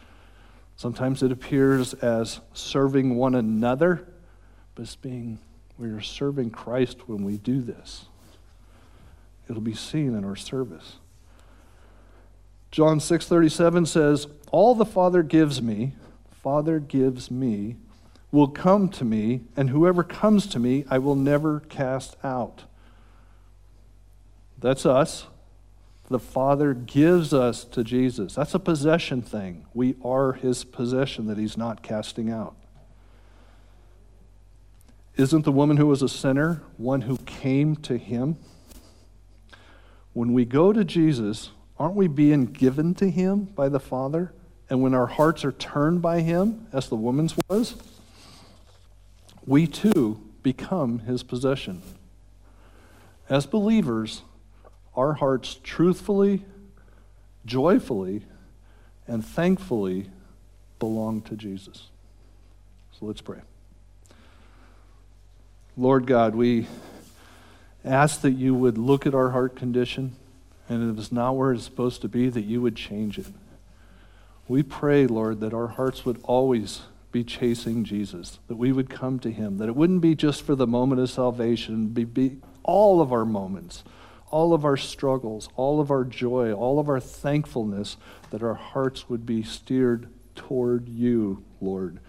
Sometimes 0.76 1.24
it 1.24 1.32
appears 1.32 1.93
as 1.95 2.39
serving 2.53 3.15
one 3.15 3.36
another, 3.36 4.07
but 4.76 4.84
it's 4.84 4.95
being 4.95 5.39
we 5.78 5.89
are 5.89 6.01
serving 6.01 6.51
Christ 6.51 7.07
when 7.07 7.24
we 7.24 7.38
do 7.38 7.59
this. 7.61 8.05
It'll 9.49 9.61
be 9.61 9.74
seen 9.74 10.15
in 10.15 10.24
our 10.24 10.36
service. 10.36 10.97
John 12.69 12.99
6:37 12.99 13.88
says, 13.88 14.28
"All 14.51 14.76
the 14.76 14.86
Father 14.86 15.24
gives 15.24 15.61
me, 15.61 15.93
Father 16.30 16.80
gives 16.80 17.32
me 17.32 17.78
will 18.32 18.47
come 18.47 18.89
to 18.89 19.05
me, 19.05 19.41
and 19.55 19.69
whoever 19.69 20.03
comes 20.03 20.47
to 20.47 20.59
me, 20.59 20.86
I 20.89 20.97
will 20.99 21.15
never 21.15 21.61
cast 21.61 22.15
out. 22.23 22.63
That's 24.57 24.86
us. 24.86 25.27
The 26.09 26.19
Father 26.19 26.73
gives 26.73 27.34
us 27.34 27.63
to 27.65 27.84
Jesus. 27.84 28.36
That's 28.36 28.53
a 28.53 28.59
possession 28.59 29.21
thing. 29.21 29.65
We 29.73 29.95
are 30.03 30.34
his 30.34 30.63
possession 30.63 31.27
that 31.27 31.38
he's 31.38 31.57
not 31.57 31.82
casting 31.82 32.29
out. 32.29 32.55
Isn't 35.17 35.45
the 35.45 35.51
woman 35.51 35.77
who 35.77 35.88
was 35.88 36.01
a 36.01 36.09
sinner 36.09 36.61
one 36.77 37.01
who 37.01 37.17
came 37.17 37.75
to 37.77 37.97
him? 37.97 38.38
when 40.13 40.34
we 40.34 40.45
go 40.45 40.73
to 40.73 40.84
Jesus, 40.84 41.51
aren't 41.79 41.95
we 41.95 42.07
being 42.07 42.45
given 42.45 42.93
to 42.95 43.09
him 43.09 43.45
by 43.45 43.69
the 43.69 43.79
Father? 43.79 44.34
And 44.69 44.82
when 44.82 44.93
our 44.93 45.07
hearts 45.07 45.43
are 45.43 45.51
turned 45.51 46.01
by 46.01 46.21
him, 46.21 46.67
as 46.73 46.89
the 46.89 46.95
woman's 46.95 47.36
was, 47.49 47.75
we 49.45 49.67
too 49.67 50.21
become 50.43 50.99
his 50.99 51.23
possession. 51.23 51.81
As 53.29 53.45
believers, 53.45 54.21
our 54.95 55.13
hearts 55.13 55.59
truthfully, 55.63 56.43
joyfully, 57.45 58.23
and 59.07 59.25
thankfully 59.25 60.09
belong 60.79 61.21
to 61.21 61.35
Jesus. 61.35 61.87
So 62.99 63.05
let's 63.05 63.21
pray. 63.21 63.39
Lord 65.77 66.05
God, 66.05 66.35
we 66.35 66.67
ask 67.83 68.21
that 68.21 68.31
you 68.31 68.53
would 68.53 68.77
look 68.77 69.07
at 69.07 69.15
our 69.15 69.29
heart 69.29 69.55
condition, 69.55 70.15
and 70.69 70.91
if 70.91 70.99
it's 70.99 71.11
not 71.11 71.35
where 71.35 71.53
it's 71.53 71.63
supposed 71.63 72.01
to 72.01 72.09
be, 72.09 72.29
that 72.29 72.41
you 72.41 72.61
would 72.61 72.75
change 72.75 73.17
it. 73.17 73.27
We 74.47 74.63
pray, 74.63 75.07
Lord, 75.07 75.39
that 75.39 75.53
our 75.53 75.67
hearts 75.67 76.05
would 76.05 76.19
always 76.23 76.81
be 77.12 77.24
chasing 77.24 77.84
Jesus, 77.84 78.39
that 78.47 78.55
we 78.55 78.72
would 78.72 78.89
come 78.89 79.20
to 79.20 79.32
him, 79.32 79.57
that 79.57 79.68
it 79.68 79.76
wouldn't 79.76 80.01
be 80.01 80.16
just 80.16 80.43
for 80.43 80.55
the 80.55 80.68
moment 80.68 81.01
of 81.01 81.09
salvation, 81.09 81.88
be, 81.88 82.03
be 82.03 82.38
all 82.64 83.01
of 83.01 83.12
our 83.12 83.26
moments, 83.26 83.84
all 84.30 84.53
of 84.53 84.64
our 84.64 84.78
struggles, 84.78 85.49
all 85.55 85.82
of 85.82 85.91
our 85.91 86.03
joy, 86.03 86.53
all 86.53 86.80
of 86.80 86.88
our 86.88 86.99
thankfulness, 86.99 87.97
that 88.30 88.41
our 88.41 88.53
hearts 88.53 89.09
would 89.09 89.26
be 89.26 89.43
steered 89.43 90.07
toward 90.36 90.88
you, 90.88 91.43
Lord. 91.59 91.99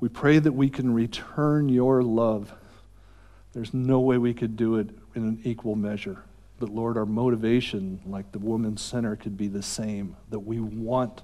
We 0.00 0.08
pray 0.08 0.38
that 0.38 0.52
we 0.52 0.68
can 0.68 0.92
return 0.92 1.68
your 1.68 2.02
love. 2.02 2.52
There's 3.52 3.72
no 3.72 4.00
way 4.00 4.18
we 4.18 4.34
could 4.34 4.56
do 4.56 4.76
it 4.76 4.90
in 5.14 5.22
an 5.22 5.40
equal 5.44 5.76
measure. 5.76 6.18
But 6.58 6.70
Lord, 6.70 6.96
our 6.96 7.06
motivation, 7.06 8.00
like 8.06 8.32
the 8.32 8.38
woman's 8.38 8.82
center, 8.82 9.16
could 9.16 9.36
be 9.36 9.48
the 9.48 9.62
same 9.62 10.16
that 10.30 10.40
we 10.40 10.58
want 10.58 11.22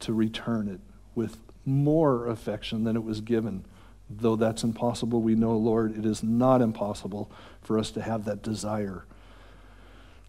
to 0.00 0.12
return 0.12 0.68
it 0.68 0.80
with 1.14 1.38
more 1.66 2.28
affection 2.28 2.84
than 2.84 2.96
it 2.96 3.04
was 3.04 3.20
given. 3.20 3.64
Though 4.10 4.36
that's 4.36 4.64
impossible, 4.64 5.22
we 5.22 5.34
know, 5.34 5.56
Lord, 5.56 5.96
it 5.96 6.04
is 6.04 6.22
not 6.22 6.60
impossible 6.60 7.30
for 7.62 7.78
us 7.78 7.90
to 7.92 8.02
have 8.02 8.24
that 8.26 8.42
desire. 8.42 9.04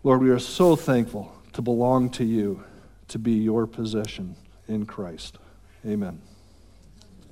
Lord, 0.04 0.22
we 0.22 0.30
are 0.30 0.40
so 0.40 0.76
thankful 0.76 1.36
to 1.54 1.62
belong 1.62 2.10
to 2.12 2.24
you, 2.24 2.64
to 3.10 3.20
be 3.20 3.34
your 3.34 3.68
possession 3.68 4.36
in 4.68 4.86
Christ. 4.86 5.38
Amen. 5.86 6.22